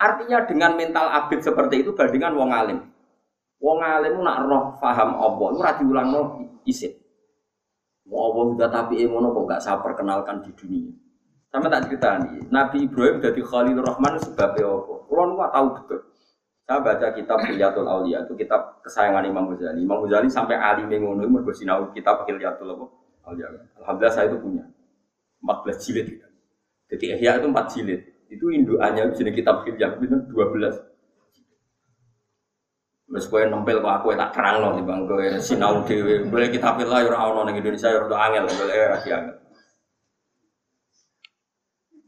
Artinya 0.00 0.48
dengan 0.48 0.80
mental 0.80 1.12
abid 1.12 1.44
seperti 1.44 1.84
itu 1.84 1.92
bandingan 1.92 2.32
wong 2.32 2.48
alim. 2.56 2.88
Wong 3.60 3.84
alim 3.84 4.24
nak 4.24 4.48
roh 4.48 4.80
paham 4.80 5.12
apa, 5.12 5.44
ora 5.52 5.76
diulangno 5.76 6.40
isit. 6.64 6.96
Mau 8.08 8.32
Allah 8.32 8.44
udah 8.56 8.68
tapi 8.72 9.04
ngono 9.04 9.36
kok 9.36 9.44
gak 9.44 9.60
saya 9.60 9.84
perkenalkan 9.84 10.40
di 10.40 10.56
dunia. 10.56 10.88
Sama 11.48 11.72
tak 11.72 11.88
cerita 11.88 12.20
nih, 12.20 12.44
Nabi 12.52 12.84
Ibrahim 12.84 13.24
jadi 13.24 13.40
Khalilur 13.40 13.80
Rahman 13.80 14.20
sebabnya 14.20 14.68
apa? 14.68 14.94
Kulo 15.08 15.22
nu 15.32 15.34
tahu 15.40 15.66
betul. 15.80 16.00
Saya 16.68 16.84
baca 16.84 17.08
kitab 17.16 17.40
Hilyatul 17.48 17.88
Aulia 17.88 18.20
itu 18.28 18.36
kitab 18.36 18.84
kesayangan 18.84 19.24
Imam 19.24 19.48
Ghazali. 19.48 19.80
Imam 19.80 20.04
Ghazali 20.04 20.28
sampai 20.28 20.60
alim 20.60 20.92
ngono 20.92 21.24
mergo 21.24 21.48
sinau 21.56 21.88
kitab 21.96 22.28
Hilyatul 22.28 22.76
Aulia. 23.24 23.48
Alhamdulillah 23.80 24.12
saya 24.12 24.28
itu 24.28 24.36
punya 24.36 24.68
14 25.40 25.80
jilid. 25.80 26.20
Jadi 26.92 27.04
Ihya 27.16 27.40
itu 27.40 27.48
4 27.48 27.72
jilid. 27.72 28.00
Itu 28.28 28.52
induannya 28.52 29.08
jenis 29.16 29.32
kitab 29.32 29.64
Hilyah 29.64 29.96
itu 29.96 30.04
12. 30.28 30.84
Wes 33.08 33.24
kowe 33.24 33.40
nempel 33.40 33.80
kok 33.80 34.04
aku 34.04 34.12
tak 34.12 34.36
terang 34.36 34.60
loh 34.60 34.76
bang 34.84 35.08
kowe 35.08 35.24
sinau 35.40 35.80
dhewe. 35.88 36.28
Boleh 36.28 36.52
kitab 36.52 36.76
lah 36.76 37.00
ya 37.00 37.08
ora 37.08 37.32
ono 37.32 37.48
ning 37.48 37.56
Indonesia 37.56 37.88
ya 37.88 38.04
angel, 38.04 38.44
boleh 38.44 38.76
ora 38.84 39.00
angel. 39.00 39.47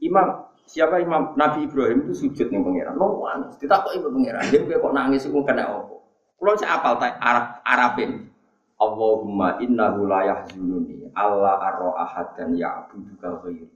Imam 0.01 0.48
siapa 0.64 1.01
Imam 1.01 1.36
Nabi 1.36 1.68
Ibrahim 1.68 2.09
itu 2.09 2.26
sujud 2.26 2.48
nih 2.48 2.61
pangeran. 2.61 2.94
No 2.96 3.20
nangis. 3.24 3.61
Ditakok 3.61 3.92
ibu 3.96 4.09
pangeran. 4.09 4.44
Dia 4.48 4.76
kok 4.80 4.92
nangis 4.96 5.28
iku 5.28 5.44
kena 5.44 5.68
apa? 5.68 5.96
Kulo 6.40 6.57
sik 6.57 6.70
apal 6.72 6.96
ta 6.96 7.20
Arab 7.20 7.46
Arabin. 7.68 8.32
Allahumma 8.80 9.61
innahu 9.61 10.09
la 10.09 10.24
yahzununi 10.24 11.12
Allah 11.12 11.61
arra 11.61 11.90
ahad 12.01 12.32
dan 12.32 12.57
ya'budu 12.57 13.12
ghairi. 13.20 13.68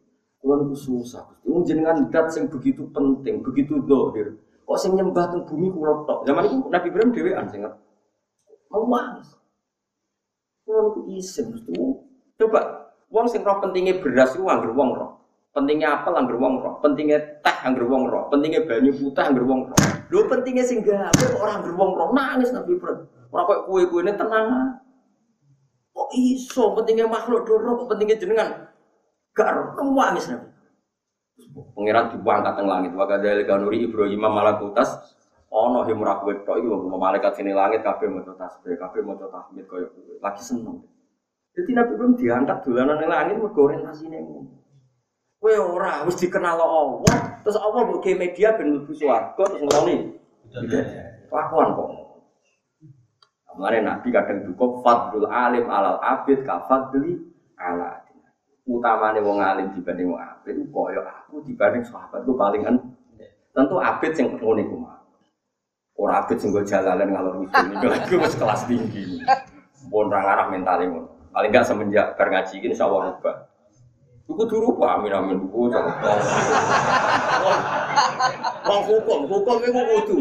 Niku 0.45 0.77
susah. 0.77 1.29
Wong 1.45 1.65
jenengan 1.69 2.09
dat 2.09 2.33
sing 2.33 2.49
begitu 2.49 2.89
penting, 2.89 3.45
begitu 3.45 3.85
dohir. 3.85 4.41
Kok 4.65 4.79
sing 4.81 4.97
nyembah 4.97 5.29
teng 5.29 5.45
bumi 5.45 5.69
kulo 5.69 6.09
tok. 6.09 6.25
Zaman 6.25 6.49
itu 6.49 6.57
Nabi 6.73 6.87
Ibrahim 6.89 7.11
dhewean 7.13 7.47
sing 7.53 7.61
mau 8.73 8.85
nangis. 8.89 9.29
Kulo 10.65 10.79
niku 10.89 11.01
isin 11.21 11.53
mesti. 11.53 11.73
Coba 12.41 12.61
wong 13.13 13.29
sing 13.29 13.45
roh 13.45 13.61
pentingnya 13.61 14.01
beras 14.01 14.33
iku 14.33 14.49
anggere 14.49 14.73
wong 14.73 14.89
roh. 14.97 15.24
Pentingnya 15.55 16.03
apel 16.03 16.19
angger 16.19 16.35
wong 16.35 16.59
roh, 16.59 16.83
pentingnya 16.83 17.39
teh 17.39 17.57
angger 17.63 17.87
wong 17.87 18.11
roh, 18.11 18.27
pentingnya 18.27 18.67
banyu 18.67 18.91
putih 18.91 19.23
angger 19.23 19.47
wong 19.47 19.71
roh. 19.71 19.79
Lho 20.11 20.27
pentingnya 20.27 20.67
sing 20.67 20.83
gawe 20.83 21.15
kok 21.15 21.39
ora 21.39 21.63
roh 21.63 22.11
nangis 22.11 22.51
Nabi 22.51 22.75
Ibrahim. 22.75 23.07
Ora 23.31 23.43
kok 23.47 23.71
kue-kuene 23.71 24.19
tenang. 24.19 24.83
Kok 25.95 26.11
iso 26.19 26.75
pentingnya 26.75 27.07
makhluk 27.07 27.47
doro 27.47 27.87
pentingnya 27.87 28.19
jenengan 28.19 28.67
gak 29.31 29.79
roh 29.79 29.95
nangis 29.95 30.27
Nabi. 30.27 30.51
Pangeran 31.55 32.11
dibuang 32.11 32.43
teng 32.43 32.67
langit 32.67 32.91
wa 32.99 33.07
kadzalika 33.07 33.55
kanuri 33.55 33.87
Ibrahim 33.87 34.27
malakutas 34.27 34.91
ana 35.55 35.87
himra 35.87 36.19
kowe 36.19 36.35
tok 36.43 36.59
iku 36.59 36.67
lho 36.67 36.99
malaikat 36.99 37.39
sini 37.39 37.55
langit 37.55 37.87
kabeh 37.87 38.11
maca 38.11 38.35
tasbih, 38.35 38.75
kabeh 38.75 39.07
maca 39.07 39.31
tahmid 39.31 39.71
koyo 39.71 39.87
lagi 40.19 40.43
seneng. 40.43 40.83
Jadi 41.55 41.71
Nabi 41.79 41.95
Ibrahim 41.95 42.15
diangkat 42.19 42.59
dolanan 42.67 42.99
ning 42.99 43.07
langit 43.07 43.39
mergo 43.39 43.71
orientasine 43.71 44.19
ngono. 44.19 44.64
Kowe 45.45 45.77
ora 45.77 46.09
wis 46.09 46.17
dikenal 46.17 46.57
Allah, 46.57 47.05
terus 47.45 47.61
Allah 47.61 47.85
mbok 47.85 48.01
media 48.17 48.57
ben 48.57 48.81
mlebu 48.81 48.97
swarga 48.97 49.45
terus 49.45 49.61
ngeloni. 49.61 50.17
Kelakuan 51.29 51.77
kok. 51.77 51.89
Mulane 53.53 53.85
Nabi 53.85 54.09
kadang 54.09 54.49
duka 54.49 54.81
fadlul 54.81 55.29
alim 55.29 55.69
alal 55.69 56.01
abid 56.01 56.49
ka 56.49 56.65
fadli 56.65 57.21
ala 57.61 58.01
utamane 58.65 59.21
wong 59.21 59.37
alim 59.45 59.69
dibanding 59.77 60.17
wong 60.17 60.25
abid 60.25 60.65
koyo 60.73 61.05
aku 61.05 61.45
dibanding 61.45 61.85
sahabat 61.85 62.25
gue 62.25 62.35
paling 62.35 62.65
kan 62.65 62.81
tentu 63.53 63.77
abid 63.85 64.17
sing 64.17 64.33
ngono 64.41 64.59
iku 64.65 64.81
mah 64.81 64.97
ora 66.01 66.25
abid 66.25 66.41
sing 66.41 66.57
go 66.57 66.65
jalalan 66.65 67.13
ngalor 67.13 67.45
ngidul 67.45 67.65
niku 67.71 67.87
lagi 67.93 68.15
wis 68.17 68.35
kelas 68.35 68.65
tinggi. 68.65 69.21
Pun 69.93 70.09
ra 70.09 70.25
ngarah 70.25 70.49
mentale 70.49 70.89
ngono. 70.89 71.29
Paling 71.37 71.53
enggak 71.53 71.69
semenjak 71.69 72.17
bar 72.17 72.33
ngaji 72.33 72.65
ini 72.65 72.73
insyaallah 72.73 73.13
rubah 73.13 73.54
Iku 74.25 74.43
turu 74.49 74.73
pak, 74.81 75.05
amin 75.05 75.13
amin 75.13 75.37
jangan. 75.69 76.01
Wong 78.65 78.83
hukum, 78.89 79.21
hukum 79.29 79.57
itu 79.61 79.81
kudu. 79.85 80.19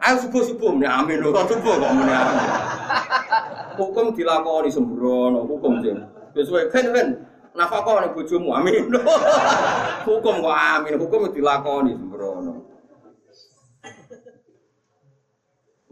Ayo 0.00 0.16
subuh 0.24 0.40
subuh, 0.40 0.72
nih 0.80 0.88
amin 0.88 1.20
kan 1.28 1.44
subuh 1.44 1.76
kok 1.76 1.90
nih 2.00 2.16
amin. 2.16 2.38
Hukum 3.76 4.16
dilakoni 4.16 4.72
sembrono, 4.72 5.44
hukum 5.44 5.84
sih. 5.84 5.92
Sesuai 6.32 6.72
kan 6.72 6.96
kan, 6.96 7.08
nafkah 7.52 8.08
nih 8.08 8.10
bojomu 8.16 8.56
amin. 8.56 8.88
Hukum 10.08 10.40
kok 10.40 10.56
amin, 10.56 10.96
hukum 10.96 11.28
dilakoni 11.28 11.92
sembrono. 11.92 12.64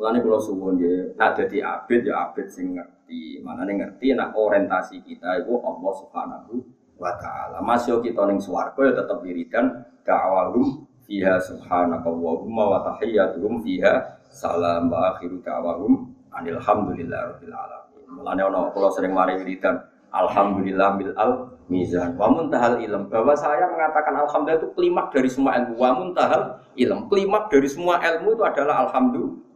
Mulane 0.01 0.19
kula 0.25 0.39
suwun 0.41 0.81
nggih, 0.81 1.13
nak 1.21 1.37
dadi 1.37 1.61
abid 1.61 2.09
ya 2.09 2.33
abid 2.33 2.49
sing 2.49 2.73
ngerti. 2.73 3.45
Manane 3.45 3.77
ngerti 3.77 4.17
nak 4.17 4.33
orientasi 4.33 5.05
kita 5.05 5.45
itu 5.45 5.53
Allah 5.61 5.93
Subhanahu 5.93 6.78
wa 6.99 7.15
ta'ala. 7.17 7.63
Masih 7.63 8.03
kita 8.03 8.27
ning 8.27 8.43
swarga 8.43 8.91
ya 8.91 8.93
tetep 9.03 9.19
wiridan 9.23 9.87
da'awahum 10.03 10.85
fiha 11.07 11.39
subhanakallahumma 11.41 12.65
wa 12.69 12.79
tahiyyatuhum 12.93 13.63
fiha 13.65 14.19
salam 14.29 14.91
wa 14.91 15.15
akhiru 15.15 15.41
da'awahum 15.41 16.11
alhamdulillah 16.35 17.35
rabbil 17.35 17.55
alamin. 17.55 18.05
Mulane 18.11 18.41
ana 18.45 18.69
kula 18.75 18.91
sering 18.93 19.15
mari 19.15 19.39
wiridan 19.39 19.79
alhamdulillah 20.11 20.89
bil 20.99 21.13
al 21.17 21.33
mizan. 21.71 22.19
Wa 22.19 22.29
muntahal 22.29 22.83
ilm 22.83 23.09
bahwa 23.09 23.33
saya 23.39 23.71
mengatakan 23.71 24.15
alhamdulillah 24.19 24.61
itu 24.61 24.71
klimak 24.75 25.07
dari 25.15 25.29
semua 25.31 25.57
ilmu. 25.57 25.75
Wa 25.79 25.91
muntahal 25.95 26.43
ilm 26.75 27.07
klimak 27.07 27.49
dari 27.49 27.69
semua 27.71 28.03
ilmu 28.03 28.35
itu 28.35 28.43
adalah 28.45 28.91
alhamdulillah. 28.91 29.47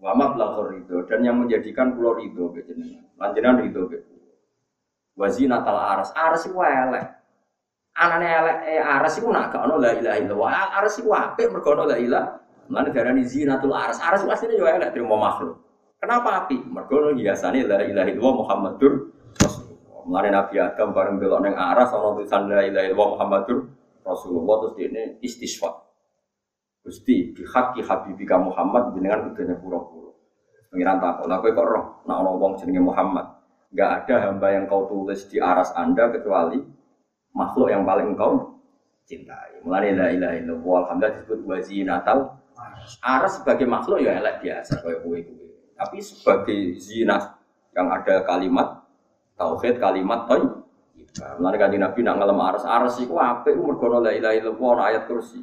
Wa 0.00 0.12
mablaghur 0.12 0.76
ridho 0.76 1.00
dan 1.08 1.24
yang 1.24 1.40
menjadikan 1.40 1.96
pulau 1.96 2.16
ridho 2.20 2.52
jenengan. 2.52 3.04
Lanjutan 3.16 3.56
ridho 3.64 3.82
wazina 5.14 5.62
tal 5.62 5.78
aras. 5.78 6.10
Aras 6.14 6.42
iku 6.46 6.62
elek. 6.62 7.06
Anane 7.94 8.26
elek 8.26 8.58
eh, 8.66 8.82
aras 8.82 9.14
iku 9.18 9.30
nak 9.30 9.54
gak 9.54 9.62
ono 9.70 9.78
la 9.78 9.94
ilaha 9.94 10.16
illallah. 10.18 10.50
Aras 10.82 10.98
iku 10.98 11.14
apik 11.14 11.50
mergo 11.50 11.70
ono 11.74 11.84
la 11.86 11.96
ilaha 11.98 12.28
Mana 12.64 12.88
darani 12.90 13.22
zinatul 13.22 13.76
aras. 13.76 14.02
Aras 14.02 14.26
iku 14.26 14.30
asline 14.34 14.58
yo 14.58 14.66
elek 14.66 14.90
terima 14.90 15.14
makhluk. 15.14 15.62
Kenapa 16.02 16.44
api 16.44 16.56
mergo 16.66 17.14
hiasane 17.14 17.64
la 17.64 17.80
ilaha 17.86 18.08
illallah 18.10 18.34
muhammadur 18.44 18.92
rasulullah. 19.40 20.02
Mulane 20.04 20.30
Nabi 20.36 20.54
Adam 20.60 20.88
bareng 20.92 21.16
belok 21.16 21.40
neng 21.48 21.54
aras 21.56 21.88
ono 21.96 22.20
tulisan 22.20 22.50
la 22.50 22.60
ilaha 22.66 22.84
illallah 22.84 23.10
muhammadur 23.16 23.58
rasulullah 24.04 24.54
terus 24.60 24.74
dia 24.76 25.02
istisfa 25.24 25.70
Gusti 26.84 27.32
bihaqi 27.32 27.80
habibika 27.80 28.36
Muhammad 28.36 28.92
jenengan 28.92 29.32
kudune 29.32 29.56
pura-pura. 29.56 30.12
Pengiran 30.68 31.00
takut 31.00 31.24
lah 31.32 31.40
kok 31.40 31.64
roh? 31.64 31.84
Nak 32.04 32.16
ono 32.20 32.30
wong 32.36 32.52
jenenge 32.60 32.84
Muhammad 32.84 33.24
Gak 33.74 33.90
ada 34.06 34.30
hamba 34.30 34.54
yang 34.54 34.70
kau 34.70 34.86
tulis 34.86 35.26
di 35.26 35.42
aras 35.42 35.74
anda 35.74 36.06
kecuali 36.14 36.62
makhluk 37.34 37.74
yang 37.74 37.82
paling 37.82 38.14
engkau 38.14 38.62
cintai. 39.02 39.58
Mulai 39.66 39.92
la 39.92 40.08
ilaha 40.14 40.34
illallah 40.38 40.78
alhamdulillah 40.86 41.14
disebut 41.18 41.40
wazinatal 41.42 42.18
aras 43.02 43.42
sebagai 43.42 43.66
makhluk 43.66 43.98
ya 43.98 44.22
elek 44.22 44.46
biasa 44.46 44.78
kayak 44.78 45.02
kue 45.02 45.18
kue. 45.26 45.46
Tapi 45.74 45.98
sebagai 45.98 46.78
zina 46.78 47.34
yang 47.74 47.90
ada 47.90 48.22
kalimat 48.22 48.86
tauhid 49.34 49.82
kalimat 49.82 50.30
toy. 50.30 50.42
Mulai 51.14 51.58
kan 51.58 51.70
Nabi 51.74 52.00
nak 52.02 52.14
ngalem 52.18 52.38
aras 52.42 52.64
aras 52.66 52.94
itu 53.02 53.14
apa? 53.18 53.50
Itu 53.50 53.62
mergono 53.62 53.98
la 54.02 54.14
ilaha 54.14 54.34
illallah 54.38 54.76
ayat 54.94 55.02
kursi. 55.10 55.42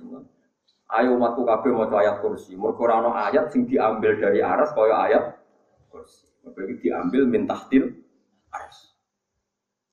Ayo 0.92 1.16
umatku 1.16 1.48
kabeh 1.48 1.72
mau 1.72 1.88
ayat 1.88 2.24
kursi. 2.24 2.56
Mergono 2.56 3.12
ayat 3.12 3.52
sing 3.52 3.68
diambil 3.68 4.20
dari 4.20 4.40
aras 4.40 4.72
kaya 4.72 4.96
ayat 5.12 5.24
kursi. 5.92 6.28
Mergo 6.44 6.76
diambil 6.80 7.24
min 7.28 7.44
tahtil 7.44 7.92
Aras. 8.52 8.92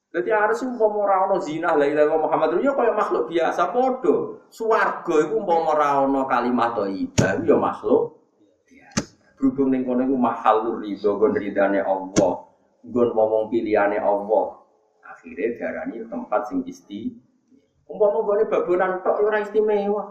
Jadi 0.08 0.32
aras 0.32 0.64
itu 0.64 0.72
mau 0.72 1.04
ora 1.04 1.28
zina 1.36 1.76
la 1.76 1.84
ilaha 1.84 2.16
Muhammad 2.16 2.64
ya 2.64 2.72
kaya 2.72 2.96
makhluk 2.96 3.28
biasa 3.28 3.70
podo. 3.76 4.40
Swarga 4.48 5.14
iku 5.28 5.44
umpama 5.44 5.76
ora 5.76 5.88
ana 6.00 6.24
kalimat 6.24 6.72
thayyibah 6.72 7.44
ya 7.44 7.56
makhluk. 7.60 8.16
Berhubung 9.36 9.70
ning 9.70 9.84
kono 9.86 10.08
mahal 10.16 10.80
ridho 10.80 11.20
gon 11.20 11.36
ridane 11.36 11.84
Allah. 11.84 12.48
Gon 12.88 13.08
ngomong 13.12 13.52
pilihane 13.52 14.00
Allah. 14.00 14.64
Akhirnya 15.04 15.54
diarani 15.60 16.02
tempat 16.08 16.48
sing 16.48 16.64
isti. 16.64 17.12
Umpama 17.84 18.24
gone 18.24 18.48
babonan 18.48 19.04
tok 19.04 19.20
ya 19.20 19.28
ora 19.28 19.38
istimewa. 19.44 20.04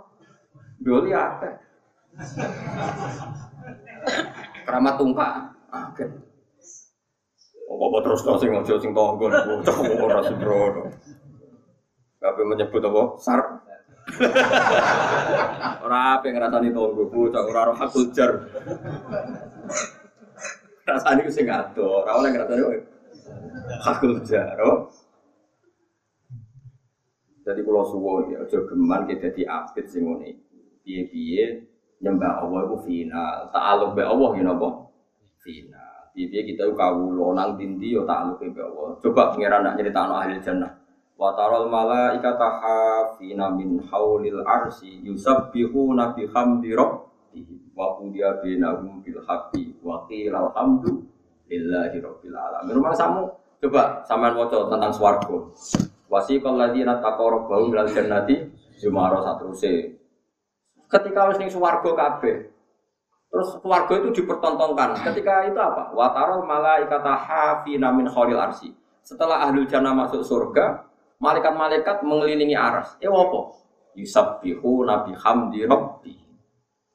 Doli 0.77 1.09
akeh. 1.09 1.53
Keramat 4.61 4.93
tungkak. 5.01 5.33
Akeh. 5.73 6.26
Apa 7.67 7.97
terus 7.99 8.23
kau 8.23 8.39
sing 8.39 8.55
ojo 8.55 8.73
sing 8.79 8.95
tonggo 8.95 9.27
bocah 9.27 9.75
ora 9.99 10.23
sembrono. 10.23 10.87
Kabeh 12.17 12.43
menyebut 12.47 12.81
apa? 12.81 13.03
Sar. 13.19 13.41
ora 15.83 15.99
ape 16.15 16.31
ngrasani 16.31 16.71
tonggo 16.71 17.11
bocah 17.11 17.43
ora 17.43 17.67
roh 17.67 17.75
hakul 17.75 18.07
jar. 18.15 18.47
Rasane 20.87 21.27
ku 21.27 21.31
sing 21.31 21.51
ado, 21.51 22.07
ora 22.07 22.11
oleh 22.15 22.29
ngrasani 22.31 22.63
hakul 23.83 24.23
jar. 24.23 24.55
Oh. 24.63 24.87
Jadi 27.47 27.63
kalau 27.63 27.87
suwon 27.87 28.35
ya, 28.35 28.43
aja 28.43 28.59
geman 28.67 29.07
kita 29.07 29.31
dadi 29.31 29.47
apit 29.47 29.87
sing 29.87 30.03
ngene. 30.03 30.35
Piye-piye 30.83 31.63
nyembah 32.03 32.43
Allah 32.43 32.67
itu 32.67 32.77
final. 32.83 33.47
Ta'aluk 33.55 33.95
be 33.95 34.03
Allah 34.03 34.29
ya 34.35 34.43
napa? 34.43 34.69
Final. 35.39 35.86
Piye-piye 36.17 36.49
kita 36.49 36.73
kawula 36.73 37.37
nang 37.37 37.61
dindi 37.61 37.93
ya 37.93 38.01
ta'aluk 38.01 38.41
be 38.41 38.57
Allah. 38.57 38.97
Coba 39.05 39.37
pangeran 39.37 39.61
nak 39.61 39.77
nyeritakno 39.77 40.17
ahli 40.17 40.41
jannah. 40.41 40.73
Wa 41.13 41.37
taral 41.37 41.69
malaikata 41.69 42.57
hafina 42.57 43.53
min 43.53 43.77
haulil 43.85 44.41
arsi 44.41 44.97
yusabbihuna 45.05 46.17
bihamdi 46.17 46.73
rabbihim 46.73 47.69
wa 47.77 48.01
qudiya 48.01 48.41
bainahum 48.41 49.05
bil 49.05 49.21
haqqi 49.29 49.77
wa 49.85 50.09
qila 50.09 50.49
alhamdu 50.49 51.05
lillahi 51.45 52.01
rabbil 52.01 52.33
alamin. 52.33 52.73
Rumah 52.81 52.97
samu 52.97 53.29
coba 53.61 54.01
sampean 54.09 54.41
waca 54.41 54.73
tentang 54.73 54.93
swarga. 54.97 55.37
Wasiqal 56.09 56.57
ladzina 56.57 56.97
taqaw 56.97 57.29
rabbahum 57.29 57.77
ilal 57.77 57.93
jannati 57.93 58.41
jumara 58.81 59.21
satruse. 59.21 60.01
Ketika 60.89 61.29
wis 61.29 61.37
ning 61.37 61.53
swarga 61.53 61.93
kabeh. 61.93 62.56
Terus 63.27 63.59
swarga 63.59 63.93
itu 63.99 64.23
dipertontonkan. 64.23 65.03
Ketika 65.03 65.43
itu 65.47 65.59
apa? 65.59 65.91
Wa 65.91 66.15
taral 66.15 66.47
malaikata 66.47 67.11
hafina 67.11 67.91
min 67.91 68.07
khairil 68.07 68.39
arsi. 68.39 68.71
Setelah 69.03 69.47
ahlul 69.47 69.67
jannah 69.67 69.91
masuk 69.95 70.23
surga, 70.23 70.87
malaikat-malaikat 71.19 72.03
mengelilingi 72.07 72.55
aras. 72.55 72.95
Eh 73.03 73.11
apa? 73.11 73.39
Yusabbihu 73.99 74.87
nabi 74.87 75.11
hamdi 75.15 75.67
rabbi. 75.67 76.15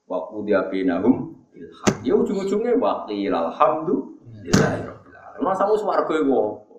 Wa 0.09 0.29
qudiya 0.33 0.73
bainahum 0.73 1.37
bil. 1.53 1.69
Ya 2.05 2.17
ujung-ujungnya 2.17 2.81
wa 2.81 3.05
qila 3.05 3.53
alhamdulillahi 3.53 4.81
rabbil 4.89 5.17
alamin. 5.17 5.41
Masa 5.45 5.69
mu 5.69 5.77
swarga 5.77 6.15
iku 6.17 6.33
apa? 6.33 6.77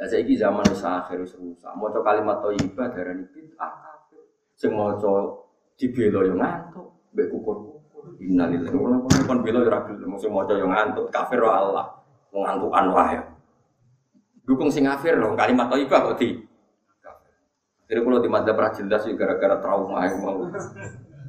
Lah 0.00 0.06
saiki 0.08 0.34
zaman 0.34 0.64
wis 0.66 0.82
akhir 0.82 1.20
wis 1.22 1.32
rusak. 1.38 1.72
Maca 1.78 2.00
kalimat 2.02 2.40
thayyibah 2.42 2.90
darani 2.90 3.24
bid'ah 3.30 3.72
kafir. 3.72 4.24
Sing 4.58 4.74
maca 4.74 5.38
dibela 5.78 6.26
yo 6.26 6.34
ngantuk, 6.34 6.88
mbek 7.14 7.30
kukur-kukur. 7.30 7.71
Innalillahi 8.22 8.76
wa 8.76 8.88
inna 8.90 8.98
ilaihi 9.06 9.26
kon 9.26 9.40
bela 9.42 9.58
yo 9.62 9.70
ra 9.70 9.80
gelem 9.86 10.14
sing 10.18 10.30
maca 10.30 10.54
yo 10.54 10.66
ngantuk, 10.66 11.06
kafir 11.10 11.42
wa 11.42 11.52
Allah. 11.54 11.86
Ngantukan 12.32 12.86
wae. 12.94 13.18
Dukung 14.42 14.70
sing 14.70 14.86
kafir 14.86 15.18
lho 15.18 15.38
kalimat 15.38 15.70
thayyibah 15.70 16.12
kok 16.12 16.16
di 16.18 16.38
Jadi 17.86 18.00
kalau 18.00 18.24
di 18.24 18.30
madzhab 18.30 18.56
ra 18.56 18.72
jelas 18.72 19.04
sih 19.04 19.12
gara-gara 19.12 19.60
trauma 19.60 20.00
yang 20.08 20.24
mau. 20.24 20.48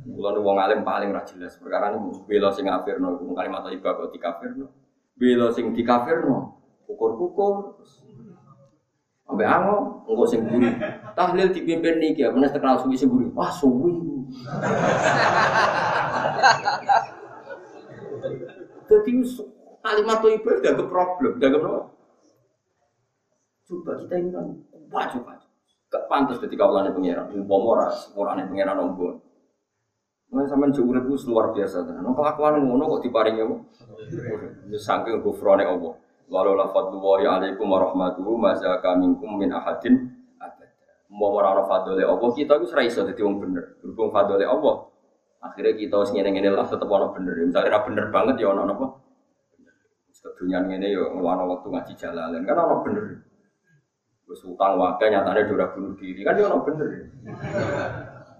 Kulo 0.04 0.40
wong 0.40 0.58
alim 0.60 0.82
paling 0.82 1.12
ra 1.12 1.22
jelas 1.28 1.60
perkara 1.60 1.92
ini 1.92 2.24
bela 2.24 2.50
sing 2.56 2.66
kafir 2.66 3.04
no 3.04 3.20
kalimat 3.36 3.68
thayyibah 3.68 3.92
kok 4.00 4.10
di 4.16 4.20
kafir 4.22 4.50
no. 4.56 4.72
Bela 5.14 5.52
sing 5.52 5.76
di 5.76 5.84
kafir 5.84 6.24
no. 6.24 6.58
Kukur-kukur. 6.88 7.84
Sampai 9.34 9.50
ango, 9.50 10.06
enggak 10.06 10.30
sing 10.30 10.46
buri. 10.46 10.70
Tahlil 11.18 11.50
dipimpin 11.50 11.98
nih 11.98 12.14
ya, 12.14 12.30
bener 12.30 12.54
terkenal 12.54 12.78
suwi 12.78 12.94
sing. 12.94 13.10
Wah 13.34 13.50
suwi. 13.50 13.98
Jadi 18.86 19.12
kalimat 19.82 20.22
itu 20.22 20.28
ibadah 20.38 20.62
dianggap 20.62 20.86
problem, 20.86 21.42
dianggap 21.42 21.62
apa? 21.66 21.82
Coba 23.66 23.92
kita 24.06 24.14
ini 24.22 24.30
kan 24.30 24.46
kuat 24.94 25.18
coba. 25.18 25.42
Gak 25.90 26.06
pantas 26.06 26.38
jadi 26.38 26.54
kawalannya 26.54 26.94
pangeran, 26.94 27.34
umpama 27.34 27.66
ora 27.74 27.90
sepurane 27.90 28.46
pangeran 28.46 28.86
ombon. 28.86 29.18
Nah, 30.30 30.46
sampean 30.46 30.70
jauh 30.70 30.94
luar 30.94 31.58
biasa. 31.58 31.90
Nah, 31.90 32.14
kelakuan 32.14 32.62
ngono 32.62 32.86
kok 32.86 33.02
diparingi 33.02 33.42
apa? 33.42 33.56
Saking 34.78 35.26
gufrone 35.26 35.66
Allah. 35.66 36.03
Walau 36.34 36.58
la 36.58 36.66
fadlullahi 36.74 37.30
alaikum 37.30 37.70
warahmatuhu 37.70 38.42
mazaka 38.42 38.98
minkum 38.98 39.38
min 39.38 39.54
ahadin. 39.54 40.10
Mau 41.14 41.30
ora 41.30 41.54
ana 41.54 41.62
fadlile 41.70 42.10
Allah, 42.10 42.30
kita 42.34 42.58
wis 42.58 42.74
ra 42.74 42.82
iso 42.82 43.06
dadi 43.06 43.22
bener. 43.22 43.78
Berhubung 43.86 44.10
fadlile 44.10 44.50
Allah, 44.50 44.90
akhirnya 45.46 45.78
kita 45.78 45.94
wis 46.02 46.10
ngene-ngene 46.10 46.50
lah 46.50 46.66
tetep 46.66 46.90
ana 46.90 47.14
bener. 47.14 47.38
Misalnya 47.38 47.78
ra 47.78 47.80
bener 47.86 48.10
banget 48.10 48.42
ya 48.42 48.50
ana 48.50 48.66
apa? 48.66 48.98
Kedunya 50.10 50.66
ngene 50.66 50.88
ya 50.90 51.06
ngono 51.14 51.54
waktu 51.54 51.68
ngaji 51.70 51.94
jalalan 51.94 52.42
kan 52.50 52.58
ana 52.58 52.76
bener. 52.82 53.06
Wis 54.26 54.42
utang 54.42 54.82
wae 54.82 55.06
nyatane 55.06 55.46
ora 55.54 55.70
bunuh 55.70 55.94
diri 56.02 56.26
kan 56.26 56.34
ya 56.34 56.50
ana 56.50 56.58
bener. 56.66 57.14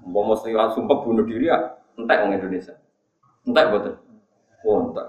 Mau 0.10 0.26
mesti 0.34 0.50
sumpah 0.50 0.98
bunuh 1.06 1.30
diri 1.30 1.46
ya 1.46 1.78
entek 1.94 2.26
wong 2.26 2.42
Indonesia. 2.42 2.74
Entek 3.46 3.70
boten. 3.70 3.94
Oh, 4.66 4.90
entek. 4.90 5.08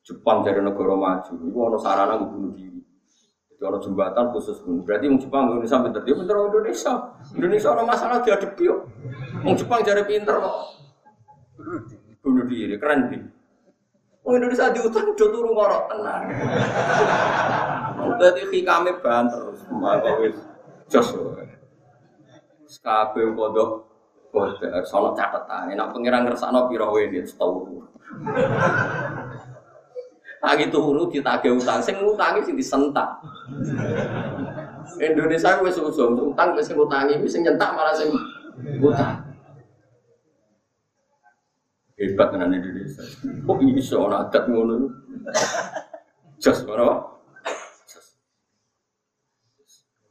Jepang 0.00 0.40
dari 0.40 0.64
negara 0.64 0.96
maju, 0.96 1.32
itu 1.36 1.58
ada 1.60 1.78
sarana 1.78 2.16
bunuh 2.24 2.56
diri. 2.56 2.80
Itu 3.52 3.62
ada 3.68 3.76
jembatan 3.76 4.32
khusus 4.32 4.56
bunuh. 4.64 4.80
Berarti 4.80 5.04
orang 5.04 5.20
Jepang 5.20 5.42
Indonesia 5.52 5.76
pinter 5.84 6.00
dia 6.08 6.14
pinter 6.16 6.34
orang 6.40 6.50
Indonesia. 6.56 6.94
Indonesia 7.36 7.68
ada 7.68 7.82
masalah 7.84 8.18
dihadapi 8.24 8.64
yo. 8.64 8.76
Orang 9.44 9.56
Jepang 9.60 9.84
jadi 9.84 10.02
pinter 10.08 10.40
kok. 10.40 10.56
Bunuh 12.24 12.44
diri 12.48 12.80
keren 12.80 13.12
bi. 13.12 13.20
Orang 14.24 14.40
Indonesia 14.40 14.72
diutang 14.72 15.12
do 15.12 15.26
turu 15.28 15.52
ngorok 15.52 15.82
tenang. 15.92 16.22
Dadi 18.20 18.42
hikame 18.52 18.96
banter 19.04 19.52
maka 19.76 20.12
wis 20.24 20.36
jos. 20.88 21.12
Kodok 22.80 23.68
kodok 24.32 24.56
sono 24.88 25.12
catatan. 25.12 25.76
Nek 25.76 25.92
pengiran 25.92 26.24
ngersakno 26.24 26.64
pira 26.72 26.88
wae 26.88 27.12
setahun. 27.28 27.84
Lagi 30.40 30.72
turu 30.72 31.04
ditagih 31.12 31.52
utang, 31.52 31.84
sing 31.84 32.00
ngutangi 32.00 32.40
sing 32.40 32.56
disentak. 32.56 33.20
Indonesia 34.96 35.60
wis 35.60 35.76
usum 35.76 36.16
utang 36.32 36.56
wis 36.56 36.72
ngutangi, 36.72 37.20
wis 37.20 37.36
sing 37.36 37.44
nyentak 37.44 37.76
malah 37.76 37.92
sing 37.92 38.08
utang. 38.80 39.20
Hebat 42.00 42.32
tenan 42.32 42.56
Indonesia. 42.56 43.04
Kok 43.44 43.60
iso 43.76 44.08
ana 44.08 44.24
adat 44.24 44.48
ngono? 44.48 44.88
Jos 46.40 46.64
ora? 46.64 46.96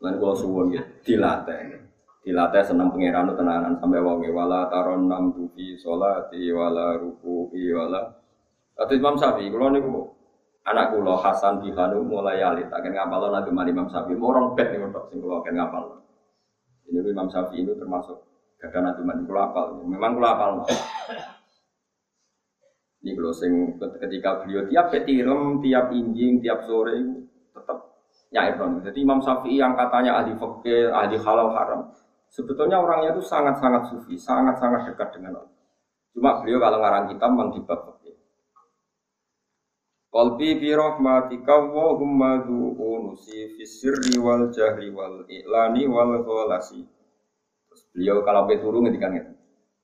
Lan 0.05 0.13
kula 0.21 0.33
suwun 0.37 0.77
ya 0.77 0.85
dilatih. 1.01 1.81
Dilatih 2.21 2.61
seneng 2.61 2.93
pangeran 2.93 3.33
tenanan 3.33 3.73
sampai 3.81 4.05
wonge 4.05 4.29
wala 4.29 4.69
taron 4.69 5.09
nam 5.09 5.33
tufi 5.33 5.73
sholati 5.73 6.53
wala 6.53 7.01
ruku'i 7.01 7.73
wala 7.73 8.19
Kata 8.79 8.95
Imam 8.95 9.19
Syafi'i, 9.19 9.51
kalau 9.51 9.75
niku 9.75 10.07
anak 10.67 10.95
kula 10.95 11.15
Hasan 11.21 11.63
Bihanu 11.63 12.03
mulai 12.03 12.43
alit. 12.43 12.67
Akan 12.71 12.91
ngapal 12.91 13.31
mari 13.53 13.71
Imam 13.71 13.87
Syafi'i. 13.87 14.17
Morong 14.17 14.57
bet 14.57 14.75
nih 14.75 14.83
untuk 14.83 15.07
sing 15.07 15.23
kula 15.23 15.39
akan 15.43 15.53
ngapal 15.55 15.83
ini 16.89 17.05
Imam 17.05 17.29
Syafi'i 17.29 17.61
itu 17.61 17.77
termasuk 17.77 18.17
gada 18.57 18.81
nanti 18.81 19.01
mari 19.05 19.21
kula 19.23 19.53
apal. 19.53 19.79
Memang 19.85 20.17
kula 20.17 20.29
apal 20.33 20.51
ini 22.99 23.15
kalau 23.15 23.31
sing 23.31 23.79
ketika 23.79 24.43
beliau 24.43 24.67
tiap 24.67 24.91
petirem 24.91 25.63
tiap 25.63 25.87
injing 25.95 26.43
tiap 26.43 26.67
sore 26.67 26.99
tetap 27.55 27.95
nyair 28.35 28.59
jadi 28.59 28.99
Imam 28.99 29.23
Syafi'i 29.23 29.55
yang 29.55 29.71
katanya 29.79 30.19
ahli 30.19 30.35
fakir 30.35 30.91
ahli 30.91 31.15
halal 31.15 31.55
haram 31.55 31.87
sebetulnya 32.27 32.75
orangnya 32.83 33.15
itu 33.15 33.23
sangat-sangat 33.23 33.87
sufi 33.87 34.19
sangat-sangat 34.19 34.91
dekat 34.91 35.15
dengan 35.15 35.39
Allah. 35.39 35.55
Cuma 36.11 36.43
beliau 36.43 36.59
kalau 36.59 36.83
ngarang 36.83 37.05
kitab 37.07 37.29
memang 37.31 37.49
di 37.55 37.61
Qalbi 40.09 40.57
bi 40.57 40.73
rahmatika 40.73 41.69
wa 41.69 41.93
humma 41.93 42.41
unusi 42.41 43.53
fi 43.53 43.61
sirri 43.61 44.17
wal 44.17 44.49
jahri 44.49 44.89
wal 44.89 45.21
i'lani 45.29 45.85
wal 45.85 46.25
ghalasi. 46.25 46.81
Terus 47.69 47.81
beliau 47.93 48.25
kalau 48.25 48.49
peturu 48.49 48.81
ngendikan 48.81 49.13
ngeten. 49.13 49.37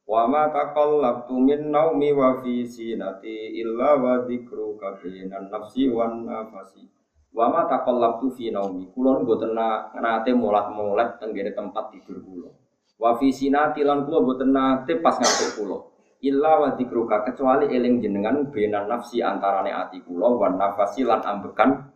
Wa 0.10 0.26
ma 0.26 0.50
taqallabtu 0.50 1.38
min 1.38 1.70
naumi 1.70 2.10
wa 2.10 2.42
fi 2.42 2.66
sinati 2.66 3.54
illa 3.62 4.02
wa 4.02 4.26
dzikruka 4.26 4.98
bainan 4.98 5.46
nafsi 5.54 5.94
wan 5.94 6.26
nafasi. 6.26 6.90
Wa 7.30 7.54
ma 7.54 7.70
taqallabtu 7.70 8.34
fi 8.34 8.50
naumi. 8.50 8.90
Kula 8.98 9.22
mboten 9.22 9.54
nate 9.54 10.34
molat-molat 10.34 11.22
tenggene 11.22 11.54
tempat 11.54 11.94
tidur 11.94 12.26
kula. 12.26 12.50
Wa 12.98 13.14
fi 13.22 13.30
sinati 13.30 13.86
lan 13.86 14.10
kula 14.10 14.26
mboten 14.26 14.50
nate 14.50 14.98
pas 15.06 15.22
ngantuk 15.22 15.54
kula 15.62 15.95
illa 16.26 16.52
wa 16.58 16.70
dzikruka 16.74 17.22
kecuali 17.30 17.70
eling 17.70 18.02
jenengan 18.02 18.50
benan 18.50 18.90
nafsi 18.90 19.22
antarane 19.22 19.70
ati 19.70 20.02
kula 20.02 20.34
wan 20.34 20.58
nafasi 20.58 21.06
lan 21.06 21.22
ambekan 21.22 21.96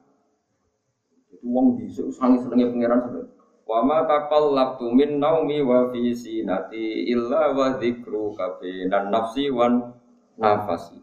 Wong 1.40 1.80
bisa 1.80 2.04
sangi 2.12 2.44
senengnya 2.44 2.68
pangeran 2.68 3.00
sampai. 3.00 3.26
Wa 3.64 3.80
ma 3.86 4.04
taqallabtu 4.04 4.92
min 4.92 5.22
naumi 5.22 5.62
wa 5.64 5.88
fi 5.94 6.12
sinati 6.12 7.08
illa 7.08 7.54
wa 7.54 7.80
dzikru 7.80 8.34
kafi 8.36 8.90
dan 8.92 9.14
nafsi 9.14 9.48
wan 9.48 9.94
nafasi. 10.36 11.00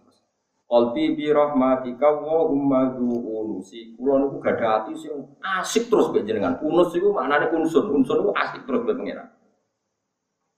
Qalbi 0.66 1.14
bi 1.14 1.30
rahmatika 1.30 2.10
wa 2.20 2.50
humma 2.50 2.90
unusi. 2.98 3.94
Kula 3.94 4.26
niku 4.26 4.42
gadah 4.42 4.82
ati 4.82 4.98
sing 4.98 5.14
asik 5.40 5.86
terus 5.86 6.10
mbek 6.10 6.26
jenengan. 6.26 6.58
Unus 6.58 6.90
iku 6.92 7.14
maknane 7.14 7.46
unsur. 7.54 7.86
Unsur 7.86 8.26
iku 8.26 8.30
asik 8.34 8.66
terus 8.66 8.82
mbek 8.82 8.98
pangeran. 8.98 9.28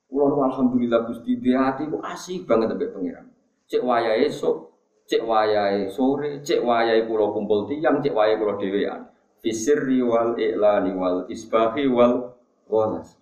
Niku 0.09 0.41
alhamdulillah 0.41 1.05
Gusti 1.05 1.37
di 1.37 1.53
ati 1.53 1.85
ku 1.85 2.01
asik 2.01 2.49
banget 2.49 2.73
mbek 2.73 2.97
pangeran. 2.97 3.27
Cek 3.69 3.85
wayahe 3.85 4.25
esuk, 4.25 4.73
cek 5.05 5.23
wayahe 5.25 5.93
sore, 5.93 6.41
cek 6.41 6.65
wayahe 6.65 7.05
kula 7.05 7.29
kumpul 7.37 7.69
tiang, 7.69 8.01
cek 8.01 8.17
wayahe 8.17 8.41
kula 8.41 8.57
dhewean. 8.57 9.01
Fisirri 9.45 10.01
wal 10.01 10.35
i'lani 10.35 10.97
wal 10.97 11.29
isbahi 11.29 11.85
wal 11.93 12.35
walas. 12.67 13.15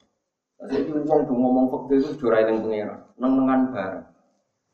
Jadi 0.57 0.89
wong 0.89 1.21
tuh 1.29 1.37
ngomong 1.37 1.67
fakir 1.69 2.01
itu 2.01 2.17
jurai 2.17 2.49
yang 2.49 2.65
pangeran, 2.65 3.01
neng-nengan 3.21 3.61
bareng. 3.77 4.07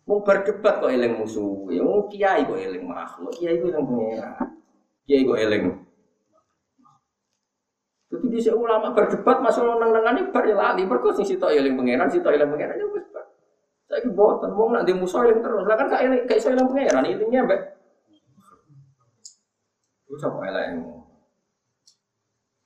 Mau 0.06 0.22
berdebat 0.22 0.78
kok 0.78 0.90
eling 0.94 1.18
musuh, 1.18 1.66
ya 1.74 1.82
mau 1.82 2.06
kiai 2.06 2.46
kok 2.46 2.54
eling 2.54 2.86
makhluk, 2.86 3.34
kiai 3.34 3.58
kok 3.58 3.70
eling 3.74 3.86
pangeran, 3.90 4.34
kiai 5.02 5.26
kok 5.26 5.38
eling. 5.42 5.64
Tapi 8.12 8.28
di 8.28 8.44
ulama 8.52 8.92
berdebat 8.92 9.40
masalah 9.40 9.80
neng-nengan 9.80 10.20
ini 10.20 10.28
bar 10.28 10.44
ya 10.44 10.52
lali, 10.52 10.84
berkau 10.84 11.16
sing 11.16 11.24
sitok 11.24 11.48
eling 11.48 11.80
pangeran, 11.80 12.12
sitok 12.12 12.36
eling 12.36 12.52
pangeran 12.52 12.76
ya 12.76 12.84
wis 12.92 13.08
bar. 13.08 13.24
Saya 13.88 14.04
boten, 14.12 14.52
wong 14.52 14.76
nak 14.76 14.84
di 14.84 14.92
eling 14.92 15.40
terus, 15.40 15.64
lah 15.64 15.76
kan 15.80 15.88
gak 15.88 16.04
eling, 16.04 16.28
gak 16.28 16.36
iso 16.36 16.52
eling 16.52 16.68
pangeran, 16.68 17.08
intinya 17.08 17.40
mbak. 17.48 17.60
Itu 20.04 20.14
siapa 20.20 20.44
eling? 20.44 20.72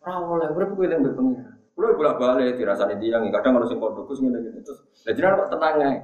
Ora 0.03 0.13
oleh 0.19 0.49
urip 0.51 0.75
kuwi 0.75 0.91
eling 0.91 0.99
mbek 1.07 1.15
pengiran. 1.15 1.55
Kulo 1.79 1.87
bolak-balik 1.95 2.59
dirasani 2.59 2.99
tiyang 2.99 3.31
kadang 3.31 3.63
harus 3.63 3.71
sing 3.71 3.79
pondok 3.79 4.11
Gus 4.11 4.19
ngene 4.19 4.43
ngene 4.43 4.67
terus. 4.67 4.83
Lah 5.07 5.13
jenengan 5.15 5.47
kok 5.47 5.51
tenang 5.55 5.75
ae. 5.79 5.99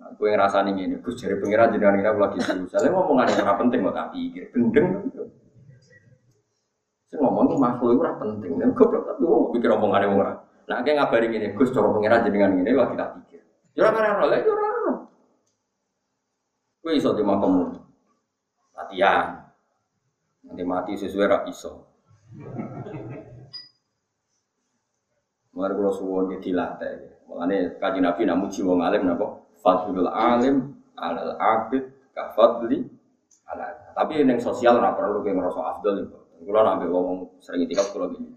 Nah, 0.00 0.08
kowe 0.16 0.28
ngrasani 0.32 0.70
ngene, 0.72 0.96
Gus 1.04 1.20
jare 1.20 1.36
pengiran 1.36 1.76
jenengan 1.76 2.16
kula 2.16 2.32
lagi 2.32 2.40
serius. 2.40 2.72
Soale 2.72 2.88
ngomongane 2.88 3.36
ora 3.36 3.52
penting 3.60 3.84
kok 3.84 3.92
tak 3.92 4.08
pikir, 4.16 4.48
gendeng. 4.48 5.12
Sing 7.10 7.18
ngomong 7.18 7.50
iki 7.50 7.56
makhluk 7.58 7.98
ora 7.98 8.14
penting. 8.22 8.54
Nek 8.54 8.70
goblok 8.78 9.02
tapi 9.02 9.22
wong 9.26 9.50
pikir 9.50 9.74
omongane 9.74 10.06
wong 10.06 10.22
ora. 10.22 10.34
Nah, 10.70 10.86
kayak 10.86 11.02
ngabari 11.02 11.26
ngene, 11.26 11.58
Gus 11.58 11.74
cara 11.74 11.90
pengiran 11.90 12.22
jenengan 12.22 12.54
ngene 12.54 12.70
lagi 12.78 12.94
tak 12.94 13.10
pikir. 13.18 13.42
Ya 13.74 13.90
ora 13.90 13.98
ora 13.98 14.10
ora, 14.22 14.36
ya 14.38 14.46
ora. 14.46 14.70
Kowe 16.80 16.92
iso 16.94 17.10
di 17.18 17.26
makom 17.26 17.74
latihan. 18.78 19.50
Nanti 20.46 20.62
mati 20.62 20.92
sesuai 20.94 21.26
rak 21.26 21.42
iso. 21.50 21.90
Mulai 25.50 25.74
kalau 25.74 25.92
suwon 25.92 26.30
ya 26.30 26.38
dilatih. 26.38 27.26
Kaji 27.82 27.98
nabi 27.98 28.22
namu 28.22 28.46
jiwa 28.46 28.78
alim 28.86 29.10
napa? 29.10 29.42
Fadlul 29.60 30.06
alim 30.08 30.78
alal 30.94 31.34
abid 31.36 31.90
kafadli 32.14 32.86
ala. 33.50 33.92
Tapi 33.98 34.22
yang 34.22 34.38
sosial 34.38 34.78
nggak 34.78 34.94
perlu 34.94 35.20
kayak 35.26 35.36
ngerasa 35.36 35.60
afdal 35.60 36.06
itu. 36.06 36.19
Kalau 36.40 36.62
nabi 36.64 36.88
ngomong 36.88 37.36
sering 37.44 37.68
itikaf 37.68 37.92
kalau 37.92 38.08
gini. 38.16 38.32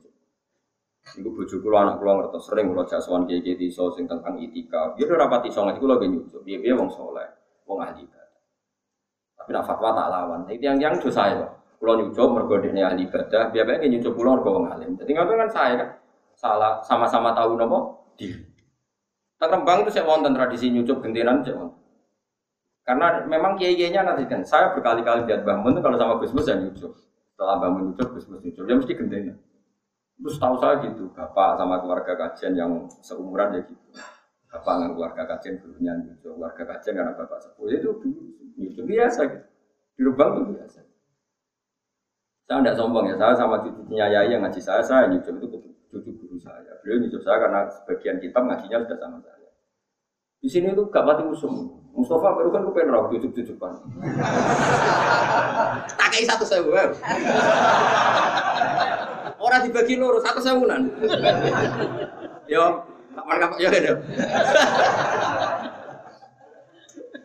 Iku 1.15 1.29
bojo 1.31 1.55
kula 1.59 1.77
anak 1.87 1.95
kula 1.99 2.11
ngertos 2.19 2.51
sering 2.51 2.71
kula 2.71 2.83
jaswan 2.87 3.23
kiai 3.27 3.55
iso 3.63 3.91
sing 3.95 4.07
tentang 4.07 4.35
itikaf. 4.39 4.99
Dia 4.99 5.07
udah 5.07 5.27
rapat 5.27 5.47
iso 5.47 5.63
ngaji 5.63 5.79
kula 5.79 5.95
gini. 6.03 6.19
Biar 6.43 6.75
wong 6.75 6.91
soleh, 6.91 7.27
wong 7.63 7.79
ahli 7.79 8.03
Tapi 9.39 9.49
nak 9.51 9.67
fatwa 9.67 9.91
tak 9.91 10.07
lawan. 10.11 10.39
Itu 10.47 10.63
yang 10.63 10.79
yang 10.79 10.95
dosa 10.99 11.23
ya. 11.31 11.47
Kulo 11.79 11.99
nyucup 11.99 12.31
mergo 12.31 12.55
dene 12.63 12.79
ahli 12.79 13.03
ibadah, 13.11 13.51
biasanya 13.51 13.87
nyucup 13.91 14.15
pulau 14.15 14.39
mergo 14.39 14.49
wong 14.55 14.65
alim. 14.71 14.95
Jadi 14.95 15.11
ngoten 15.11 15.35
kan 15.35 15.49
saya 15.51 15.73
kan 15.75 15.89
salah 16.35 16.79
sama-sama 16.79 17.35
tahu 17.35 17.59
nopo 17.59 18.07
di. 18.15 18.31
Tak 19.35 19.51
Rembang 19.51 19.83
itu 19.83 19.91
saya 19.91 20.07
wonten 20.07 20.31
tradisi 20.31 20.71
nyucup 20.71 21.03
gentenan 21.03 21.43
saya 21.43 21.59
wonten. 21.59 21.83
Karena 22.83 23.23
memang 23.27 23.55
kiai-kiainya 23.55 24.03
nanti 24.03 24.27
kan, 24.27 24.43
saya 24.43 24.75
berkali-kali 24.75 25.23
lihat 25.23 25.47
bangun 25.47 25.79
kalau 25.79 25.95
sama 25.95 26.19
Gus 26.19 26.35
Mus 26.35 26.43
saya. 26.43 26.67
Setelah 27.33 27.57
bangun 27.57 27.97
Gus 27.97 28.29
Mus 28.29 28.45
nyucup, 28.45 28.65
ya 28.69 28.75
mesti 28.77 28.93
gentenan. 28.93 29.37
Terus 30.21 30.37
tahu 30.37 30.55
saya 30.61 30.85
gitu, 30.85 31.09
bapak 31.09 31.57
sama 31.57 31.81
keluarga 31.81 32.13
kajian 32.13 32.53
yang 32.53 32.85
seumuran 33.01 33.57
ya 33.57 33.61
gitu. 33.65 33.85
Bapak 34.53 34.73
dengan 34.77 34.91
keluarga 34.93 35.23
kajian 35.33 35.57
gurunya 35.57 35.97
nyucup, 35.97 36.37
keluarga 36.37 36.63
kajian 36.77 36.93
karena 37.01 37.13
bapak 37.17 37.41
sepuh 37.41 37.65
itu 37.73 37.89
nyucup 38.53 38.85
biasa 38.85 39.21
gitu. 39.33 39.47
Di 39.97 40.01
Rembang 40.05 40.29
itu 40.37 40.43
biasa. 40.53 40.79
Saya 42.45 42.59
tidak 42.61 42.75
sombong 42.77 43.05
ya, 43.09 43.15
saya 43.17 43.33
sama 43.33 43.65
cucunya 43.65 44.05
Yai 44.13 44.29
yang 44.29 44.45
ngaji 44.45 44.61
saya, 44.61 44.85
saya 44.85 45.09
nyucup 45.09 45.41
itu 45.41 45.57
cucu 45.89 46.11
guru 46.21 46.37
saya. 46.37 46.77
Beliau 46.85 47.01
nyucup 47.01 47.21
saya 47.25 47.37
karena 47.41 47.61
sebagian 47.65 48.17
kitab 48.21 48.45
ngajinya 48.45 48.77
sudah 48.85 48.97
sama 49.01 49.17
saya. 49.25 49.49
Di 50.37 50.49
sini 50.51 50.75
itu 50.75 50.83
gak 50.91 51.05
mati 51.07 51.23
musuh. 51.25 51.49
Mustafa 51.93 52.27
baru 52.33 52.49
kan 52.49 52.65
gue 52.65 52.73
pengen 52.73 52.89
rawat 52.89 53.13
cucup 53.13 53.31
cucupan. 53.37 53.73
tak 55.97 56.07
kayak 56.09 56.25
satu 56.25 56.45
sewu. 56.45 56.73
Orang 59.37 59.61
dibagi 59.69 60.01
loro 60.01 60.17
satu 60.17 60.41
sewunan. 60.41 60.89
Yo, 62.49 62.65
kapan 63.13 63.45
ya 63.61 63.69
kan. 63.69 63.97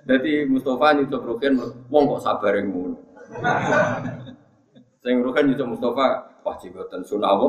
Jadi 0.09 0.49
Mustafa 0.49 0.97
nyucup 0.97 1.21
Rukin, 1.25 1.53
wong 1.93 2.05
kok 2.17 2.25
sabar 2.25 2.57
yang 2.57 2.73
ngono. 2.73 2.97
Sing 5.05 5.21
rukan 5.21 5.53
itu 5.53 5.65
Mustafa, 5.69 6.33
wah 6.45 6.57
jigotan 6.61 7.05
sunah 7.05 7.29
apa? 7.29 7.49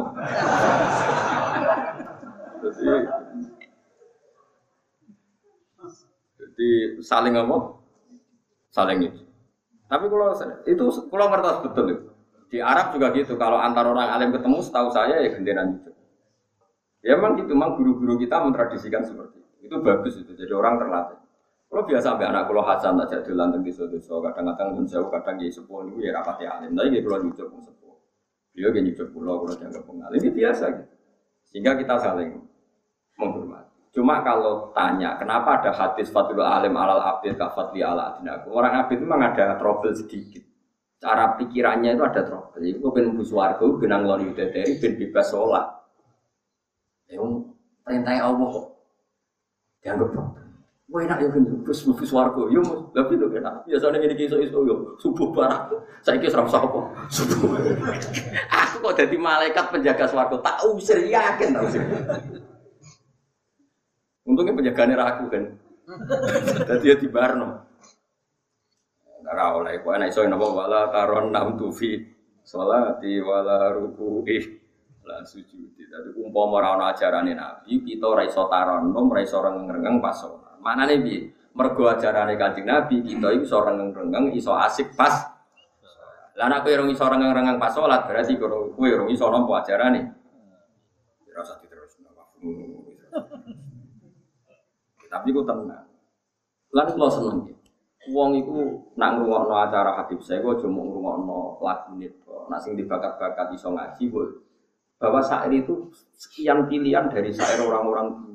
Jadi, 2.59 2.91
jadi 6.59 6.99
saling 6.99 7.39
apa? 7.39 7.79
Saling 8.67 8.99
itu. 9.07 9.23
Tapi 9.87 10.11
kalau 10.11 10.35
itu 10.67 10.83
kalau 11.07 11.25
ngertos 11.31 11.57
betul 11.63 11.85
itu. 11.87 12.07
Di 12.51 12.59
Arab 12.59 12.91
juga 12.91 13.15
gitu. 13.15 13.39
Kalau 13.39 13.55
antar 13.55 13.87
orang 13.87 14.11
alim 14.11 14.35
ketemu, 14.35 14.59
setahu 14.59 14.91
saya 14.91 15.23
ya 15.23 15.31
genderan 15.31 15.79
itu. 15.79 15.95
Ya 16.99 17.15
memang 17.15 17.39
gitu, 17.39 17.55
memang 17.55 17.79
guru-guru 17.79 18.19
kita 18.19 18.43
mentradisikan 18.43 19.07
seperti 19.07 19.39
itu. 19.39 19.71
Itu 19.71 19.79
bagus 19.79 20.19
itu. 20.19 20.35
Jadi 20.35 20.51
orang 20.51 20.83
terlatih. 20.83 21.15
Kalau 21.69 21.85
biasa 21.87 22.05
sampai 22.11 22.27
anak 22.27 22.49
kulo 22.49 22.65
Hasan 22.65 22.97
tak 22.99 23.07
jadi 23.23 23.31
lantung 23.37 23.61
di 23.63 23.69
suatu 23.69 24.01
so 24.01 24.19
kadang-kadang 24.25 24.73
pun 24.73 24.89
jauh 24.89 25.05
kadang 25.13 25.37
di 25.37 25.53
sepuh 25.53 25.87
itu 25.87 26.03
ya 26.03 26.11
rapati 26.11 26.43
alim. 26.43 26.75
Tapi 26.75 26.91
dia 26.91 27.01
kulo 27.05 27.23
nyucuk 27.23 27.47
pun 27.47 27.61
sepuh. 27.63 27.95
Dia 28.51 28.73
gak 28.73 28.83
nyucuk 28.83 29.07
kulo 29.15 29.31
kulo 29.45 29.53
dianggap 29.55 29.83
pengalim 29.87 30.19
ini 30.19 30.31
biasa 30.33 30.65
gitu. 30.75 30.93
Sehingga 31.47 31.71
kita 31.79 31.95
saling 32.01 32.41
menghormati. 33.15 33.78
Cuma 33.89 34.21
kalau 34.21 34.69
tanya 34.77 35.17
kenapa 35.17 35.61
ada 35.61 35.73
hadis 35.73 36.13
fatul 36.13 36.45
alim 36.45 36.77
alal 36.77 37.01
abid 37.01 37.33
kafatli 37.41 37.81
ala 37.81 38.13
adinaku. 38.13 38.53
Orang 38.53 38.85
abid 38.85 39.01
memang 39.01 39.33
ada 39.33 39.57
trouble 39.57 39.97
sedikit. 39.97 40.45
Cara 41.01 41.33
pikirannya 41.39 41.97
itu 41.97 42.03
ada 42.05 42.21
trouble. 42.21 42.61
Itu 42.61 42.93
ben 42.93 43.17
buswargo, 43.17 43.81
benang 43.81 44.05
lori 44.05 44.29
dari 44.37 44.77
ben 44.77 44.93
bebas 44.93 45.33
sholat. 45.33 45.65
Yang 47.09 47.49
perintah 47.81 48.13
Allah 48.21 48.47
kok 48.53 48.67
dianggap 49.81 50.09
problem. 50.13 50.45
Wah 50.89 51.05
enak 51.05 51.21
ya 51.21 51.29
kan, 51.29 51.45
terus 51.45 51.85
mlebu 51.85 52.01
swarga. 52.01 52.43
Yo 52.49 52.61
tapi 52.97 53.13
lho 53.13 53.29
enak. 53.29 53.69
Biasane 53.69 54.01
ngene 54.01 54.13
iki 54.17 54.25
iso-iso 54.25 54.65
yo 54.65 54.97
subuh 54.97 55.29
barang. 55.33 55.69
Wis 56.01 56.33
ora 56.33 56.49
usah 56.49 56.65
apa. 56.65 56.79
Subuh. 57.13 57.61
Aku 58.65 58.75
kok 58.81 58.93
dadi 58.97 59.17
malaikat 59.17 59.69
penjaga 59.69 60.09
swarga. 60.09 60.41
Tak 60.41 60.65
usir 60.73 60.97
yakin 61.05 61.53
tak 61.53 61.63
usir. 61.69 61.81
Untungnya 64.29 64.53
penjagaannya 64.53 64.95
ragu 64.95 65.25
kan. 65.25 65.43
Dadi 66.69 66.85
ya 66.85 66.95
dibarno. 67.01 67.65
Ora 69.25 69.45
oleh 69.57 69.81
kok 69.81 69.93
enak 69.93 70.09
iso 70.09 70.25
napa 70.25 70.45
wala 70.49 70.89
taron 70.89 71.29
nam 71.29 71.53
tufi 71.53 72.01
salati 72.41 73.17
wala 73.21 73.73
ruku'i 73.73 74.37
la 75.05 75.25
sujudi. 75.25 75.89
Dadi 75.89 76.13
umpama 76.17 76.61
ora 76.61 76.77
ana 76.77 76.85
ajarane 76.93 77.33
Nabi, 77.33 77.81
kita 77.81 78.05
ora 78.05 78.25
iso 78.25 78.45
taron, 78.49 78.93
ora 78.93 79.21
iso 79.21 79.41
rengeng-rengeng 79.41 79.97
pas 79.97 80.13
sholat. 80.13 80.61
Mana 80.61 80.85
nih 80.85 80.97
bi? 81.01 81.15
Mergo 81.57 81.89
ajarane 81.89 82.37
kanjeng 82.37 82.69
Nabi 82.69 83.01
kita 83.01 83.33
itu 83.33 83.49
seorang 83.49 83.89
rengeng 83.89 84.33
iso 84.37 84.53
asik 84.53 84.93
pas. 84.93 85.13
Lah 86.37 86.47
nek 86.49 86.65
kowe 86.65 86.85
iso 86.89 87.05
rengeng-rengeng 87.05 87.57
pas 87.57 87.73
sholat 87.73 88.05
berarti 88.05 88.37
kowe 88.37 88.73
kowe 88.77 89.09
iso 89.09 89.25
nampa 89.29 89.65
ajarane. 89.65 90.01
Ora 91.29 91.41
usah 91.41 91.57
diterusno. 91.61 92.09
Tapi 95.09 95.33
ku 95.33 95.41
tenang. 95.43 95.89
Lan 96.69 96.85
kula 96.93 97.09
seneng. 97.09 97.49
Wong 98.09 98.31
iku 98.39 98.57
nak 98.95 99.19
ngrungokno 99.19 99.53
acara 99.53 99.99
Habib 99.99 100.23
saya 100.23 100.39
kok 100.39 100.63
cuma 100.63 100.85
ngrungokno 100.85 101.59
lagu 101.65 101.97
nito. 101.97 102.47
Nak 102.47 102.61
sing 102.61 102.77
dibakat-bakat 102.79 103.53
iso 103.57 103.73
ngaji 103.73 104.03
kok 104.09 104.25
bahwa 104.99 105.19
sair 105.23 105.51
itu 105.55 105.89
sekian 106.15 106.67
pilihan 106.67 107.07
dari 107.07 107.31
sair 107.31 107.63
orang-orang 107.63 108.29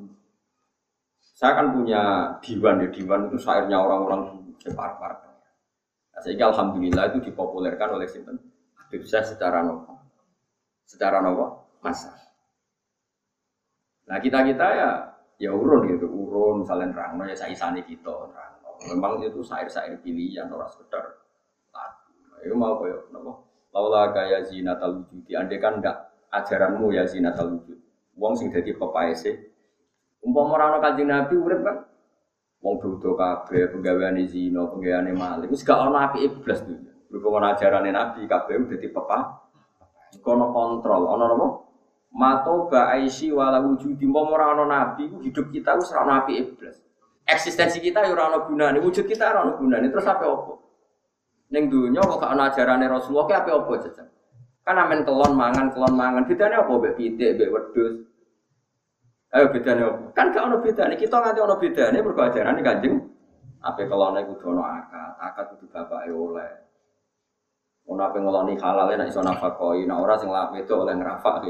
saya 1.35 1.61
kan 1.61 1.75
punya 1.75 2.31
diwan 2.39 2.79
ya, 2.81 2.89
diwan 2.89 3.27
itu 3.27 3.37
syairnya 3.37 3.77
orang-orang 3.77 4.39
separ-par. 4.55 5.19
Nah, 6.15 6.21
sehingga 6.23 6.47
alhamdulillah 6.47 7.11
itu 7.11 7.27
dipopulerkan 7.27 7.99
oleh 7.99 8.07
Sinten 8.07 8.39
Habib 8.79 9.03
saya 9.03 9.27
secara 9.27 9.61
normal. 9.61 9.99
secara 10.85 11.17
nopo 11.17 11.65
masa. 11.81 12.13
Nah 14.05 14.21
kita 14.21 14.45
kita 14.45 14.67
ya 14.69 15.14
ya 15.35 15.51
urun 15.51 15.91
gitu, 15.91 16.07
urun 16.07 16.63
misalnya 16.63 16.95
nerangno 16.95 17.23
ya 17.27 17.35
saisane 17.35 17.83
kita 17.83 18.11
nerangno. 18.11 18.69
Memang 18.91 19.23
itu 19.23 19.39
sair-sair 19.43 19.95
pilihan 19.99 20.51
orang 20.51 20.67
sekedar 20.71 21.03
lagu. 21.71 22.11
Itu 22.43 22.55
mau 22.55 22.75
koyo 22.79 23.07
nopo. 23.11 23.47
Laula 23.75 24.15
kaya 24.15 24.39
zinatal 24.43 25.03
wujud. 25.03 25.27
Andai 25.35 25.59
kan 25.59 25.83
enggak 25.83 25.97
ajaranmu 26.31 26.95
ya 26.95 27.03
zinatal 27.03 27.55
wujud. 27.55 27.79
Wong 28.15 28.33
sing 28.39 28.47
dadi 28.51 28.71
pepaese. 28.71 29.51
Umpama 30.23 30.55
ora 30.57 30.65
ana 30.71 30.77
Kanjeng 30.79 31.11
Nabi 31.11 31.35
urip 31.35 31.61
kan 31.61 31.77
wong 32.65 32.81
dodo 32.81 33.13
kabeh 33.13 33.69
penggaweane 33.69 34.25
zina, 34.25 34.65
penggaweane 34.65 35.13
maling. 35.13 35.51
Wis 35.51 35.61
gak 35.61 35.77
ana 35.77 36.09
apike 36.09 36.41
blas 36.41 36.63
tuh. 36.65 36.79
Berhubung 37.11 37.43
ajarane 37.43 37.93
Nabi 37.93 38.25
kabeh 38.25 38.65
dadi 38.65 38.87
pepa. 38.89 39.43
Kono 40.23 40.55
kontrol, 40.55 41.11
ana 41.11 41.27
apa? 41.35 41.47
Mato 42.15 42.71
ba'aisi 42.71 43.27
wala 43.35 43.59
wujudi 43.59 44.07
mau 44.07 44.23
ora 44.31 44.55
ana 44.55 44.63
nabi 44.63 45.11
hidup 45.19 45.51
kita 45.51 45.75
wis 45.75 45.91
ora 45.91 46.07
ana 46.07 46.13
apike 46.23 46.55
blas. 46.55 46.79
Eksistensi 47.27 47.83
kita 47.83 48.07
ya 48.07 48.15
ora 48.15 48.31
ana 48.31 48.39
gunane, 48.47 48.79
wujud 48.79 49.03
kita 49.03 49.35
ora 49.35 49.43
ana 49.43 49.53
gunane. 49.59 49.91
Terus 49.91 50.07
apa 50.07 50.23
opo? 50.23 50.53
Ning 51.51 51.67
dunya 51.67 51.99
kok 51.99 52.23
gak 52.23 52.31
ana 52.31 52.47
ajarane 52.47 52.87
Rasulullah 52.87 53.27
ki 53.27 53.35
apa 53.35 53.49
opo 53.51 53.75
jajal? 53.83 54.07
Kan 54.63 54.79
amen 54.79 55.03
kelon 55.03 55.35
mangan, 55.35 55.75
kelon 55.75 55.91
mangan. 55.91 56.23
Bedane 56.23 56.55
apa 56.55 56.71
mbek 56.71 56.95
pitik, 56.95 57.35
mbek 57.35 57.51
wedhus? 57.51 57.93
Ayo 59.35 59.51
bedane 59.51 59.81
apa? 59.83 60.03
Kan 60.15 60.31
gak 60.31 60.43
ono 60.47 60.63
bedane. 60.63 60.95
Kita 60.95 61.19
nganti 61.19 61.39
ono 61.43 61.55
bedane 61.59 61.97
mergo 61.99 62.21
ajarane 62.23 62.61
Kanjeng 62.63 62.95
Ape 63.65 63.89
kelone 63.89 64.21
kudu 64.29 64.55
ono 64.55 64.61
akad, 64.61 65.17
akad 65.19 65.45
kudu 65.57 65.65
bapake 65.67 66.13
oleh. 66.13 66.53
Ono 67.89 68.01
ape 68.01 68.21
ngeloni 68.21 68.53
halal 68.61 68.93
nek 68.93 69.09
iso 69.09 69.25
nafakoi, 69.25 69.83
nek 69.83 69.97
ora 69.99 70.15
sing 70.15 70.29
lak 70.29 70.53
wedok 70.53 70.85
oleh 70.85 70.95
ngrafak. 70.95 71.43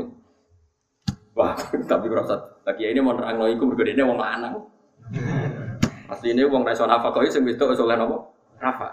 Wah, 1.35 1.51
tapi 1.91 2.07
rasa 2.07 2.39
lagi 2.63 2.87
ini 2.87 3.03
mau 3.03 3.11
nerangno 3.11 3.51
iku 3.51 3.67
mergo 3.67 3.83
dene 3.83 4.03
wong 4.07 4.17
lanang. 4.17 4.55
Asline 6.07 6.47
wong 6.47 6.63
ra 6.63 6.71
iso 6.71 6.87
nafakoi 6.87 7.27
sing 7.27 7.43
wedok 7.43 7.75
iso 7.75 7.83
oleh 7.83 7.99
napa? 7.99 8.17
Rafa. 8.55 8.89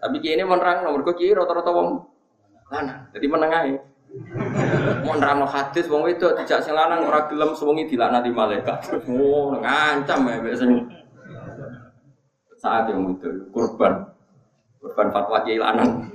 Tapi 0.00 0.16
kini 0.24 0.48
mau 0.48 0.56
nerangno 0.56 0.96
mergo 0.96 1.12
ki 1.12 1.36
rata-rata 1.36 1.68
wong 1.68 2.00
lanang. 2.72 3.12
Jadi 3.12 3.26
menengahe. 3.28 3.74
Mau 5.04 5.14
nerangno 5.20 5.44
hadis 5.44 5.84
wong 5.92 6.08
wedok 6.08 6.40
dijak 6.40 6.64
sing 6.64 6.72
lanang 6.72 7.04
ora 7.04 7.28
gelem 7.28 7.52
sewengi 7.52 7.84
dilaknati 7.84 8.32
malaikat. 8.32 9.04
Oh, 9.12 9.52
ngancam 9.60 10.24
ya 10.24 10.56
sing 10.56 10.88
saat 12.56 12.88
yang 12.88 13.12
itu 13.12 13.28
kurban 13.52 14.08
kurban 14.80 15.12
fatwa 15.12 15.44
kiai 15.44 15.60
lanang. 15.60 16.08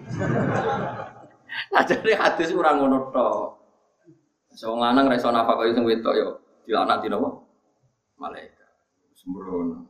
Nah 1.69 1.83
jadi 1.85 2.17
hadis 2.17 2.49
ora 2.57 2.73
ngono. 2.73 3.13
Wong 4.57 4.81
lanang 4.81 5.05
ra 5.05 5.15
iso 5.15 5.29
nafkah 5.29 5.61
sing 5.69 5.85
wedok 5.85 6.13
yo 6.17 6.27
dilaknati 6.65 7.07
napa? 7.07 7.29
Malaikat. 8.17 8.69
Sembrono. 9.13 9.85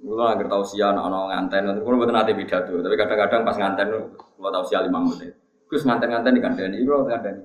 Mula 0.00 0.32
agar 0.32 0.48
tahu 0.48 0.64
sia 0.64 0.96
anak 0.96 1.12
anak 1.12 1.28
nganten, 1.28 1.62
nanti 1.68 1.80
kalau 1.84 2.00
buat 2.00 2.08
nanti 2.08 2.32
pidato, 2.32 2.72
tapi 2.80 2.96
kadang-kadang 2.96 3.44
pas 3.44 3.56
nganten, 3.60 4.16
kalau 4.16 4.48
tahu 4.48 4.64
sia 4.64 4.80
lima 4.80 4.96
menit, 4.96 5.36
terus 5.68 5.84
nganten-nganten 5.84 6.32
di 6.32 6.40
kandani, 6.40 6.80
kalau 6.88 7.04
kandani, 7.04 7.44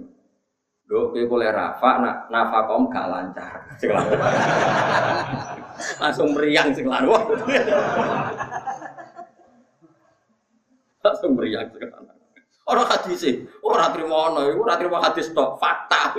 do 0.88 1.12
kowe 1.12 1.24
boleh 1.28 1.52
rafa, 1.52 1.92
nak 2.00 2.32
nafakom 2.32 2.88
gak 2.88 3.12
lancar, 3.12 3.60
langsung 6.02 6.32
meriang 6.32 6.72
sekelar, 6.72 7.04
langsung 11.04 11.36
meriang 11.36 11.68
sekelar. 11.76 12.15
Orang 12.66 12.90
hadis 12.90 13.22
sih, 13.22 13.46
orang 13.62 13.94
terima 13.94 14.34
ono, 14.34 14.50
orang 14.50 14.78
terima 14.82 14.98
hadis 14.98 15.30
tok, 15.38 15.62
fakta. 15.62 16.18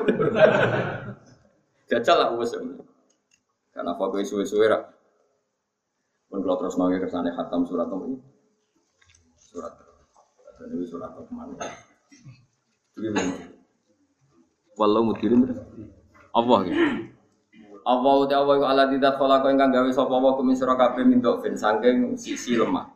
Jajal 1.90 2.16
lah 2.22 2.28
bos. 2.34 2.54
Karena 3.74 3.92
apa 3.92 4.04
gue 4.14 4.22
suwe-suwe 4.22 4.70
rak. 4.70 4.82
Pun 6.30 6.42
kalau 6.42 6.58
terus 6.58 6.78
nongol 6.78 7.02
kersane 7.02 7.30
khatam 7.34 7.66
surat 7.66 7.90
ini. 7.90 8.18
Surat. 9.38 9.74
Dan 10.56 10.72
ini 10.72 10.86
surat 10.88 11.12
ke 11.12 11.22
mana? 11.34 11.54
Jadi 12.96 13.10
Walau 14.76 15.08
mudirin 15.08 15.40
Allah 16.36 16.58
gitu. 16.68 16.84
Allah 17.86 18.12
uti 18.18 18.34
Allah 18.34 18.56
ala 18.66 18.84
tidak 18.92 19.16
kala 19.16 19.40
kau 19.40 19.48
ingkang 19.48 19.72
gawe 19.72 19.88
sapa 19.88 20.10
wa 20.10 20.36
kumin 20.36 20.58
sira 20.58 20.76
kabeh 20.76 21.06
min 21.06 21.22
dokfin 21.22 21.56
saking 21.56 22.18
sisi 22.18 22.58
lemah. 22.58 22.92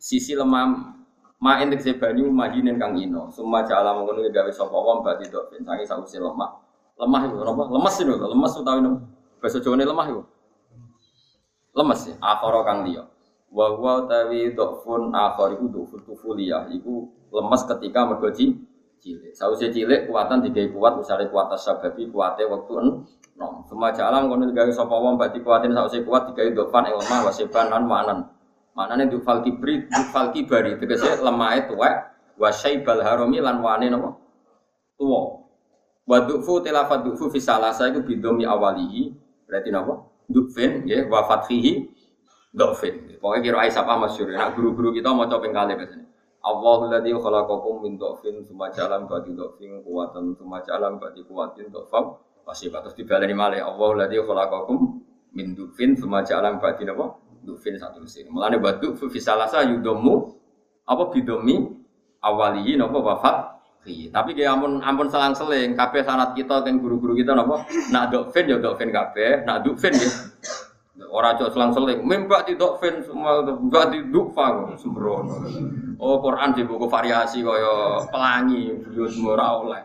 Sisi 0.00 0.34
lemah 0.34 0.96
ma 1.44 1.60
entek 1.60 2.00
banyu 2.00 2.32
mahinen 2.32 2.80
kang 2.80 2.96
ino. 2.96 3.28
Summa 3.28 3.60
ja'ala 3.68 3.92
mengkono 3.92 4.24
gawe 4.32 4.48
sapa 4.48 4.72
wa 4.72 5.04
mbati 5.04 5.28
dokfin 5.28 5.60
saking 5.60 5.84
sausi 5.84 6.16
lemah. 6.16 6.56
Lemah 6.96 7.20
itu 7.28 7.36
apa? 7.36 7.62
Lemes 7.68 7.94
itu, 8.00 8.14
lemes 8.16 8.52
utawi 8.56 8.80
nopo? 8.80 9.04
Bahasa 9.44 9.60
Jawane 9.60 9.84
lemah 9.84 10.06
itu. 10.08 10.22
Lemes 11.76 12.00
ya, 12.08 12.14
akhara 12.24 12.64
kang 12.64 12.88
liya. 12.88 13.04
Wa 13.52 13.76
wa 13.76 14.08
utawi 14.08 14.56
dokfun 14.56 15.12
akhar 15.12 15.52
iku 15.52 15.68
dokfun 15.68 16.00
tufuliyah 16.08 16.72
iku 16.72 17.12
lemes 17.28 17.60
ketika 17.68 18.08
mergo 18.08 18.32
cilik. 18.32 19.36
Sausé 19.36 19.68
cilik 19.68 20.08
kuatan 20.08 20.40
digawe 20.48 20.72
kuat 20.72 20.92
misalnya 20.96 21.28
kuat 21.28 21.52
sababi 21.60 22.08
kuate 22.08 22.48
waktu 22.48 22.72
en 22.80 22.86
nom. 23.36 23.60
Semua 23.68 23.92
jalan 23.92 24.32
kono 24.32 24.48
digawe 24.48 24.72
sapa 24.72 24.96
wong 24.96 25.20
berarti 25.20 25.44
kuatin 25.44 25.76
sausé 25.76 26.00
kuat 26.08 26.32
digawe 26.32 26.56
dofan 26.56 26.88
ing 26.88 26.96
lemah 26.96 27.20
wasiban 27.28 27.68
lan 27.68 27.84
manan. 27.84 28.32
Manane 28.74 29.06
du 29.06 29.22
fal 29.22 29.40
kibri, 29.46 29.86
du 29.86 30.02
fal 30.10 30.34
kibari 30.34 30.74
tegese 30.78 31.22
lemahe 31.22 31.70
tuwek 31.70 31.94
wa 32.38 32.50
syaibal 32.50 33.00
harami 33.06 33.38
lan 33.38 33.62
wane 33.62 33.86
napa? 33.86 34.18
Tuwa. 34.98 35.46
Wa 36.04 36.18
dufu 36.26 36.58
tilafat 36.58 37.06
dufu 37.06 37.30
fi 37.30 37.38
salasa 37.38 37.86
iku 37.88 38.02
bidomi 38.02 38.42
awalihi 38.42 39.14
berarti 39.46 39.70
napa? 39.70 40.02
Dufin 40.26 40.82
nggih 40.82 41.06
wa 41.06 41.22
fathihi. 41.22 41.94
Pokoknya 42.54 43.40
kira 43.42 43.66
ai 43.66 43.70
sapa 43.70 43.98
masyhur. 43.98 44.30
Nah 44.30 44.54
guru-guru 44.54 44.94
kita 44.94 45.10
maca 45.10 45.42
ping 45.42 45.50
kalih 45.50 45.74
biasanya. 45.74 46.06
Allahul 46.44 46.92
ladzi 46.92 47.10
khalaqakum 47.16 47.74
min 47.80 47.96
dhafin 47.96 48.44
tsumma 48.44 48.68
ja'alam 48.68 49.08
ba'di 49.08 49.32
dhafin 49.32 49.80
quwatan 49.80 50.36
tsumma 50.36 50.60
ja'alam 50.60 51.00
ba'di 51.00 51.24
quwatin 51.24 51.72
dhafam 51.72 52.20
pasti 52.44 52.68
terus 52.68 52.92
dibaleni 52.92 53.32
malih 53.32 53.64
Allahul 53.64 53.96
ladzi 53.96 54.20
khalaqakum 54.20 55.00
min 55.32 55.56
dhafin 55.56 55.96
tsumma 55.96 56.20
ja'alam 56.20 56.60
ba'di 56.60 56.84
napa 56.84 57.16
dhafin 57.44 57.76
satu 57.76 58.02
sini 58.08 58.32
mulane 58.32 58.56
batu 58.58 58.96
fi 58.96 59.18
salasa 59.20 59.62
yudomu 59.68 60.34
apa 60.88 61.12
bidomi 61.12 61.68
awali 62.24 62.74
napa 62.80 62.98
wafat 62.98 63.36
tapi 63.84 64.32
kayak 64.32 64.56
ampun 64.56 64.80
ampun 64.80 65.12
selang-seling 65.12 65.76
kabeh 65.76 66.00
sanat 66.00 66.32
kita 66.32 66.64
kan 66.64 66.80
guru-guru 66.80 67.12
kita 67.12 67.36
napa 67.36 67.68
nak 67.92 68.08
dhafin 68.08 68.48
ya 68.48 68.56
dhafin 68.56 68.88
kabeh 68.88 69.44
nak 69.44 69.60
dhafin 69.60 69.92
ya 69.92 70.10
Orang 70.94 71.34
cok 71.34 71.50
selang-seling, 71.50 72.06
membak 72.06 72.46
tidak 72.46 72.78
fin 72.78 73.02
semua, 73.02 73.42
mbak 73.42 73.90
tidak 73.90 74.30
fa 74.30 74.62
sembrono. 74.78 75.42
Oh 75.98 76.22
Quran 76.22 76.54
di 76.54 76.62
buku 76.62 76.86
variasi 76.86 77.42
kaya 77.42 78.02
pelangi, 78.10 78.70
beliau 78.78 79.10
semua 79.10 79.58
oleh. 79.58 79.82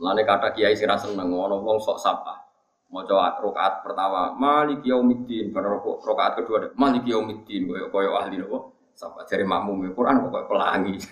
Lalu 0.00 0.24
kata 0.24 0.56
kiai 0.56 0.72
sira 0.72 0.96
seneng, 0.96 1.28
ono 1.28 1.60
wong 1.60 1.76
sok 1.80 2.00
sapa. 2.00 2.47
Mau 2.88 3.04
coba 3.04 3.36
rokaat 3.44 3.84
pertama, 3.84 4.32
Malik 4.32 4.80
Yaumiddin, 4.80 5.52
karena 5.52 5.76
rokaat 5.76 6.40
kedua 6.40 6.56
ada 6.56 6.68
Malik 6.72 7.04
Yaumiddin, 7.04 7.68
kaya 7.68 7.84
kaya 7.92 8.08
ahli 8.16 8.40
nopo. 8.40 8.72
Sapa 8.96 9.28
cari 9.28 9.44
makmum 9.44 9.92
Quran 9.92 10.24
kok 10.24 10.48
pelangi. 10.48 10.96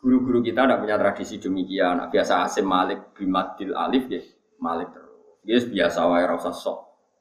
Guru-guru 0.00 0.40
kita 0.40 0.64
tidak 0.64 0.80
punya 0.80 0.96
tradisi 0.96 1.36
demikian. 1.36 2.00
Nah, 2.00 2.08
biasa 2.08 2.48
asim 2.48 2.64
Malik 2.64 3.12
bimadil 3.12 3.76
alif 3.76 4.08
ya, 4.08 4.22
Malik 4.62 4.96
terus. 4.96 5.12
Yes 5.44 5.68
biasa 5.68 6.08
wae 6.08 6.24
ora 6.24 6.40
usah 6.40 6.52
sok 6.52 6.78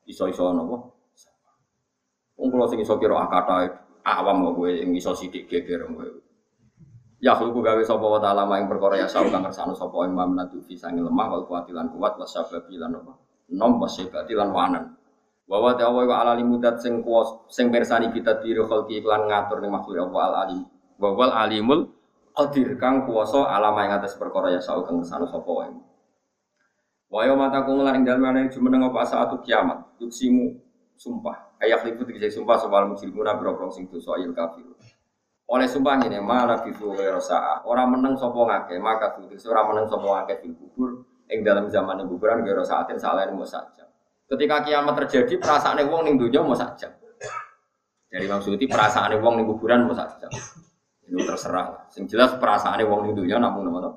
iso-iso 0.07 0.55
napa. 0.55 0.79
Wong 2.39 2.47
kula 2.55 2.71
sing 2.71 2.79
iso 2.79 2.95
kira 2.95 3.19
akata 3.19 3.67
awam 4.07 4.47
kok 4.47 4.63
kowe 4.63 4.71
sing 4.71 4.95
iso 4.95 5.11
sithik 5.11 5.51
geger 5.51 5.83
kowe. 5.91 6.07
Ya 7.19 7.35
khulku 7.35 7.59
gawe 7.59 7.83
sapa 7.83 8.05
wa 8.07 8.15
ta'ala 8.23 8.47
maing 8.47 8.71
perkara 8.71 8.95
ya 8.95 9.03
sau 9.03 9.27
kang 9.27 9.43
kersane 9.43 9.75
sapa 9.75 10.07
imam 10.07 10.39
nadu 10.39 10.63
fi 10.63 10.79
lemah 10.79 11.27
wal 11.27 11.43
kuatilan 11.51 11.91
kuat 11.91 12.15
wa 12.15 12.23
sababi 12.23 12.79
lan 12.79 12.95
apa. 12.95 13.11
Nom 13.51 13.75
wa 13.75 13.91
sebati 13.91 14.31
lan 14.31 14.55
wanan. 14.55 14.95
Wa 15.43 15.59
wa 15.59 15.75
ta'ala 15.75 16.07
wa 16.07 16.15
ala 16.15 16.39
limudat 16.39 16.79
sing 16.79 17.03
kuwas 17.03 17.43
sing 17.51 17.75
persani 17.75 18.15
kita 18.15 18.39
diri 18.39 18.63
khalqi 18.63 19.03
iklan 19.03 19.27
ngatur 19.27 19.59
ning 19.59 19.75
makhluk 19.75 19.99
Allah 19.99 20.21
al 20.31 20.35
alim. 20.47 20.61
Wa 20.95 21.11
wal 21.11 21.33
alimul 21.35 21.91
qadir 22.31 22.79
kang 22.79 23.03
kuwasa 23.03 23.51
alama 23.51 23.83
ing 23.83 23.99
atas 23.99 24.15
perkara 24.15 24.55
ya 24.55 24.63
sau 24.63 24.87
kang 24.87 25.03
kersane 25.03 25.27
sapa 25.27 25.51
wae. 25.51 25.75
Wayo 27.09 27.33
mata 27.35 27.65
kung 27.67 27.83
lan 27.83 27.99
ing 27.99 28.03
dalem 28.07 28.31
ana 28.31 28.47
jumeneng 28.47 28.93
apa 28.93 29.03
saat 29.03 29.33
kiamat. 29.43 29.97
Yuksimu 29.99 30.55
sumpah. 30.95 31.57
Ayak 31.59 31.83
lipu 31.83 32.07
dikisah 32.07 32.31
sumpah 32.31 32.55
soal 32.55 32.87
muslimuna 32.87 33.35
biro 33.35 33.67
sing 33.73 33.91
dosa 33.91 34.15
il 34.21 34.31
kafir. 34.31 34.68
Oleh 35.49 35.65
sumpah 35.65 35.97
ini 36.05 36.21
malah 36.21 36.61
bisu 36.61 36.93
rosa 36.93 37.65
Orang 37.65 37.97
menang 37.97 38.13
sopo 38.13 38.45
ngake 38.45 38.77
maka 38.77 39.17
tuh 39.17 39.25
orang 39.49 39.73
menang 39.73 39.85
sopo 39.89 40.13
ngake 40.13 40.45
di 40.45 40.53
kubur. 40.53 41.01
Ing 41.29 41.41
dalam 41.45 41.69
zaman 41.69 42.05
kuburan 42.05 42.41
gero 42.45 42.61
saatin 42.65 42.97
salahin 42.97 43.33
mau 43.33 43.45
saja. 43.45 43.85
Ketika 44.29 44.61
kiamat 44.65 44.93
terjadi 45.05 45.41
perasaan 45.41 45.81
wong 45.89 46.05
ning 46.05 46.21
dunia 46.21 46.41
mau 46.45 46.53
saja. 46.53 46.89
Jadi 48.09 48.25
maksudnya 48.25 48.65
perasaan 48.65 49.13
wong 49.17 49.41
ning 49.41 49.45
kuburan 49.49 49.89
mau 49.89 49.93
saja. 49.93 50.29
Ini 51.09 51.25
terserah 51.25 51.65
lah. 51.73 51.83
Sing 51.89 52.05
jelas 52.05 52.37
perasaannya 52.37 52.85
wong 52.85 53.13
itu 53.13 53.25
ya 53.25 53.41
namun 53.41 53.65
nama 53.65 53.89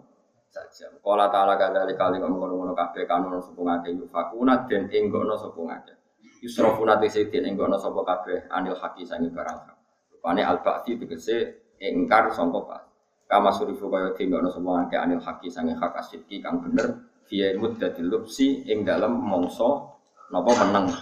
saja. 0.48 0.88
Kala 1.04 1.28
taala 1.28 1.60
kadali 1.60 1.92
kali 1.92 2.16
kok 2.16 2.28
ngono-ngono 2.28 2.72
kabeh 2.72 3.04
kanono 3.04 3.40
sapa 3.44 3.60
ngake 3.60 3.88
yufakuna 3.96 4.64
den 4.68 4.88
enggono 4.88 5.36
sapa 5.36 5.60
ngake. 5.60 5.92
Yusrafuna 6.40 6.96
tese 6.96 7.28
den 7.28 7.44
enggono 7.48 7.76
sapa 7.76 8.00
kabeh 8.00 8.48
anil 8.48 8.76
haki 8.76 9.04
sangi 9.04 9.28
barang. 9.28 9.81
Rupane 10.22 10.46
al-ba'ti 10.46 11.02
tegese 11.02 11.66
ingkar 11.82 12.30
sangka 12.30 12.62
pak. 12.62 12.82
Kama 13.26 13.50
surifu 13.50 13.90
kaya 13.90 14.14
dinggono 14.14 14.54
sapa 14.54 14.86
ngake 14.86 14.94
anil 14.94 15.18
haki 15.18 15.50
sangi 15.50 15.74
hak 15.74 15.98
asidki 15.98 16.38
kang 16.38 16.62
bener 16.62 17.10
fiye 17.26 17.58
muddatil 17.58 18.06
lubsi 18.06 18.62
ing 18.70 18.86
dalem 18.86 19.18
mongso 19.18 19.98
napa 20.30 20.54
meneng. 20.62 20.94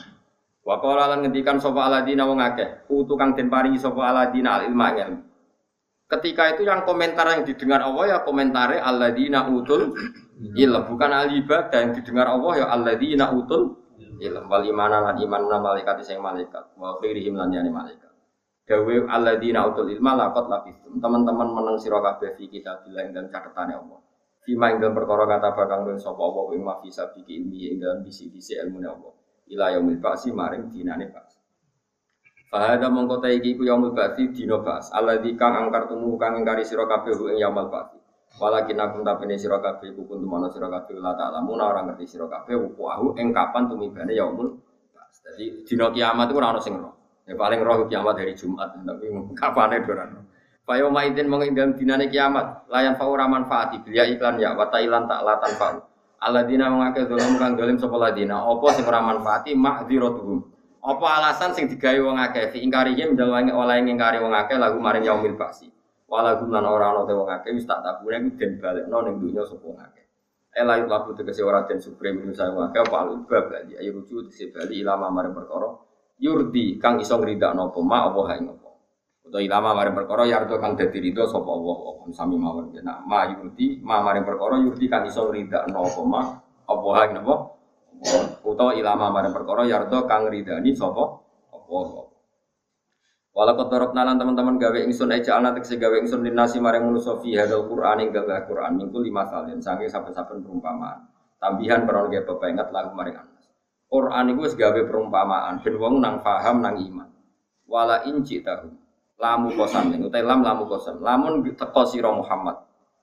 Wa 0.64 0.80
qala 0.80 1.12
lan 1.12 1.28
ngendikan 1.28 1.60
sapa 1.60 1.84
aladina 1.84 2.24
wong 2.24 2.40
akeh, 2.40 2.88
utu 2.88 3.12
kang 3.20 3.36
den 3.36 3.52
paringi 3.52 3.76
sapa 3.76 4.08
aladina 4.08 4.56
al 4.56 4.72
ilma 4.72 4.88
ilmu. 4.96 5.20
Ketika 6.08 6.56
itu 6.56 6.64
yang 6.64 6.88
komentar 6.88 7.28
yang 7.28 7.44
didengar 7.44 7.84
Allah 7.84 8.16
ya 8.16 8.18
komentare 8.24 8.80
alladzina 8.80 9.52
utul 9.52 10.00
ilm, 10.56 10.82
bukan 10.88 11.10
al 11.12 11.28
ibadah 11.28 11.76
yang 11.76 11.92
didengar 11.92 12.24
Allah 12.24 12.52
ya 12.56 12.66
alladzina 12.72 13.36
utul 13.36 13.84
ilm 14.16 14.48
wal 14.48 14.64
imana 14.64 15.12
lan 15.12 15.20
iman 15.20 15.60
malaikat 15.60 16.08
sing 16.08 16.24
malaikat 16.24 16.72
wa 16.80 16.96
khairihim 17.04 17.36
lan 17.36 17.52
yani 17.52 17.68
malaikat. 17.68 18.09
Dawe 18.66 18.94
alladzina 19.10 19.66
utul 19.66 19.90
ilma 19.90 20.14
laqad 20.14 20.46
labistum. 20.46 20.98
Teman-teman 21.02 21.48
meneng 21.50 21.76
sira 21.80 21.98
kabeh 21.98 22.38
fi 22.38 22.46
kitabillah 22.46 23.10
dan 23.10 23.26
catatane 23.30 23.74
Allah. 23.74 24.00
Fima 24.40 24.72
ing 24.72 24.80
dalam 24.80 24.96
perkara 24.96 25.28
kata 25.28 25.52
bakang 25.52 25.84
den 25.84 26.00
sapa 26.00 26.22
Allah 26.22 26.56
ing 26.56 26.64
ma 26.64 26.80
fi 26.80 26.88
sabiki 26.88 27.44
ilmi 27.44 27.76
ing 27.76 27.76
dalam 27.82 28.00
bisi-bisi 28.00 28.56
ilmune 28.56 28.88
Allah. 28.88 29.12
Ila 29.50 29.74
yaumil 29.74 29.98
ba'si 30.00 30.30
maring 30.30 30.70
dinane 30.70 31.10
ba'si. 31.10 31.36
Fahada 32.50 32.90
mongko 32.90 33.22
ta 33.22 33.28
iki 33.30 33.58
ku 33.58 33.66
yaumul 33.66 33.92
ba'si 33.92 34.30
dina 34.30 34.58
ba's. 34.62 34.90
Alladzi 34.94 35.34
kang 35.36 35.54
angkar 35.54 35.90
tumu 35.90 36.16
kang 36.16 36.38
ingkari 36.40 36.64
sira 36.64 36.86
kabeh 36.86 37.14
ing 37.34 37.38
yaumul 37.42 37.68
ba'si. 37.68 37.98
Walakin 38.38 38.78
aku 38.78 39.02
tapene 39.02 39.34
sira 39.34 39.58
kabeh 39.58 39.90
iku 39.90 40.06
kuntum 40.06 40.30
ana 40.38 40.46
sira 40.48 40.70
kabeh 40.70 40.94
la 41.02 41.18
ta'lamu 41.18 41.58
ora 41.58 41.82
ngerti 41.82 42.06
sira 42.06 42.30
kabeh 42.30 42.54
wuku 42.54 43.18
ing 43.18 43.34
kapan 43.34 43.66
tumibane 43.66 44.14
yaumul 44.14 44.56
ba's. 44.94 45.18
Dadi 45.26 45.66
dina 45.66 45.90
kiamat 45.90 46.30
iku 46.30 46.38
ora 46.38 46.54
ono 46.54 46.62
sing. 46.62 46.74
Ya 47.30 47.38
paling 47.38 47.62
roh 47.62 47.86
kiamat 47.86 48.18
dari 48.18 48.34
Jumat, 48.34 48.74
tapi 48.82 49.06
kapane 49.38 49.78
ora 49.86 50.10
ono. 50.10 50.26
Fayo 50.66 50.90
maidin 50.90 51.30
dalem 51.30 51.78
dinane 51.78 52.10
kiamat, 52.10 52.66
layan 52.66 52.98
fa 52.98 53.06
ora 53.06 53.30
manfaati 53.30 53.86
biya 53.86 54.02
iklan 54.10 54.42
ya 54.42 54.58
wa 54.58 54.66
ilan 54.74 55.06
tak 55.06 55.22
latan 55.22 55.52
fa. 55.54 55.78
Alladzina 56.26 56.66
mengake 56.66 57.06
dolim 57.06 57.38
kang 57.38 57.54
dolim 57.54 57.78
sapa 57.78 57.94
ladina, 58.02 58.42
apa 58.42 58.66
sing 58.74 58.82
ora 58.82 58.98
manfaati 58.98 59.54
ma'dziratuhum. 59.54 60.38
Apa 60.82 61.06
alasan 61.22 61.54
sing 61.54 61.70
digawe 61.70 62.02
wong 62.02 62.18
akeh 62.18 62.50
fi 62.50 62.66
ingkarihim 62.66 63.14
dalwange 63.14 63.54
oleh 63.54 63.78
ngingkari 63.78 64.18
wong 64.18 64.34
akeh 64.34 64.58
lagu 64.58 64.82
maring 64.82 65.06
yaumil 65.06 65.38
ba'si. 65.38 65.70
Wala 66.10 66.34
lan 66.34 66.66
ora 66.66 66.90
ana 66.90 67.06
te 67.06 67.14
wong 67.14 67.30
akeh 67.30 67.54
wis 67.54 67.62
tak 67.62 67.86
tabune 67.86 68.26
iku 68.26 68.42
den 68.42 68.58
balekno 68.58 69.06
ning 69.06 69.22
dunya 69.22 69.46
sapa 69.46 69.62
wong 69.62 69.78
akeh. 69.78 70.02
Ela 70.50 70.82
itu 70.82 70.90
lagu 70.90 71.14
tegese 71.14 71.46
ora 71.46 71.62
den 71.62 71.78
supreme 71.78 72.26
ing 72.26 72.34
saya 72.34 72.50
wong 72.50 72.74
akeh 72.74 72.82
apa 72.82 72.96
alu 73.06 73.22
bab 73.22 73.54
bali 73.54 73.78
ayo 73.78 74.02
rujuk 74.02 74.26
tegese 74.28 74.50
bali 74.50 74.82
ilama 74.82 75.14
maring 75.14 75.30
perkara 75.30 75.89
yurdi 76.20 76.76
kang 76.76 77.00
iso 77.00 77.16
ngridakno 77.16 77.72
apa 77.72 77.80
ma 77.80 77.98
apa 78.12 78.20
hae 78.28 78.38
ngopo. 78.44 78.68
Utawa 79.24 79.40
ilama 79.40 79.70
maring 79.72 79.96
perkara 79.96 80.22
yardo 80.28 80.60
kang 80.60 80.76
dadi 80.76 80.98
ridho 81.00 81.24
sapa 81.24 81.48
Allah 81.48 81.76
apa 81.96 82.02
sami 82.12 82.36
mawon. 82.36 82.76
Nah 82.84 83.00
ma 83.08 83.26
yurdi 83.32 83.80
ma 83.80 84.04
maring 84.04 84.28
perkara 84.28 84.60
yurdi 84.60 84.86
kang 84.86 85.08
iso 85.08 85.26
ngridakno 85.26 85.80
apa 85.80 86.02
ma 86.04 86.20
apa 86.68 86.88
hae 87.00 87.08
ngopo 87.16 87.60
utawa 88.44 88.72
ilama 88.72 89.12
marang 89.12 89.32
perkara 89.32 89.68
yardo 89.68 90.08
kang 90.08 90.28
ridani 90.28 90.72
sapa 90.72 91.20
apa 91.52 92.08
Walau 93.30 93.54
kotorok 93.54 93.94
nalan 93.94 94.18
teman-teman 94.18 94.58
gawe 94.58 94.74
ingsun 94.90 95.14
aja 95.14 95.38
anak 95.38 95.62
tegese 95.62 95.78
gawe 95.78 96.02
ingsun 96.02 96.26
dinasi 96.26 96.58
marang 96.58 96.90
manusa 96.90 97.14
fi 97.22 97.38
hadal 97.38 97.70
Qur'an 97.70 98.02
ing 98.02 98.10
gawe 98.10 98.42
Qur'an 98.42 98.74
minggu 98.74 98.98
lima 98.98 99.22
salin 99.22 99.62
saking 99.62 99.86
saben-saben 99.86 100.42
perumpamaan. 100.42 101.06
Tambihan 101.38 101.86
peron 101.86 102.10
gawe 102.10 102.26
pepengat 102.26 102.74
lagu 102.74 102.90
maring. 102.90 103.29
Qur'an 103.90 104.30
iku 104.30 104.46
wis 104.46 104.54
gawe 104.54 104.80
perumpamaan 104.86 105.58
ben 105.66 105.74
wong 105.74 105.98
nang 105.98 106.22
paham 106.22 106.62
nang 106.62 106.78
iman. 106.78 107.10
Wala 107.66 108.06
inci 108.06 108.38
tahu. 108.38 108.70
Lamu 109.18 109.52
kosan 109.58 109.90
ning 109.90 110.06
utai 110.06 110.22
lam 110.22 110.46
lamu 110.46 110.70
kosan. 110.70 111.02
Lamun 111.02 111.42
teko 111.42 111.82
sira 111.84 112.08
Muhammad. 112.14 112.56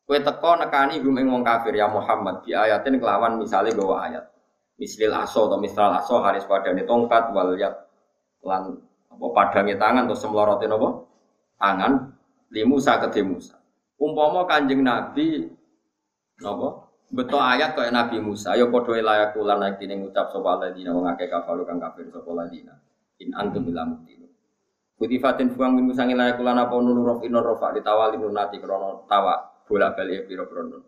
Kowe 0.07 0.15
teko 0.15 0.55
nekani 0.57 1.03
gum 1.03 1.19
ing 1.19 1.27
wong 1.27 1.43
kafir 1.43 1.75
ya 1.75 1.91
Muhammad 1.91 2.47
di 2.47 2.55
ayatin 2.55 2.95
kelawan 2.95 3.35
misale 3.35 3.75
gawa 3.75 4.07
ayat 4.07 4.23
mislil 4.77 5.13
aso 5.13 5.49
atau 5.49 5.59
misal 5.59 5.89
aso 5.91 6.21
haris 6.21 6.45
padane 6.45 6.85
tongkat 6.85 7.33
wal 7.33 7.57
yat 7.57 7.73
lan 8.45 8.77
apa 9.09 9.25
padange 9.33 9.75
tangan 9.75 10.05
atau 10.05 10.17
semlorote 10.17 10.69
apa 10.69 10.89
tangan 11.57 11.93
limu 12.53 12.77
Musa 12.77 13.01
ke 13.01 13.19
Musa 13.25 13.57
umpama 13.97 14.45
kanjeng 14.45 14.85
Nabi 14.85 15.49
napa 16.37 16.86
betul 17.07 17.39
ayat 17.39 17.73
kaya 17.73 17.91
Nabi 17.91 18.19
Musa 18.19 18.55
ya 18.57 18.67
padha 18.67 18.99
layak 18.99 19.35
lan 19.39 19.57
nek 19.63 19.79
dene 19.79 20.03
ngucap 20.03 20.31
sapa 20.31 20.59
ladina 20.59 20.91
wong 20.91 21.07
akeh 21.07 21.27
kafaru 21.31 21.63
kang 21.63 21.79
kafir 21.79 22.07
sapa 22.11 22.31
ladina 22.35 22.75
in 23.23 23.31
antum 23.35 23.63
ila 23.67 23.87
mutinu 23.87 24.27
Kutifatin 24.97 25.53
buang 25.53 25.77
min 25.77 25.93
musangi 25.93 26.17
layak 26.17 26.41
lan 26.41 26.57
apa 26.57 26.73
nunu 26.81 27.05
rof 27.05 27.21
inor 27.21 27.45
rofa 27.45 27.69
ditawali 27.71 28.17
nunati 28.17 28.57
krono 28.57 29.05
tawa 29.05 29.37
bolak 29.69 29.93
balik 29.93 30.25
piro 30.25 30.49
krono 30.49 30.83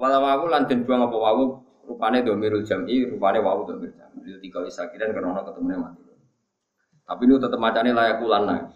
Walawawu 0.00 0.48
lan 0.48 0.64
buang 0.64 1.04
apa 1.04 1.16
wawu 1.16 1.44
Rupane 1.90 2.22
domirul 2.22 2.62
jam'i, 2.62 3.02
rupane 3.02 3.42
wawu 3.42 3.66
domir 3.66 3.90
jam'i. 3.90 4.22
Itu 4.22 4.38
tiga 4.38 4.62
bisa 4.62 4.86
kira 4.94 5.10
karena 5.10 5.42
ketemunya 5.42 5.74
mati. 5.74 6.06
Tapi 7.02 7.26
ini 7.26 7.42
tetap 7.42 7.58
macamnya 7.58 7.90
layak 7.90 8.22
ulana. 8.22 8.70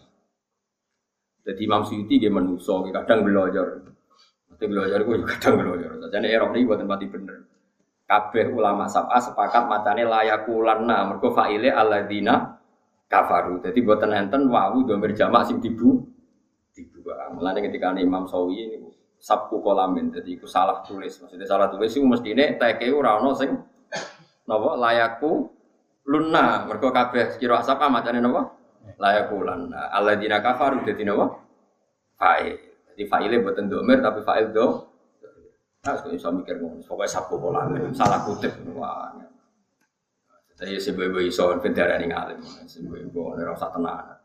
Jadi 1.47 1.63
Imam 1.63 1.87
Suyuti 1.87 2.19
dia 2.19 2.35
menuso, 2.35 2.83
kadang 2.91 3.23
belajar. 3.23 3.94
Belajar 4.69 4.99
gue 5.05 5.15
juga 5.21 5.29
kadang 5.37 5.55
belajar. 5.61 5.91
Jadi 6.11 6.27
erok 6.31 6.51
ini 6.57 6.67
buat 6.69 6.79
tempat 6.81 7.01
bener. 7.09 7.39
Kabeh 8.05 8.47
ulama 8.53 8.85
sabah 8.85 9.21
sepakat 9.21 9.65
macamnya 9.69 10.05
layak 10.09 10.45
ulana. 10.49 11.09
Mereka 11.09 11.29
fa'ile 11.33 11.73
aladina 11.73 12.61
kafaru. 13.09 13.65
Jadi 13.65 13.79
buat 13.81 14.03
enten 14.05 14.49
wawu 14.49 14.85
domir 14.85 15.17
jamak 15.17 15.49
sing 15.49 15.59
dibu. 15.61 16.05
Dibu. 16.75 17.01
Mulanya 17.35 17.65
ketika 17.65 17.95
Imam 17.97 18.27
Sawi 18.27 18.79
ini 18.79 18.95
sabku 19.25 19.65
kolamin 19.65 20.13
jadi 20.13 20.37
itu 20.37 20.45
salah 20.45 20.85
tulis 20.85 21.17
maksudnya 21.17 21.49
salah 21.49 21.73
tulis 21.73 21.89
itu 21.97 22.05
mesti 22.05 22.37
ini 22.37 22.61
teke 22.61 22.93
ora 22.93 23.17
ono 23.17 23.33
sing 23.33 23.57
nopo 24.45 24.77
layakku 24.77 25.49
luna 26.05 26.69
mereka 26.69 26.93
kabeh 26.93 27.41
kira 27.41 27.65
sapa 27.65 27.89
macane 27.89 28.21
nopo 28.21 28.53
layakku 29.01 29.41
luna 29.41 29.89
alladzina 29.97 30.45
kafaru 30.45 30.85
dadi 30.85 31.09
nopo 31.09 31.41
fa'il 32.21 32.74
jadi 32.95 33.05
fa'ile 33.11 33.37
boten 33.43 33.67
domir 33.67 33.99
tapi 34.01 34.23
fa'il 34.23 34.55
do 34.55 34.95
Nah, 35.85 35.93
saya 36.01 36.33
mikir 36.33 36.65
ngono, 36.65 36.81
pokoknya 36.81 37.13
sabku 37.13 37.37
kolamin, 37.37 37.93
salah 37.93 38.25
kutip, 38.25 38.57
wah. 38.73 39.13
Jadi 40.57 40.81
sebuah-buah 40.81 41.29
iso, 41.29 41.53
bendera 41.61 42.01
ini 42.01 42.09
ngalim, 42.09 42.41
sebuah-buah, 42.41 43.37
ini 43.37 43.43
rasa 43.45 43.69
tenang. 43.69 44.17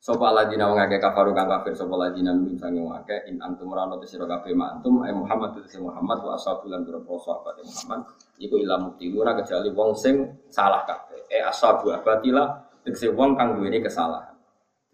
Sopo 0.00 0.24
aladina 0.24 0.64
wong 0.64 0.80
akeh 0.80 0.96
kafaru 0.96 1.36
kang 1.36 1.44
kafir 1.44 1.76
sopo 1.76 2.00
aladina 2.00 2.32
min 2.32 2.56
sange 2.56 2.80
wong 2.80 3.04
akeh 3.04 3.20
in 3.28 3.36
antum 3.36 3.68
rano 3.68 4.00
te 4.00 4.08
sira 4.08 4.24
kabeh 4.24 4.56
mantum 4.56 5.04
ay 5.04 5.12
Muhammad 5.12 5.52
te 5.60 5.76
Muhammad 5.76 6.24
wa 6.24 6.40
ashabu 6.40 6.72
lan 6.72 6.88
pira 6.88 6.96
sahabat 7.04 7.60
Muhammad 7.60 8.08
iku 8.40 8.56
ila 8.64 8.80
muktiluna 8.80 9.36
kecuali 9.36 9.68
wong 9.76 9.92
sing 9.92 10.24
salah 10.48 10.88
kabeh 10.88 11.20
eh 11.28 11.44
ashabu 11.44 11.92
abatila 11.92 12.48
tegese 12.80 13.12
wong 13.12 13.36
kang 13.36 13.60
duweni 13.60 13.84
kesalahan. 13.84 14.29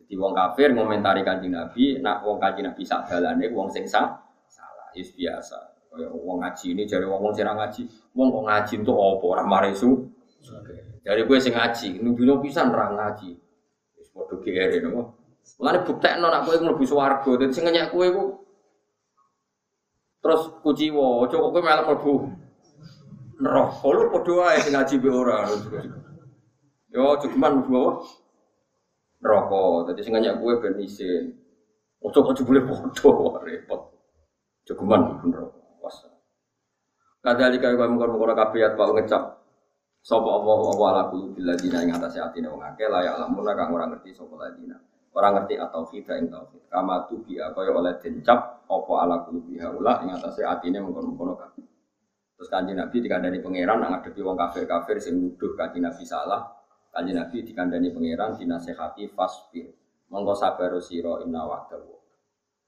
Jadi 0.07 0.23
wong 0.23 0.39
kafir 0.39 0.71
ngomentari 0.71 1.27
Kanjeng 1.27 1.51
Nabi, 1.51 1.99
nak 1.99 2.23
wong 2.23 2.39
Kanjeng 2.39 2.71
Nabi 2.71 2.87
sak 2.87 3.11
dalane 3.11 3.51
wong 3.51 3.67
sing 3.75 3.83
salah. 3.91 4.23
Is 4.97 5.13
biasa. 5.13 5.61
Kaya 5.93 6.09
wong 6.09 6.41
ngaji 6.41 6.73
ini 6.73 6.89
jare 6.89 7.05
wong 7.05 7.21
wong 7.21 7.35
sing 7.37 7.45
ngaji, 7.45 7.85
wong 8.17 8.33
kok 8.33 8.45
ngaji 8.49 8.73
entuk 8.81 8.97
apa 8.97 9.25
ora 9.29 9.45
mare 9.45 9.77
su. 9.77 10.09
Dari 11.05 11.21
gue 11.21 11.37
sing 11.37 11.53
ngaji, 11.53 12.01
nuduhno 12.01 12.41
pisan 12.41 12.73
ra 12.73 12.95
ngaji. 12.97 13.37
Waduh 14.17 14.41
kiri 14.41 14.81
nopo. 14.81 15.21
Mulane 15.61 15.85
buktekno 15.85 16.27
nak 16.33 16.49
kowe 16.49 16.57
mlebu 16.57 16.85
swarga, 16.89 17.31
dadi 17.37 17.53
sing 17.53 17.69
ngenyek 17.69 17.93
kowe 17.93 18.09
iku 18.09 18.25
terus 20.25 20.43
kuciwa, 20.65 21.29
aja 21.29 21.37
kok 21.37 21.51
kowe 21.53 21.61
malah 21.61 21.85
mlebu 21.85 22.15
neraka. 23.43 23.89
Lu 23.93 24.09
padha 24.17 24.33
wae 24.33 24.59
sing 24.65 24.73
ngaji 24.73 24.95
be 24.97 25.09
ora. 25.13 25.45
Yo 26.89 27.21
cukuman 27.21 27.61
mlebu 27.61 27.73
apa? 27.77 27.93
Neraka. 29.23 29.91
Dadi 29.91 30.01
sing 30.05 30.13
ngenyek 30.13 30.41
kowe 30.41 30.55
ben 30.61 30.77
isin. 30.81 31.33
Aja 32.05 32.19
kok 32.23 32.35
jebule 32.37 32.61
padha 32.65 33.41
repot. 33.43 33.81
Cukuman 34.67 35.01
mlebu 35.07 35.27
neraka. 35.31 35.61
Pas. 35.81 35.97
Kadalika 37.23 37.75
kaya 37.75 37.91
mengkon-mengkon 37.91 38.39
kabeh 38.39 38.75
Pak 38.79 38.89
ngecap 38.95 39.23
Sopo 40.07 40.31
Allah 40.31 40.63
wa 40.79 40.87
ala 40.95 41.03
qulubil 41.11 41.43
ladina 41.43 41.83
ing 41.83 41.91
atase 41.91 42.23
atine 42.23 42.47
wong 42.47 42.63
akeh 42.63 42.87
layak 42.87 43.19
lamuna 43.19 43.59
kang 43.59 43.75
ora 43.75 43.91
ngerti 43.91 44.15
sapa 44.15 44.39
ladina. 44.39 44.79
Ora 45.11 45.35
ngerti 45.35 45.59
atau 45.59 45.83
kita 45.91 46.15
ing 46.23 46.31
tauhid. 46.31 46.71
Kama 46.71 47.11
tu 47.11 47.27
bi 47.27 47.43
kaya 47.43 47.75
oleh 47.75 47.99
dencap 47.99 48.71
apa 48.71 48.93
ala 49.03 49.27
qulubi 49.27 49.59
haula 49.59 50.07
ing 50.07 50.15
atase 50.15 50.47
atine 50.47 50.79
mengkono-mengkono 50.79 51.35
kabeh. 51.35 51.67
Terus 52.39 52.49
kanjeng 52.53 52.79
Nabi 52.79 52.97
dikandani 53.03 53.43
pangeran 53.43 53.83
nang 53.83 53.91
ngadepi 53.99 54.21
wong 54.23 54.39
kafir-kafir 54.39 55.03
sing 55.03 55.19
nuduh 55.19 55.59
kanjeng 55.59 55.83
Nabi 55.83 56.07
salah. 56.07 56.55
Kanjeng 56.97 57.21
Nabi 57.21 57.45
dikandani 57.45 57.93
pangeran 57.93 58.41
dinasehati 58.41 59.13
fasbir. 59.13 59.69
Monggo 60.09 60.33
sabar 60.33 60.73
sira 60.81 61.21
inna 61.21 61.45
wa'dahu. 61.45 61.93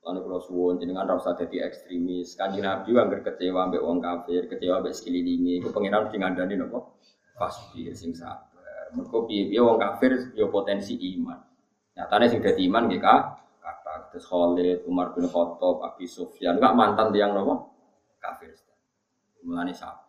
Lalu 0.05 0.19
kalau 0.21 0.41
suwon 0.45 0.77
jenengan 0.77 1.09
rasa 1.09 1.33
jadi 1.33 1.65
ekstremis. 1.65 2.37
Kanjeng 2.37 2.69
Nabi 2.69 2.93
angger 2.93 3.25
kecewa 3.25 3.65
ambek 3.65 3.81
wong 3.81 4.05
kafir, 4.05 4.45
kecewa 4.45 4.85
ambek 4.85 4.93
sekelilingi. 4.93 5.65
Iku 5.65 5.73
pengiran 5.73 6.13
mesti 6.13 6.21
ngandani 6.21 6.55
nopo? 6.61 7.01
Fasbir 7.41 7.97
sing 7.97 8.13
sabar. 8.13 8.93
Mergo 8.93 9.25
piye-piye 9.25 9.65
wong 9.65 9.81
kafir 9.81 10.37
yo 10.37 10.53
potensi 10.53 11.01
iman. 11.17 11.41
Nyatane 11.97 12.29
sing 12.29 12.45
dadi 12.45 12.69
iman 12.69 12.85
nggih. 12.85 13.01
Kata 13.01 14.13
terus 14.13 14.29
Khalid, 14.29 14.85
Umar 14.85 15.17
bin 15.17 15.25
Khattab, 15.25 15.81
Abi 15.81 16.05
Sufyan, 16.05 16.61
enggak 16.61 16.77
mantan 16.77 17.17
tiang 17.17 17.33
nopo? 17.33 17.73
Kafir. 18.21 18.53
Mulane 19.41 19.73
sabar. 19.73 20.08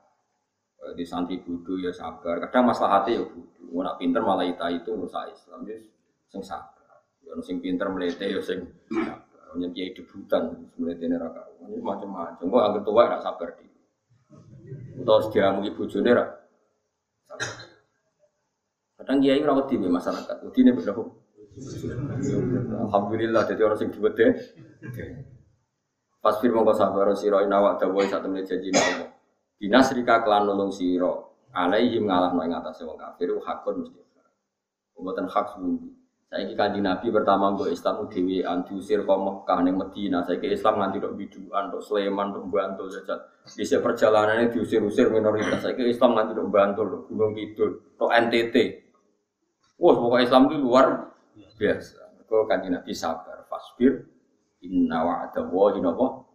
Eh, 0.79 0.93
Di 0.95 1.03
santri 1.03 1.39
budu 1.43 1.79
ya 1.83 1.91
sabar. 1.91 2.39
Kadang 2.47 2.71
masalah 2.71 3.03
hati 3.03 3.19
ya 3.19 3.23
budu. 3.23 3.69
Mau 3.69 3.85
nak 3.85 3.99
pinter 3.99 4.23
malah 4.23 4.47
ita 4.47 4.65
itu 4.71 4.95
rusak 4.95 5.29
Islam. 5.29 5.67
Jadi 5.67 5.83
sing 6.31 6.41
sabar. 6.41 7.03
Ya 7.21 7.35
sing 7.43 7.59
pinter 7.59 7.91
melete 7.91 8.25
ya 8.31 8.39
sing 8.39 8.63
sabar. 8.87 9.27
Hanya 9.53 9.67
kiai 9.75 9.91
debutan 9.91 10.71
melete 10.79 11.05
neraka. 11.05 11.43
Ini 11.67 11.83
macam-macam. 11.83 12.45
Kok 12.47 12.63
anggap 12.63 12.83
tua 12.87 13.03
nak 13.11 13.21
sabar 13.21 13.49
di. 13.59 13.67
Terus 14.99 15.25
dia 15.33 15.51
mungkin 15.51 15.73
bujune 15.75 16.11
ra. 16.15 16.25
sabar. 17.27 17.67
Kadang 18.99 19.17
kiai 19.19 19.41
rawat 19.43 19.65
di 19.67 19.75
masyarakat. 19.79 20.37
Udine 20.47 20.71
berapa? 20.75 21.03
Alhamdulillah 22.87 23.43
jadi 23.51 23.61
orang 23.67 23.79
sing 23.79 23.89
diwede. 23.91 24.27
Pasfir 26.19 26.51
mongko 26.51 26.75
sabar 26.75 27.07
sira 27.15 27.43
ina 27.47 27.63
wa 27.63 27.79
dawuh 27.79 28.03
sak 28.07 28.23
temene 28.27 28.43
janji 28.43 28.71
Allah. 28.75 29.18
Dinasrika 29.59 30.23
kelan 30.23 30.47
nulung 30.47 30.71
sira 30.71 31.11
alaihim 31.51 32.07
ngalahno 32.07 32.41
ing 32.47 32.55
atase 32.55 32.87
wong 32.87 32.95
kafir 32.95 33.35
hakun 33.43 33.83
mesti. 33.83 33.99
Mboten 34.99 35.27
hak 35.31 35.55
semundi. 35.55 35.95
Saiki 36.29 36.53
kanjeng 36.53 36.85
Nabi 36.85 37.09
pertama 37.09 37.49
nggo 37.49 37.71
Islam 37.73 38.05
dhewean 38.05 38.61
diusir 38.61 39.01
ke 39.01 39.15
Mekah 39.17 39.59
ning 39.65 39.81
Madinah. 39.81 40.21
Saiki 40.27 40.53
Islam 40.53 40.77
nganti 40.77 41.01
tok 41.01 41.17
biduan, 41.17 41.73
tok 41.73 41.81
Sleman, 41.81 42.29
tok 42.35 42.45
Bantul 42.53 42.85
jajal. 42.93 43.17
Dhisik 43.49 43.81
perjalanannya 43.81 44.53
diusir-usir 44.53 45.09
minoritas. 45.09 45.65
Saiki 45.65 45.89
Islam 45.89 46.13
nganti 46.13 46.37
tok 46.37 46.47
Bantul, 46.53 46.85
tok 46.91 47.01
Gunung 47.09 47.33
Kidul, 47.33 47.97
tok 47.97 48.11
NTT. 48.13 48.55
Wah, 49.81 49.95
pokoknya 49.97 50.25
Islam 50.29 50.41
itu 50.51 50.55
luar 50.61 50.87
biasa. 51.57 51.97
Kau 52.29 52.45
kanjeng 52.45 52.77
Nabi 52.77 52.93
sabar, 52.93 53.41
fasbir, 53.49 54.05
inna 54.61 55.01
wa'adallahi 55.01 55.81
napa 55.81 56.28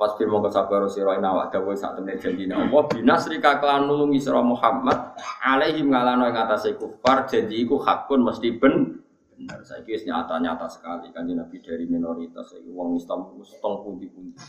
Fasbir 0.00 0.32
mongko 0.32 0.48
sabar 0.48 0.80
sira 0.88 1.20
inna 1.20 1.28
wa'adallahi 1.28 1.76
sak 1.76 2.00
temene 2.00 2.16
janjine 2.16 2.56
Allah. 2.56 2.88
Binasrika 2.88 3.60
kelan 3.60 3.84
nulungi 3.84 4.16
sira 4.16 4.40
Muhammad 4.40 5.12
alaihim 5.44 5.92
ngalano 5.92 6.24
ing 6.24 6.40
atase 6.40 6.72
kufar. 6.80 7.28
Janji 7.28 7.68
iku 7.68 7.76
hakun 7.84 8.24
mesti 8.24 8.56
ben 8.56 8.96
bener. 9.36 9.60
Saiki 9.60 9.92
wis 9.92 10.08
nyata-nyata 10.08 10.72
sekali 10.72 11.12
kanjeng 11.12 11.36
Nabi 11.36 11.60
dari 11.60 11.84
minoritas 11.84 12.48
saiki 12.48 12.72
wong 12.72 12.96
Islam 12.96 13.28
wis 13.36 13.52
tong 13.60 13.84
pundi-pundi. 13.84 14.40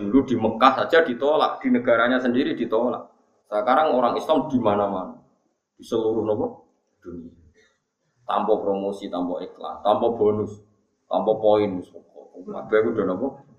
Dulu 0.00 0.24
di 0.24 0.40
Mekah 0.40 0.72
saja 0.80 1.04
ditolak 1.04 1.60
di 1.60 1.68
negaranya 1.68 2.16
sendiri 2.16 2.56
ditolak. 2.56 3.04
Sekarang 3.44 3.92
orang 3.92 4.16
Islam 4.16 4.48
di 4.48 4.56
mana-mana? 4.56 5.20
Di 5.76 5.84
seluruh 5.84 6.24
nopo 6.24 6.46
dunia. 7.04 7.28
Tanpa 8.24 8.56
promosi, 8.56 9.12
tanpa 9.12 9.44
iklan, 9.44 9.84
tanpa 9.84 10.06
bonus, 10.16 10.64
tanpa 11.04 11.32
poin. 11.36 11.76
Kabeh 12.40 12.80
udah 12.88 13.04
nopo? 13.04 13.53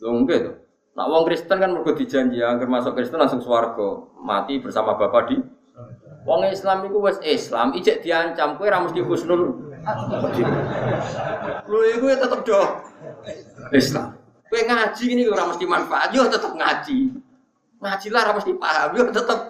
Enggak 0.00 0.38
tuh. 0.48 0.56
Nak 0.96 1.06
wong 1.06 1.22
Kristen 1.28 1.56
kan 1.60 1.70
mergo 1.70 1.92
dijanji 1.94 2.40
agar 2.42 2.66
masuk 2.66 2.96
Kristen 2.96 3.20
langsung 3.20 3.44
swarga, 3.44 4.10
mati 4.20 4.58
bersama 4.58 4.98
Bapa 4.98 5.28
di 5.30 5.38
Wong 6.28 6.44
Islam 6.52 6.84
iku 6.84 7.00
wis 7.00 7.16
Islam, 7.24 7.72
ijek 7.72 8.04
diancam 8.04 8.60
kowe 8.60 8.68
ora 8.68 8.84
mesti 8.84 9.00
husnul. 9.00 9.72
Lho 11.64 11.78
iku 11.96 12.04
ya 12.12 12.16
tetep 12.20 12.44
do 12.44 12.60
Islam. 13.72 14.20
Kowe 14.44 14.60
ngaji 14.60 15.04
ini 15.16 15.24
ora 15.24 15.48
mesti 15.48 15.64
manfaat, 15.64 16.12
yo 16.12 16.28
tetep 16.28 16.52
ngaji. 16.52 17.16
Ngaji 17.80 18.06
lah 18.12 18.20
ora 18.28 18.32
mesti 18.36 18.52
paham, 18.52 18.88
yo 18.92 19.02
tetep 19.08 19.40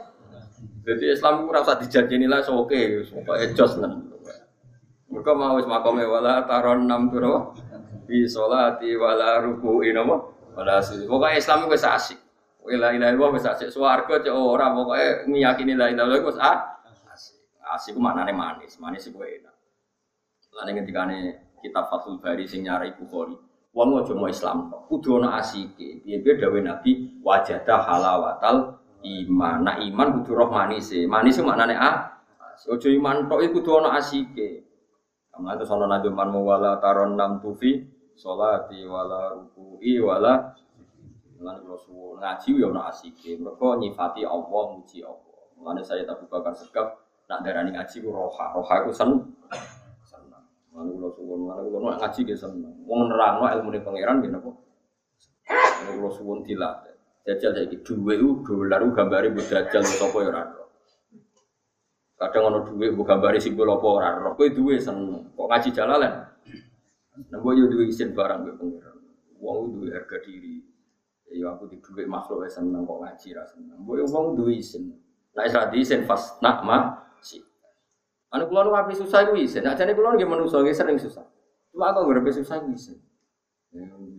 jadi 0.81 1.13
Islam 1.13 1.45
itu 1.45 1.51
rasa 1.53 1.77
dijanjini 1.77 2.25
lah, 2.25 2.41
so 2.41 2.65
oke, 2.65 3.05
pokoknya 3.13 3.53
jos 3.53 3.77
lah. 3.83 3.93
Mereka 5.11 5.33
mau 5.35 5.59
makome 5.59 6.07
wala 6.07 6.47
taron 6.47 6.87
enam 6.87 7.11
turo 7.11 7.53
bi 8.07 8.25
sholati 8.25 8.95
wala 8.95 9.43
ruku 9.43 9.83
inamo 9.85 10.40
wala 10.55 10.83
sujud. 10.83 11.07
Pokoknya 11.07 11.39
Islam 11.39 11.67
itu 11.67 11.77
asik. 11.87 12.19
Wala 12.61 12.93
ilaha 12.93 13.11
illallah 13.15 13.31
wis 13.37 13.47
asik. 13.47 13.69
Swarga 13.73 14.21
cek 14.21 14.35
ora 14.35 14.71
pokoknya 14.75 15.09
meyakini 15.31 15.73
la 15.79 15.91
ilaha 15.91 16.11
illallah 16.11 16.29
wis 16.29 16.39
asik. 16.41 17.39
Asik 17.71 17.95
ku 17.95 18.01
maknane 18.03 18.35
manis, 18.35 18.83
manis 18.83 19.07
iku 19.07 19.23
enak. 19.23 19.55
Lan 20.59 20.75
ngendikane 20.75 21.19
kitab 21.63 21.87
Fathul 21.87 22.19
Bari 22.19 22.43
sing 22.43 22.67
nyarai 22.67 22.99
Bukhari. 22.99 23.39
Wong 23.71 24.03
aja 24.03 24.13
mau 24.19 24.27
Islam 24.27 24.67
tok, 24.67 24.91
kudu 24.91 25.23
ana 25.23 25.39
asike. 25.39 26.03
Piye-piye 26.03 26.43
dawuh 26.43 26.59
Nabi 26.59 27.23
wajada 27.23 27.87
halawatal 27.87 28.83
iman. 29.07 29.59
Nah 29.63 29.79
iman 29.79 30.09
kudu 30.19 30.35
roh 30.35 30.51
manis 30.51 30.91
e. 30.91 31.07
Manis 31.07 31.39
itu 31.39 31.47
maknane 31.47 31.79
ah. 31.79 32.19
Ojo 32.67 32.91
iman 32.91 33.31
tok 33.31 33.47
iku 33.47 33.63
kudu 33.63 33.79
ana 33.79 34.03
asike. 34.03 34.67
Kamane 35.31 35.55
terus 35.63 35.71
ana 35.71 35.87
nabi 35.87 36.11
man 36.11 36.35
wala 36.35 36.83
taron 36.83 37.15
nam 37.15 37.39
tufi 37.39 37.87
salati 38.21 38.85
wala 38.85 39.33
ruku'i 39.33 39.97
wala 40.05 40.53
Lan 41.41 41.57
kula 41.65 41.77
suwun 41.81 42.21
ngaji 42.21 42.61
ya 42.61 42.69
ana 42.69 42.93
asike. 42.93 43.41
Mergo 43.41 43.73
nyifati 43.81 44.29
Allah, 44.29 44.65
muji 44.77 45.01
Allah. 45.01 45.41
Mulane 45.57 45.81
saya 45.81 46.05
tak 46.05 46.21
Bakar 46.29 46.53
Segaf 46.53 47.01
nak 47.33 47.41
darani 47.41 47.73
ngaji 47.73 47.97
ku 48.05 48.13
roha. 48.13 48.53
Roha 48.53 48.85
iku 48.85 48.93
sen 48.93 49.11
seneng. 50.05 50.45
Mulane 50.69 50.93
kula 51.01 51.09
suwun, 51.17 51.39
mulane 51.49 51.65
kula 51.65 51.97
ngaji 51.97 52.21
ge 52.29 52.37
seneng. 52.37 52.85
Wong 52.85 53.09
nerangno 53.09 53.49
ilmune 53.57 53.81
pangeran 53.81 54.21
nggih 54.21 54.33
napa? 54.37 54.53
Mulane 55.81 55.93
kula 55.97 56.11
suwun 56.13 56.39
dilatih. 56.45 56.93
Jajal 57.25 57.53
saiki 57.57 57.77
dhuwit 57.85 58.21
ku 58.21 58.37
dolar 58.45 58.81
ku 58.85 58.93
gambare 58.93 59.33
mbok 59.33 59.49
jajal 59.49 59.81
sapa 59.81 60.19
ya 60.21 60.29
ora. 60.29 60.43
Kadang 62.21 62.45
ana 62.53 62.59
dhuwit 62.69 62.93
mbok 62.93 63.07
gambare 63.09 63.41
simbol 63.41 63.73
apa 63.73 63.89
ora. 63.89 64.09
Kowe 64.37 64.49
duwe 64.53 64.77
seneng. 64.77 65.33
Kok 65.33 65.49
ngaji 65.49 65.73
jalalan? 65.73 66.30
Mbok 67.19 67.53
yo 67.59 67.67
duwe 67.67 67.91
isin 67.91 68.15
barang 68.15 68.47
mbek 68.47 68.55
pangeran. 68.57 68.97
Wong 69.43 69.75
duwe 69.75 69.91
harga 69.91 70.19
diri. 70.23 70.63
Ya 71.31 71.55
aku 71.55 71.71
di 71.71 71.79
dhuwit 71.79 72.11
makhluk 72.11 72.43
wis 72.43 72.59
seneng 72.59 72.87
kok 72.87 72.99
ngaji 73.03 73.29
ra 73.35 73.45
seneng. 73.47 73.79
Mbok 73.83 73.97
yo 73.99 74.07
wong 74.11 74.27
duwe 74.39 74.59
isin. 74.63 74.95
Nek 75.35 75.51
ora 75.51 75.71
diisin 75.71 76.07
fas 76.07 76.39
nak 76.43 76.63
ma 76.63 76.79
si. 77.23 77.43
Anu 78.31 78.47
kula 78.47 78.67
nu 78.67 78.95
susah 78.95 79.27
iku 79.27 79.35
isin. 79.39 79.67
Nek 79.67 79.75
jane 79.79 79.95
kula 79.95 80.15
nggih 80.15 80.27
manusa 80.27 80.63
nggih 80.63 80.75
sering 80.75 80.99
susah. 80.99 81.27
Cuma 81.71 81.91
aku 81.91 82.07
ngrepe 82.07 82.31
susah 82.31 82.63
iku 82.63 82.71
isin. 82.75 82.99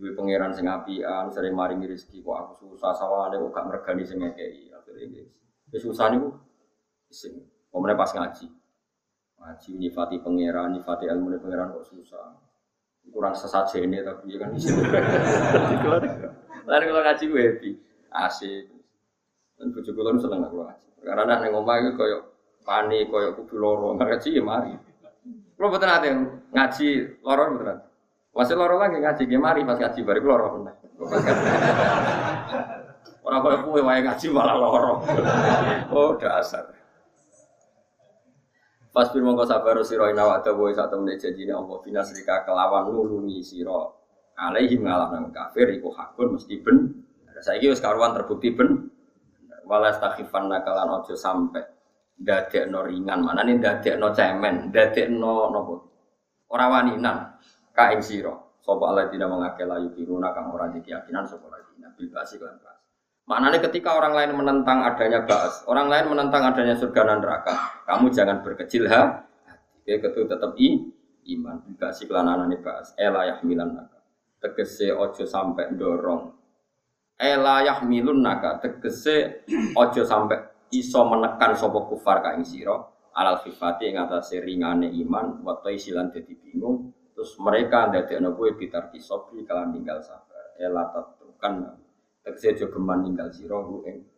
Duwe 0.00 0.16
pangeran 0.16 0.52
sing 0.56 0.64
apian, 0.68 1.28
sering 1.28 1.52
maringi 1.52 1.88
rezeki 1.88 2.24
kok 2.24 2.36
aku 2.36 2.52
susah 2.72 2.96
sawane 2.96 3.36
kok 3.36 3.52
gak 3.52 3.66
mergani 3.68 4.04
sing 4.04 4.20
ngekeki. 4.20 4.72
Akhire. 4.72 5.28
Wis 5.72 5.80
susah 5.84 6.12
niku 6.12 6.28
isin. 7.08 7.40
Omone 7.72 7.96
pas 7.96 8.12
ngaji. 8.12 8.48
Ngaji 9.40 9.70
nyifati 9.80 10.16
pangeran, 10.20 10.76
nyifati 10.76 11.08
ilmu 11.08 11.40
pangeran 11.40 11.72
kok 11.76 11.88
susah. 11.88 12.51
Kurang 13.10 13.34
sesajene 13.34 14.06
tapi 14.06 14.34
ya 14.34 14.38
kan 14.46 14.54
isin. 14.54 14.78
Lalu 16.62 16.84
kalau 16.86 17.02
ngaji 17.02 17.24
gue 17.26 17.42
happy, 17.42 17.70
asik. 18.14 18.70
Dan 19.58 19.74
kula 19.74 20.14
nu 20.14 20.22
seneng 20.22 20.46
aku 20.46 20.62
ngaji. 20.62 20.88
Karena 21.02 21.22
nek 21.26 21.38
ning 21.42 21.52
omah 21.58 21.76
iku 21.82 21.90
koyo 21.98 22.18
panik, 22.62 23.10
koyo 23.10 23.34
kudu 23.34 23.58
loro, 23.58 23.98
ngaji 23.98 24.38
ya 24.38 24.42
mari. 24.42 24.72
Kulo 25.58 25.66
mboten 25.68 25.90
ate 25.92 26.08
ngaji 26.54 26.88
loro 27.22 27.42
mboten 27.52 27.70
ate. 27.76 27.84
Masih 28.32 28.56
loro 28.56 28.80
lagi 28.80 28.96
ngaji 28.96 29.22
ge 29.28 29.36
mari 29.36 29.60
pas 29.62 29.76
ngaji 29.76 30.00
bari 30.02 30.20
loro 30.24 30.46
meneh. 30.56 30.74
Ora 33.22 33.36
koyo 33.44 33.56
kowe 33.60 33.80
wae 33.84 34.00
ngaji 34.00 34.26
malah 34.32 34.56
loro. 34.56 34.92
Oh 35.94 36.16
dasar. 36.16 36.71
Pas 38.92 39.08
bir 39.08 39.24
mongko 39.24 39.48
sabar 39.48 39.80
sira 39.80 40.12
ina 40.12 40.28
wa 40.28 40.36
dawa 40.44 40.68
sak 40.70 40.92
temene 40.92 41.16
janjine 41.16 41.56
Allah. 41.56 41.76
Binasrika 41.80 42.44
kelawan 42.44 42.92
nulungi 42.92 43.40
sira. 43.40 43.88
Alaihim 44.36 44.84
ngalahna 44.84 45.32
kafir 45.32 45.72
iku 45.72 45.92
hakun 45.96 46.36
mesti 46.36 46.60
ben. 46.60 47.04
Saiki 47.40 47.72
wis 47.72 47.80
karuan 47.80 48.12
terbukti 48.12 48.52
ben. 48.52 48.92
Walas 49.64 49.96
takhifan 49.96 50.52
nakalan 50.52 51.00
ojo 51.00 51.16
sampe 51.16 51.64
dadekno 52.20 52.84
ringan. 52.84 53.24
Mana 53.24 53.40
nih 53.48 53.56
dadekno 53.56 54.12
cemen 54.12 54.68
dadekno 54.68 55.48
nopo? 55.48 55.74
Ora 56.52 56.68
waninan 56.68 57.40
ka 57.72 57.96
ing 57.96 58.04
sira 58.04 58.36
sapa 58.62 58.84
alladzina 58.94 59.26
mangake 59.26 59.66
layu 59.66 59.90
kiruna 59.96 60.30
kang 60.30 60.54
ora 60.54 60.70
keyakinan 60.70 61.26
sapa 61.26 61.50
alladzina 61.50 61.90
bil 61.98 62.08
basi 62.12 62.38
lan 62.38 62.54
bas 62.62 62.71
Maknanya 63.26 63.62
ketika 63.62 63.94
orang 63.94 64.18
lain 64.18 64.30
menentang 64.34 64.82
adanya 64.82 65.22
bas, 65.22 65.62
orang 65.70 65.86
lain 65.86 66.10
menentang 66.10 66.42
adanya 66.42 66.74
surga 66.74 67.06
dan 67.06 67.18
neraka, 67.22 67.54
kamu 67.86 68.10
jangan 68.10 68.42
berkecil 68.42 68.90
ha. 68.90 69.24
Oke, 69.82 69.98
ketu 69.98 70.26
tetap 70.26 70.58
i 70.58 70.90
iman. 71.38 71.62
Juga 71.66 71.94
si 71.94 72.06
kelananane 72.10 72.58
bas. 72.58 72.94
Ela 72.98 73.30
yahmilan 73.30 73.70
naka. 73.78 73.98
Tegese 74.42 74.90
ojo 74.90 75.22
sampai 75.22 75.70
dorong. 75.78 76.34
Ela 77.14 77.62
yahmilun 77.62 78.18
naka. 78.22 78.58
Tegese 78.58 79.46
ojo 79.78 80.02
sampai 80.02 80.38
iso 80.74 81.06
menekan 81.06 81.54
sopo 81.54 81.86
kufar 81.86 82.24
ka 82.24 82.34
ing 82.34 82.42
sira 82.42 82.74
alal 83.12 83.44
khifati 83.44 83.92
ing 83.92 84.00
atase 84.00 84.40
ringane 84.40 84.88
iman 85.04 85.44
wa 85.44 85.60
silan 85.76 86.08
dadi 86.08 86.32
bingung 86.32 86.90
Terus 87.12 87.36
mereka 87.36 87.92
ndadekno 87.92 88.32
kowe 88.32 88.50
bitar 88.56 88.88
kisopri 88.88 89.44
kalian 89.44 89.76
tinggal 89.76 90.00
sabar. 90.00 90.56
Ela 90.56 90.88
tegese 92.24 92.48
aja 92.50 92.66
geman 92.74 93.02
ninggal 93.02 93.30
sira 93.34 93.56
ing 93.90 94.11